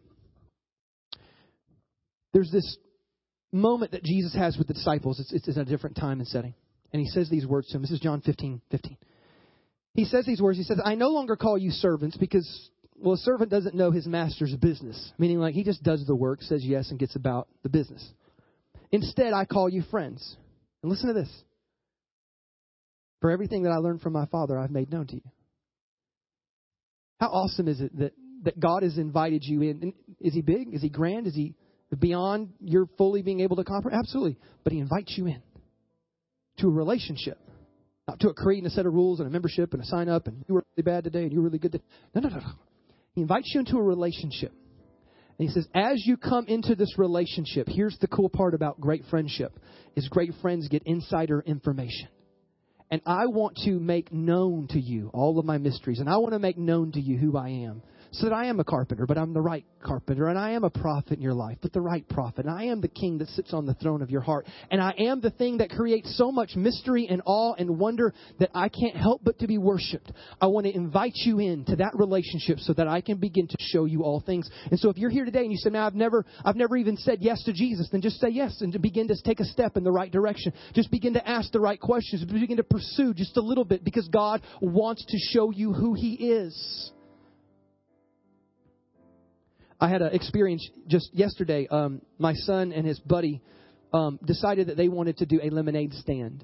There's 2.33 2.51
this 2.51 2.77
moment 3.51 3.93
that 3.93 4.03
Jesus 4.03 4.35
has 4.35 4.57
with 4.57 4.67
the 4.67 4.73
disciples. 4.73 5.19
It's, 5.19 5.47
it's 5.47 5.57
in 5.57 5.61
a 5.61 5.65
different 5.65 5.95
time 5.95 6.19
and 6.19 6.27
setting. 6.27 6.53
And 6.91 7.01
he 7.01 7.07
says 7.07 7.29
these 7.29 7.45
words 7.45 7.67
to 7.67 7.73
them. 7.73 7.81
This 7.81 7.91
is 7.91 7.99
John 7.99 8.21
15, 8.21 8.61
15. 8.71 8.97
He 9.93 10.05
says 10.05 10.25
these 10.25 10.41
words. 10.41 10.57
He 10.57 10.63
says, 10.63 10.79
I 10.83 10.95
no 10.95 11.09
longer 11.09 11.35
call 11.35 11.57
you 11.57 11.71
servants 11.71 12.17
because, 12.17 12.69
well, 12.95 13.13
a 13.13 13.17
servant 13.17 13.49
doesn't 13.49 13.75
know 13.75 13.91
his 13.91 14.05
master's 14.07 14.55
business. 14.55 15.11
Meaning, 15.17 15.39
like, 15.39 15.55
he 15.55 15.63
just 15.63 15.83
does 15.83 16.05
the 16.05 16.15
work, 16.15 16.41
says 16.41 16.63
yes, 16.63 16.89
and 16.89 16.99
gets 16.99 17.15
about 17.15 17.47
the 17.63 17.69
business. 17.69 18.07
Instead, 18.91 19.33
I 19.33 19.45
call 19.45 19.69
you 19.69 19.83
friends. 19.91 20.35
And 20.81 20.91
listen 20.91 21.07
to 21.07 21.13
this. 21.13 21.29
For 23.21 23.31
everything 23.31 23.63
that 23.63 23.71
I 23.71 23.77
learned 23.77 24.01
from 24.01 24.13
my 24.13 24.25
Father, 24.27 24.57
I've 24.57 24.71
made 24.71 24.91
known 24.91 25.07
to 25.07 25.15
you. 25.15 25.31
How 27.19 27.27
awesome 27.27 27.67
is 27.67 27.81
it 27.81 27.97
that, 27.99 28.13
that 28.43 28.59
God 28.59 28.83
has 28.83 28.97
invited 28.97 29.43
you 29.43 29.61
in? 29.61 29.93
Is 30.21 30.33
He 30.33 30.41
big? 30.41 30.73
Is 30.73 30.81
He 30.81 30.89
grand? 30.89 31.27
Is 31.27 31.35
He 31.35 31.53
beyond 31.97 32.53
your 32.61 32.87
fully 32.97 33.21
being 33.21 33.41
able 33.41 33.57
to 33.57 33.63
comprehend? 33.63 33.99
Absolutely. 33.99 34.37
But 34.63 34.73
He 34.73 34.79
invites 34.79 35.13
you 35.17 35.27
in 35.27 35.41
to 36.59 36.67
a 36.67 36.71
relationship. 36.71 37.37
Not 38.07 38.19
to 38.21 38.29
a 38.29 38.33
creed 38.33 38.63
and 38.63 38.67
a 38.67 38.69
set 38.71 38.85
of 38.85 38.93
rules 38.93 39.19
and 39.19 39.27
a 39.27 39.31
membership 39.31 39.73
and 39.73 39.83
a 39.83 39.85
sign 39.85 40.09
up 40.09 40.27
and 40.27 40.43
you 40.47 40.55
were 40.55 40.63
really 40.75 40.83
bad 40.83 41.03
today 41.03 41.23
and 41.23 41.31
you 41.31 41.39
were 41.39 41.45
really 41.45 41.59
good 41.59 41.73
today. 41.73 41.83
No, 42.15 42.21
no, 42.21 42.29
no, 42.29 42.37
no. 42.37 42.51
He 43.13 43.21
invites 43.21 43.51
you 43.53 43.59
into 43.59 43.77
a 43.77 43.83
relationship. 43.83 44.51
And 45.39 45.47
he 45.47 45.53
says, 45.53 45.67
as 45.73 46.03
you 46.05 46.17
come 46.17 46.45
into 46.47 46.75
this 46.75 46.97
relationship, 46.97 47.67
here's 47.69 47.97
the 47.99 48.07
cool 48.07 48.29
part 48.29 48.53
about 48.53 48.81
great 48.81 49.05
friendship, 49.09 49.57
is 49.95 50.07
great 50.09 50.33
friends 50.41 50.67
get 50.67 50.83
insider 50.85 51.41
information. 51.41 52.09
And 52.91 53.01
I 53.05 53.27
want 53.27 53.55
to 53.63 53.79
make 53.79 54.11
known 54.11 54.67
to 54.71 54.79
you 54.79 55.09
all 55.13 55.39
of 55.39 55.45
my 55.45 55.57
mysteries, 55.57 55.99
and 55.99 56.09
I 56.09 56.17
want 56.17 56.33
to 56.33 56.39
make 56.39 56.57
known 56.57 56.91
to 56.91 56.99
you 56.99 57.17
who 57.17 57.37
I 57.37 57.49
am 57.49 57.81
so 58.11 58.27
that 58.27 58.33
I 58.33 58.45
am 58.45 58.59
a 58.59 58.63
carpenter, 58.63 59.05
but 59.05 59.17
I'm 59.17 59.33
the 59.33 59.41
right 59.41 59.65
carpenter, 59.83 60.27
and 60.27 60.37
I 60.37 60.51
am 60.51 60.63
a 60.63 60.69
prophet 60.69 61.13
in 61.13 61.21
your 61.21 61.33
life, 61.33 61.57
but 61.61 61.73
the 61.73 61.81
right 61.81 62.07
prophet. 62.09 62.45
And 62.45 62.53
I 62.53 62.65
am 62.65 62.81
the 62.81 62.87
king 62.87 63.19
that 63.19 63.27
sits 63.29 63.53
on 63.53 63.65
the 63.65 63.75
throne 63.75 64.01
of 64.01 64.09
your 64.09 64.21
heart. 64.21 64.47
And 64.71 64.81
I 64.81 64.93
am 64.97 65.21
the 65.21 65.29
thing 65.29 65.57
that 65.59 65.69
creates 65.69 66.17
so 66.17 66.31
much 66.31 66.55
mystery 66.55 67.07
and 67.09 67.21
awe 67.25 67.53
and 67.57 67.77
wonder 67.77 68.13
that 68.39 68.49
I 68.53 68.69
can't 68.69 68.95
help 68.95 69.21
but 69.23 69.39
to 69.39 69.47
be 69.47 69.57
worshiped. 69.57 70.11
I 70.41 70.47
want 70.47 70.65
to 70.65 70.75
invite 70.75 71.13
you 71.15 71.39
into 71.39 71.75
that 71.77 71.91
relationship 71.95 72.59
so 72.59 72.73
that 72.73 72.87
I 72.87 73.01
can 73.01 73.17
begin 73.17 73.47
to 73.47 73.57
show 73.59 73.85
you 73.85 74.03
all 74.03 74.21
things. 74.21 74.49
And 74.71 74.79
so 74.79 74.89
if 74.89 74.97
you're 74.97 75.09
here 75.09 75.25
today 75.25 75.41
and 75.41 75.51
you 75.51 75.57
say, 75.57 75.69
now 75.69 75.85
I've 75.85 75.95
never, 75.95 76.25
I've 76.43 76.55
never 76.55 76.77
even 76.77 76.97
said 76.97 77.19
yes 77.21 77.43
to 77.43 77.53
Jesus, 77.53 77.89
then 77.91 78.01
just 78.01 78.19
say 78.19 78.29
yes 78.29 78.61
and 78.61 78.73
to 78.73 78.79
begin 78.79 79.07
to 79.09 79.15
take 79.23 79.39
a 79.39 79.45
step 79.45 79.77
in 79.77 79.83
the 79.83 79.91
right 79.91 80.11
direction. 80.11 80.53
Just 80.73 80.91
begin 80.91 81.13
to 81.13 81.27
ask 81.27 81.51
the 81.51 81.59
right 81.59 81.79
questions. 81.79 82.23
Begin 82.25 82.57
to 82.57 82.63
pursue 82.63 83.13
just 83.13 83.37
a 83.37 83.41
little 83.41 83.65
bit 83.65 83.83
because 83.83 84.07
God 84.07 84.41
wants 84.61 85.05
to 85.05 85.17
show 85.31 85.51
you 85.51 85.73
who 85.73 85.93
He 85.93 86.13
is. 86.13 86.91
I 89.79 89.89
had 89.89 90.01
an 90.01 90.13
experience 90.13 90.67
just 90.87 91.09
yesterday. 91.13 91.67
Um, 91.67 92.01
my 92.17 92.33
son 92.33 92.71
and 92.73 92.85
his 92.85 92.99
buddy 92.99 93.41
um, 93.93 94.19
decided 94.25 94.67
that 94.67 94.77
they 94.77 94.89
wanted 94.89 95.17
to 95.17 95.25
do 95.25 95.39
a 95.41 95.49
lemonade 95.49 95.93
stand. 95.93 96.43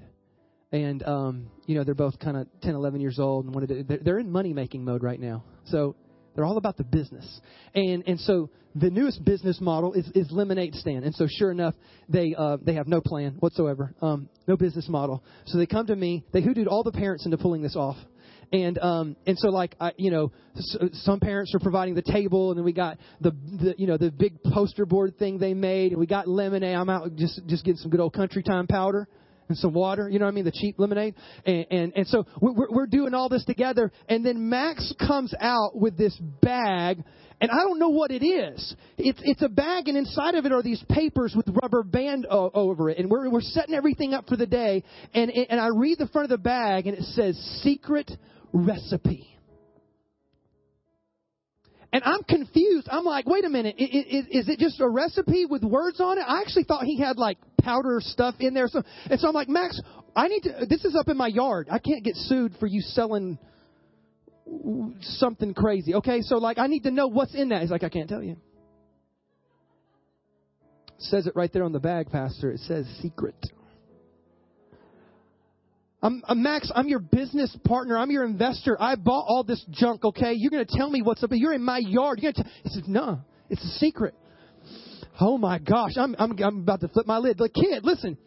And, 0.71 1.03
um, 1.03 1.47
you 1.65 1.75
know, 1.75 1.83
they're 1.83 1.93
both 1.93 2.17
kind 2.19 2.37
of 2.37 2.47
10, 2.61 2.73
11 2.73 3.01
years 3.01 3.19
old 3.19 3.45
and 3.45 3.53
wanted 3.53 3.87
to, 3.87 3.99
they're 4.03 4.19
in 4.19 4.31
money 4.31 4.53
making 4.53 4.83
mode 4.83 5.03
right 5.03 5.19
now. 5.19 5.43
So 5.65 5.95
they're 6.33 6.45
all 6.45 6.57
about 6.57 6.77
the 6.77 6.83
business. 6.83 7.41
And, 7.73 8.03
and 8.07 8.19
so 8.19 8.49
the 8.73 8.89
newest 8.89 9.23
business 9.23 9.61
model 9.61 9.93
is, 9.93 10.07
is 10.15 10.31
lemonade 10.31 10.75
stand. 10.75 11.05
And 11.05 11.13
so 11.15 11.27
sure 11.29 11.51
enough, 11.51 11.75
they, 12.09 12.35
uh, 12.37 12.57
they 12.61 12.73
have 12.73 12.87
no 12.87 12.99
plan 12.99 13.35
whatsoever, 13.39 13.93
um, 14.01 14.27
no 14.47 14.57
business 14.57 14.89
model. 14.89 15.23
So 15.45 15.57
they 15.57 15.65
come 15.65 15.87
to 15.87 15.95
me, 15.95 16.25
they 16.33 16.41
hoodooed 16.41 16.67
all 16.67 16.83
the 16.83 16.91
parents 16.91 17.25
into 17.25 17.37
pulling 17.37 17.61
this 17.61 17.75
off 17.75 17.97
and 18.51 18.77
um 18.79 19.15
and 19.25 19.37
so 19.37 19.49
like 19.49 19.75
I, 19.79 19.91
you 19.97 20.11
know 20.11 20.31
some 20.93 21.19
parents 21.19 21.53
are 21.53 21.59
providing 21.59 21.95
the 21.95 22.01
table 22.01 22.51
and 22.51 22.57
then 22.57 22.65
we 22.65 22.73
got 22.73 22.97
the, 23.21 23.31
the 23.31 23.75
you 23.77 23.87
know 23.87 23.97
the 23.97 24.11
big 24.11 24.41
poster 24.43 24.85
board 24.85 25.17
thing 25.17 25.37
they 25.37 25.53
made 25.53 25.91
and 25.91 25.99
we 25.99 26.05
got 26.05 26.27
lemonade 26.27 26.75
i'm 26.75 26.89
out 26.89 27.15
just 27.15 27.41
just 27.47 27.65
getting 27.65 27.77
some 27.77 27.91
good 27.91 27.99
old 27.99 28.13
country 28.13 28.43
time 28.43 28.67
powder 28.67 29.07
and 29.49 29.57
some 29.57 29.73
water 29.73 30.09
you 30.09 30.19
know 30.19 30.25
what 30.25 30.31
i 30.31 30.35
mean 30.35 30.45
the 30.45 30.51
cheap 30.51 30.75
lemonade 30.77 31.15
and 31.45 31.65
and, 31.71 31.93
and 31.95 32.07
so 32.07 32.25
we're, 32.41 32.69
we're 32.69 32.87
doing 32.87 33.13
all 33.13 33.29
this 33.29 33.45
together 33.45 33.91
and 34.09 34.25
then 34.25 34.49
max 34.49 34.93
comes 34.99 35.33
out 35.39 35.75
with 35.75 35.97
this 35.97 36.17
bag 36.41 37.03
and 37.41 37.51
I 37.51 37.57
don't 37.57 37.79
know 37.79 37.89
what 37.89 38.11
it 38.11 38.25
is. 38.25 38.75
It's 38.97 39.19
it's 39.23 39.41
a 39.41 39.49
bag, 39.49 39.87
and 39.87 39.97
inside 39.97 40.35
of 40.35 40.45
it 40.45 40.51
are 40.51 40.63
these 40.63 40.83
papers 40.89 41.33
with 41.35 41.45
rubber 41.61 41.83
band 41.83 42.25
o- 42.29 42.51
over 42.53 42.89
it. 42.89 42.97
And 42.97 43.09
we're 43.09 43.29
we're 43.29 43.41
setting 43.41 43.75
everything 43.75 44.13
up 44.13 44.27
for 44.27 44.37
the 44.37 44.45
day. 44.45 44.83
And 45.13 45.29
and 45.31 45.59
I 45.59 45.67
read 45.75 45.97
the 45.97 46.07
front 46.07 46.25
of 46.25 46.29
the 46.29 46.41
bag, 46.41 46.87
and 46.87 46.97
it 46.97 47.03
says 47.03 47.37
"secret 47.61 48.09
recipe. 48.55 49.27
And 51.91 52.03
I'm 52.03 52.23
confused. 52.23 52.89
I'm 52.91 53.05
like, 53.05 53.25
wait 53.25 53.45
a 53.45 53.49
minute, 53.49 53.75
is, 53.77 54.25
is, 54.29 54.49
it 54.49 54.59
just 54.59 54.81
a 54.81 54.89
recipe 54.89 55.45
with 55.45 55.63
words 55.63 56.01
on 56.01 56.17
it? 56.17 56.25
I 56.27 56.41
actually 56.41 56.65
thought 56.65 56.83
he 56.83 56.99
had 56.99 57.17
like 57.17 57.37
powder 57.61 57.99
stuff 58.01 58.35
in 58.39 58.53
there. 58.53 58.67
So, 58.67 58.81
and 59.09 59.19
so 59.19 59.29
I'm 59.29 59.33
like, 59.33 59.47
Max, 59.47 59.79
I 60.15 60.27
need 60.27 60.41
to. 60.41 60.65
This 60.67 60.83
is 60.83 60.95
up 60.95 61.07
in 61.07 61.15
my 61.15 61.27
yard. 61.27 61.67
I 61.71 61.79
can't 61.79 62.03
get 62.03 62.15
sued 62.15 62.53
for 62.59 62.67
you 62.67 62.81
selling 62.81 63.37
something 65.01 65.53
crazy. 65.53 65.95
Okay, 65.95 66.21
so 66.21 66.37
like, 66.37 66.57
I 66.57 66.67
need 66.67 66.83
to 66.83 66.91
know 66.91 67.07
what's 67.07 67.33
in 67.33 67.49
that. 67.49 67.61
He's 67.61 67.71
like, 67.71 67.83
I 67.83 67.89
can't 67.89 68.09
tell 68.09 68.23
you. 68.23 68.37
It 70.87 70.93
says 70.99 71.27
it 71.27 71.35
right 71.35 71.51
there 71.51 71.63
on 71.63 71.71
the 71.71 71.79
bag, 71.79 72.11
Pastor. 72.11 72.51
It 72.51 72.59
says 72.61 72.85
secret. 73.01 73.35
I'm, 76.05 76.21
I'm, 76.27 76.43
Max, 76.43 76.71
I'm 76.75 76.87
your 76.87 76.99
business 76.99 77.55
partner. 77.65 77.97
I'm 77.97 78.11
your 78.11 78.25
investor. 78.25 78.79
I 78.79 78.95
bought 78.95 79.25
all 79.27 79.43
this 79.43 79.65
junk, 79.71 80.05
okay? 80.05 80.33
You're 80.35 80.51
going 80.51 80.63
to 80.63 80.77
tell 80.77 80.87
me 80.87 81.01
what's 81.01 81.23
up. 81.23 81.31
You're 81.33 81.53
in 81.53 81.63
my 81.63 81.79
yard. 81.79 82.19
You're 82.21 82.31
going 82.31 82.45
to 82.45 82.51
He 82.63 82.69
says, 82.69 82.83
no, 82.87 83.21
it's 83.49 83.63
a 83.63 83.79
secret. 83.79 84.13
Oh 85.19 85.39
my 85.39 85.57
gosh, 85.57 85.93
I'm, 85.97 86.15
I'm, 86.19 86.37
I'm 86.43 86.59
about 86.59 86.81
to 86.81 86.89
flip 86.89 87.07
my 87.07 87.17
lid. 87.17 87.39
The 87.39 87.49
kid, 87.49 87.83
listen. 87.83 88.19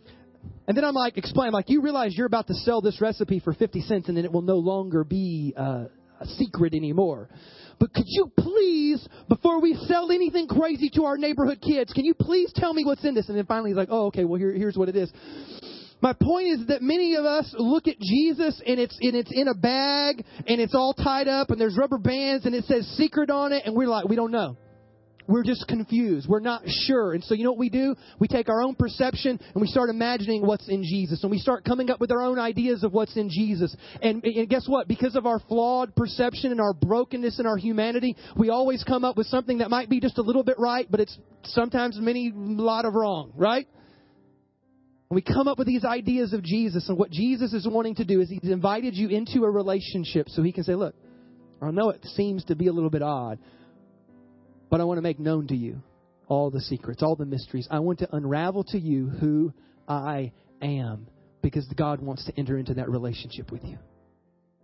And 0.66 0.76
then 0.76 0.84
I'm 0.84 0.94
like, 0.94 1.18
explain, 1.18 1.52
like, 1.52 1.66
you 1.68 1.80
realize 1.80 2.16
you're 2.16 2.26
about 2.26 2.48
to 2.48 2.54
sell 2.54 2.80
this 2.80 3.00
recipe 3.00 3.38
for 3.38 3.52
50 3.52 3.80
cents 3.82 4.08
and 4.08 4.16
then 4.16 4.24
it 4.24 4.32
will 4.32 4.42
no 4.42 4.56
longer 4.56 5.04
be 5.04 5.54
uh, 5.56 5.84
a 6.20 6.26
secret 6.26 6.74
anymore. 6.74 7.28
But 7.78 7.94
could 7.94 8.06
you 8.06 8.32
please, 8.36 9.06
before 9.28 9.60
we 9.60 9.74
sell 9.86 10.10
anything 10.10 10.48
crazy 10.48 10.90
to 10.96 11.04
our 11.04 11.16
neighborhood 11.16 11.60
kids, 11.60 11.92
can 11.92 12.04
you 12.04 12.14
please 12.14 12.50
tell 12.56 12.74
me 12.74 12.84
what's 12.84 13.04
in 13.04 13.14
this? 13.14 13.28
And 13.28 13.38
then 13.38 13.46
finally 13.46 13.70
he's 13.70 13.76
like, 13.76 13.88
oh, 13.92 14.06
okay, 14.06 14.24
well, 14.24 14.40
here, 14.40 14.52
here's 14.52 14.76
what 14.76 14.88
it 14.88 14.96
is. 14.96 15.12
My 16.00 16.12
point 16.12 16.46
is 16.46 16.66
that 16.68 16.80
many 16.80 17.16
of 17.16 17.24
us 17.24 17.52
look 17.58 17.88
at 17.88 17.98
Jesus 17.98 18.62
and 18.64 18.78
it's 18.78 18.96
and 19.00 19.16
it's 19.16 19.30
in 19.32 19.48
a 19.48 19.54
bag 19.54 20.24
and 20.46 20.60
it's 20.60 20.74
all 20.74 20.94
tied 20.94 21.28
up 21.28 21.50
and 21.50 21.60
there's 21.60 21.76
rubber 21.76 21.98
bands 21.98 22.46
and 22.46 22.54
it 22.54 22.64
says 22.64 22.86
secret 22.96 23.30
on 23.30 23.52
it 23.52 23.64
and 23.66 23.74
we're 23.74 23.88
like 23.88 24.08
we 24.08 24.16
don't 24.16 24.30
know. 24.30 24.56
we're 25.28 25.44
just 25.44 25.68
confused. 25.68 26.26
We're 26.26 26.40
not 26.40 26.62
sure. 26.66 27.12
And 27.12 27.22
so 27.22 27.34
you 27.34 27.44
know 27.44 27.50
what 27.50 27.58
we 27.58 27.68
do? 27.68 27.94
We 28.18 28.28
take 28.28 28.48
our 28.48 28.62
own 28.62 28.74
perception 28.74 29.38
and 29.38 29.60
we 29.60 29.66
start 29.66 29.90
imagining 29.90 30.44
what's 30.44 30.68
in 30.68 30.82
Jesus. 30.82 31.22
And 31.22 31.30
we 31.30 31.38
start 31.38 31.64
coming 31.64 31.90
up 31.90 32.00
with 32.00 32.10
our 32.10 32.22
own 32.22 32.38
ideas 32.38 32.82
of 32.82 32.94
what's 32.94 33.16
in 33.16 33.28
Jesus. 33.28 33.76
And, 34.00 34.24
and 34.24 34.48
guess 34.48 34.66
what? 34.66 34.88
Because 34.88 35.16
of 35.16 35.26
our 35.26 35.38
flawed 35.40 35.94
perception 35.94 36.50
and 36.50 36.60
our 36.60 36.72
brokenness 36.72 37.38
and 37.38 37.46
our 37.46 37.58
humanity, 37.58 38.16
we 38.36 38.48
always 38.48 38.82
come 38.84 39.04
up 39.04 39.18
with 39.18 39.26
something 39.26 39.58
that 39.58 39.68
might 39.68 39.90
be 39.90 40.00
just 40.00 40.16
a 40.16 40.22
little 40.22 40.42
bit 40.42 40.58
right, 40.58 40.86
but 40.90 40.98
it's 40.98 41.16
sometimes 41.44 41.98
many 42.00 42.32
lot 42.34 42.86
of 42.86 42.94
wrong, 42.94 43.32
right? 43.36 43.68
We 45.10 45.22
come 45.22 45.48
up 45.48 45.56
with 45.56 45.66
these 45.66 45.84
ideas 45.84 46.34
of 46.34 46.42
Jesus, 46.42 46.88
and 46.88 46.98
what 46.98 47.10
Jesus 47.10 47.54
is 47.54 47.66
wanting 47.66 47.94
to 47.96 48.04
do 48.04 48.20
is 48.20 48.28
He's 48.28 48.50
invited 48.50 48.94
you 48.94 49.08
into 49.08 49.44
a 49.44 49.50
relationship 49.50 50.28
so 50.28 50.42
He 50.42 50.52
can 50.52 50.64
say, 50.64 50.74
Look, 50.74 50.94
I 51.62 51.70
know 51.70 51.90
it 51.90 52.04
seems 52.04 52.44
to 52.44 52.54
be 52.54 52.66
a 52.66 52.72
little 52.72 52.90
bit 52.90 53.02
odd, 53.02 53.38
but 54.70 54.80
I 54.80 54.84
want 54.84 54.98
to 54.98 55.02
make 55.02 55.18
known 55.18 55.46
to 55.48 55.56
you 55.56 55.82
all 56.28 56.50
the 56.50 56.60
secrets, 56.60 57.02
all 57.02 57.16
the 57.16 57.24
mysteries. 57.24 57.66
I 57.70 57.78
want 57.78 58.00
to 58.00 58.14
unravel 58.14 58.64
to 58.64 58.78
you 58.78 59.08
who 59.08 59.52
I 59.88 60.32
am 60.60 61.08
because 61.42 61.66
God 61.74 62.02
wants 62.02 62.26
to 62.26 62.38
enter 62.38 62.58
into 62.58 62.74
that 62.74 62.90
relationship 62.90 63.50
with 63.50 63.64
you. 63.64 63.78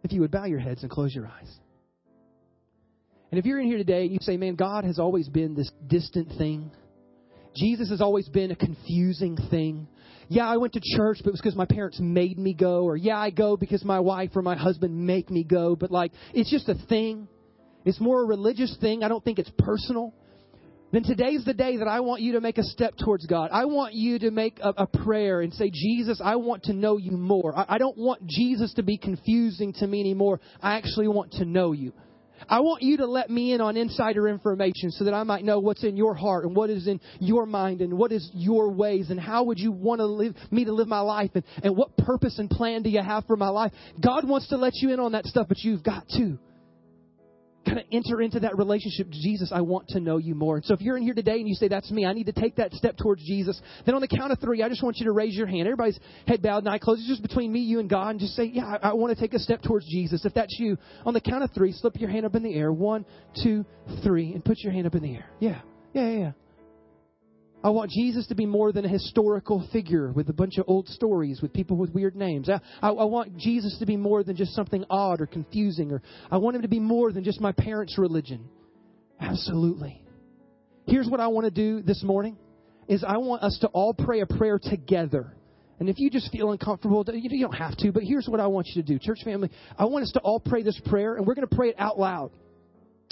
If 0.02 0.12
you 0.12 0.20
would 0.20 0.30
bow 0.30 0.44
your 0.44 0.58
heads 0.58 0.82
and 0.82 0.90
close 0.90 1.14
your 1.14 1.26
eyes. 1.26 1.50
And 3.30 3.38
if 3.38 3.46
you're 3.46 3.58
in 3.58 3.66
here 3.66 3.78
today 3.78 4.02
and 4.02 4.12
you 4.12 4.18
say, 4.20 4.36
Man, 4.36 4.56
God 4.56 4.84
has 4.84 4.98
always 4.98 5.28
been 5.28 5.54
this 5.54 5.70
distant 5.86 6.28
thing, 6.36 6.70
Jesus 7.56 7.88
has 7.88 8.02
always 8.02 8.28
been 8.28 8.50
a 8.50 8.56
confusing 8.56 9.38
thing 9.50 9.88
yeah, 10.28 10.46
I 10.46 10.56
went 10.56 10.74
to 10.74 10.80
church, 10.82 11.18
but 11.22 11.28
it 11.28 11.32
was 11.32 11.40
because 11.40 11.56
my 11.56 11.66
parents 11.66 11.98
made 12.00 12.38
me 12.38 12.54
go, 12.54 12.84
or 12.84 12.96
yeah, 12.96 13.18
I 13.18 13.30
go 13.30 13.56
because 13.56 13.84
my 13.84 14.00
wife 14.00 14.30
or 14.34 14.42
my 14.42 14.56
husband 14.56 15.06
make 15.06 15.30
me 15.30 15.44
go, 15.44 15.76
but 15.76 15.90
like, 15.90 16.12
it's 16.32 16.50
just 16.50 16.68
a 16.68 16.74
thing. 16.88 17.28
It's 17.84 18.00
more 18.00 18.22
a 18.22 18.26
religious 18.26 18.76
thing. 18.80 19.02
I 19.02 19.08
don't 19.08 19.22
think 19.22 19.38
it's 19.38 19.50
personal. 19.58 20.14
Then 20.92 21.02
today's 21.02 21.44
the 21.44 21.54
day 21.54 21.78
that 21.78 21.88
I 21.88 22.00
want 22.00 22.22
you 22.22 22.34
to 22.34 22.40
make 22.40 22.56
a 22.56 22.62
step 22.62 22.94
towards 22.96 23.26
God. 23.26 23.50
I 23.52 23.64
want 23.64 23.94
you 23.94 24.18
to 24.20 24.30
make 24.30 24.60
a, 24.60 24.68
a 24.76 24.86
prayer 24.86 25.40
and 25.40 25.52
say, 25.52 25.68
Jesus, 25.68 26.20
I 26.24 26.36
want 26.36 26.64
to 26.64 26.72
know 26.72 26.98
you 26.98 27.10
more. 27.10 27.52
I, 27.58 27.64
I 27.70 27.78
don't 27.78 27.98
want 27.98 28.24
Jesus 28.26 28.72
to 28.74 28.84
be 28.84 28.96
confusing 28.96 29.72
to 29.74 29.86
me 29.88 29.98
anymore. 29.98 30.40
I 30.62 30.76
actually 30.76 31.08
want 31.08 31.32
to 31.32 31.44
know 31.44 31.72
you. 31.72 31.92
I 32.48 32.60
want 32.60 32.82
you 32.82 32.98
to 32.98 33.06
let 33.06 33.30
me 33.30 33.52
in 33.52 33.60
on 33.60 33.76
insider 33.76 34.28
information 34.28 34.90
so 34.90 35.04
that 35.04 35.14
I 35.14 35.22
might 35.22 35.44
know 35.44 35.60
what's 35.60 35.84
in 35.84 35.96
your 35.96 36.14
heart 36.14 36.44
and 36.44 36.54
what 36.54 36.70
is 36.70 36.86
in 36.86 37.00
your 37.18 37.46
mind 37.46 37.80
and 37.80 37.96
what 37.96 38.12
is 38.12 38.30
your 38.34 38.70
ways 38.70 39.10
and 39.10 39.18
how 39.18 39.44
would 39.44 39.58
you 39.58 39.72
want 39.72 40.00
to 40.00 40.06
live 40.06 40.34
me 40.50 40.64
to 40.64 40.72
live 40.72 40.88
my 40.88 41.00
life 41.00 41.30
and, 41.34 41.44
and 41.62 41.76
what 41.76 41.96
purpose 41.96 42.38
and 42.38 42.50
plan 42.50 42.82
do 42.82 42.90
you 42.90 43.02
have 43.02 43.24
for 43.26 43.36
my 43.36 43.48
life. 43.48 43.72
God 44.00 44.28
wants 44.28 44.48
to 44.48 44.56
let 44.56 44.74
you 44.76 44.92
in 44.92 45.00
on 45.00 45.12
that 45.12 45.24
stuff, 45.26 45.46
but 45.48 45.58
you've 45.58 45.82
got 45.82 46.08
to 46.10 46.38
kind 47.64 47.78
of 47.78 47.84
enter 47.92 48.20
into 48.20 48.40
that 48.40 48.56
relationship. 48.58 49.08
Jesus, 49.10 49.50
I 49.52 49.60
want 49.60 49.88
to 49.88 50.00
know 50.00 50.18
you 50.18 50.34
more. 50.34 50.56
And 50.56 50.64
so 50.64 50.74
if 50.74 50.80
you're 50.80 50.96
in 50.96 51.02
here 51.02 51.14
today 51.14 51.36
and 51.36 51.48
you 51.48 51.54
say, 51.54 51.68
that's 51.68 51.90
me, 51.90 52.06
I 52.06 52.12
need 52.12 52.26
to 52.26 52.32
take 52.32 52.56
that 52.56 52.72
step 52.74 52.96
towards 52.96 53.24
Jesus, 53.24 53.60
then 53.86 53.94
on 53.94 54.00
the 54.00 54.08
count 54.08 54.32
of 54.32 54.40
three, 54.40 54.62
I 54.62 54.68
just 54.68 54.82
want 54.82 54.98
you 54.98 55.06
to 55.06 55.12
raise 55.12 55.34
your 55.34 55.46
hand. 55.46 55.62
Everybody's 55.62 55.98
head 56.26 56.42
bowed 56.42 56.58
and 56.58 56.68
eye 56.68 56.78
closed. 56.78 57.00
It's 57.00 57.08
just 57.08 57.22
between 57.22 57.52
me, 57.52 57.60
you, 57.60 57.80
and 57.80 57.88
God. 57.88 58.10
And 58.10 58.20
just 58.20 58.34
say, 58.34 58.44
yeah, 58.44 58.76
I, 58.82 58.90
I 58.90 58.92
want 58.94 59.16
to 59.16 59.20
take 59.20 59.34
a 59.34 59.38
step 59.38 59.62
towards 59.62 59.86
Jesus. 59.86 60.24
If 60.24 60.34
that's 60.34 60.56
you, 60.58 60.76
on 61.04 61.14
the 61.14 61.20
count 61.20 61.44
of 61.44 61.50
three, 61.52 61.72
slip 61.72 61.98
your 62.00 62.10
hand 62.10 62.26
up 62.26 62.34
in 62.34 62.42
the 62.42 62.54
air. 62.54 62.72
One, 62.72 63.04
two, 63.42 63.64
three, 64.02 64.32
and 64.32 64.44
put 64.44 64.58
your 64.60 64.72
hand 64.72 64.86
up 64.86 64.94
in 64.94 65.02
the 65.02 65.14
air. 65.14 65.26
Yeah, 65.40 65.60
yeah, 65.92 66.10
yeah. 66.10 66.32
I 67.64 67.70
want 67.70 67.90
Jesus 67.90 68.26
to 68.26 68.34
be 68.34 68.44
more 68.44 68.72
than 68.72 68.84
a 68.84 68.88
historical 68.88 69.66
figure 69.72 70.12
with 70.12 70.28
a 70.28 70.34
bunch 70.34 70.58
of 70.58 70.66
old 70.68 70.86
stories 70.86 71.40
with 71.40 71.54
people 71.54 71.78
with 71.78 71.94
weird 71.94 72.14
names. 72.14 72.50
I, 72.50 72.60
I, 72.82 72.90
I, 72.90 73.04
want 73.04 73.38
Jesus 73.38 73.78
to 73.78 73.86
be 73.86 73.96
more 73.96 74.22
than 74.22 74.36
just 74.36 74.54
something 74.54 74.84
odd 74.90 75.22
or 75.22 75.26
confusing, 75.26 75.90
or 75.90 76.02
I 76.30 76.36
want 76.36 76.56
him 76.56 76.62
to 76.62 76.68
be 76.68 76.78
more 76.78 77.10
than 77.10 77.24
just 77.24 77.40
my 77.40 77.52
parents' 77.52 77.96
religion. 77.96 78.50
Absolutely. 79.18 80.04
Here's 80.86 81.08
what 81.08 81.20
I 81.20 81.28
want 81.28 81.46
to 81.46 81.50
do 81.50 81.80
this 81.80 82.02
morning 82.02 82.36
is 82.86 83.02
I 83.02 83.16
want 83.16 83.42
us 83.42 83.56
to 83.62 83.68
all 83.68 83.94
pray 83.94 84.20
a 84.20 84.26
prayer 84.26 84.60
together. 84.62 85.34
And 85.80 85.88
if 85.88 85.98
you 85.98 86.10
just 86.10 86.30
feel 86.30 86.52
uncomfortable, 86.52 87.02
you 87.14 87.40
don't 87.40 87.52
have 87.54 87.78
to, 87.78 87.92
but 87.92 88.02
here's 88.02 88.28
what 88.28 88.40
I 88.40 88.46
want 88.46 88.66
you 88.68 88.82
to 88.82 88.86
do. 88.86 88.98
Church 88.98 89.24
family, 89.24 89.50
I 89.78 89.86
want 89.86 90.04
us 90.04 90.12
to 90.12 90.20
all 90.20 90.38
pray 90.38 90.62
this 90.62 90.78
prayer, 90.84 91.14
and 91.14 91.26
we're 91.26 91.34
going 91.34 91.48
to 91.48 91.56
pray 91.56 91.70
it 91.70 91.76
out 91.78 91.98
loud. 91.98 92.30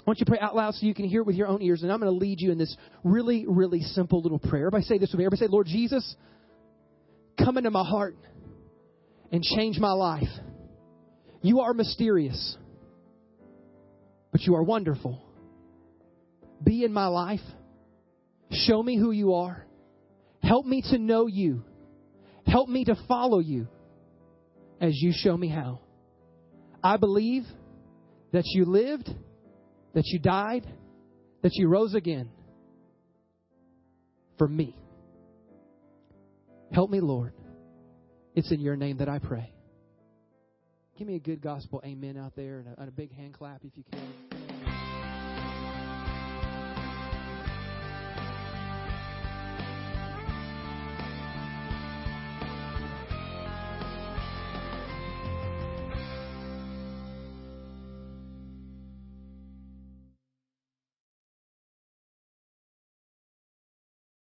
Want 0.07 0.19
you 0.19 0.25
to 0.25 0.31
pray 0.31 0.41
out 0.41 0.57
loud 0.57 0.75
so 0.75 0.85
you 0.87 0.95
can 0.95 1.05
hear 1.05 1.21
it 1.21 1.27
with 1.27 1.37
your 1.37 1.47
own 1.47 1.63
ears. 1.63 1.83
And 1.83 1.93
I'm 1.93 2.01
going 2.01 2.13
to 2.13 2.19
lead 2.19 2.41
you 2.41 2.51
in 2.51 2.59
this 2.59 2.77
really, 3.05 3.45
really 3.47 3.81
simple 3.81 4.21
little 4.21 4.39
prayer. 4.39 4.67
Everybody 4.67 4.85
say 4.85 4.99
this 4.99 5.11
with 5.13 5.19
me. 5.19 5.25
Everybody 5.25 5.47
say, 5.47 5.51
Lord 5.51 5.67
Jesus, 5.67 6.17
come 7.39 7.57
into 7.57 7.71
my 7.71 7.85
heart 7.85 8.17
and 9.31 9.43
change 9.43 9.79
my 9.79 9.93
life. 9.93 10.29
You 11.41 11.61
are 11.61 11.73
mysterious, 11.73 12.57
but 14.33 14.43
you 14.43 14.57
are 14.57 14.63
wonderful. 14.63 15.25
Be 16.63 16.85
in 16.85 16.93
my 16.93 17.07
life. 17.07 17.41
Show 18.51 18.83
me 18.83 18.99
who 18.99 19.13
you 19.13 19.35
are. 19.35 19.65
Help 20.43 20.67
me 20.67 20.83
to 20.91 20.99
know 20.99 21.27
you. 21.27 21.65
Help 22.47 22.69
me 22.69 22.85
to 22.85 22.97
follow 23.07 23.39
you 23.39 23.69
as 24.81 24.93
you 24.95 25.13
show 25.15 25.37
me 25.37 25.49
how. 25.49 25.81
I 26.83 26.97
believe 26.97 27.45
that 28.33 28.45
you 28.47 28.65
lived 28.65 29.09
that 29.95 30.07
you 30.07 30.19
died, 30.19 30.67
that 31.43 31.53
you 31.55 31.69
rose 31.69 31.95
again 31.95 32.31
for 34.39 34.49
me. 34.49 34.77
Help 36.73 36.91
me, 36.91 37.01
Lord. 37.01 37.35
It's 38.35 38.51
in 38.51 38.61
your 38.61 38.77
name 38.77 38.99
that 38.99 39.09
I 39.09 39.19
pray. 39.19 39.53
Give 40.99 41.07
me 41.07 41.17
a 41.17 41.21
good 41.21 41.41
gospel 41.41 41.83
amen 41.85 42.17
out 42.17 42.35
there 42.37 42.61
and 42.61 42.69
a, 42.69 42.81
and 42.81 42.89
a 42.89 42.93
big 42.93 43.15
hand 43.15 43.35
clap 43.35 43.63
if 43.65 43.77
you 43.77 43.85
can. 43.91 44.42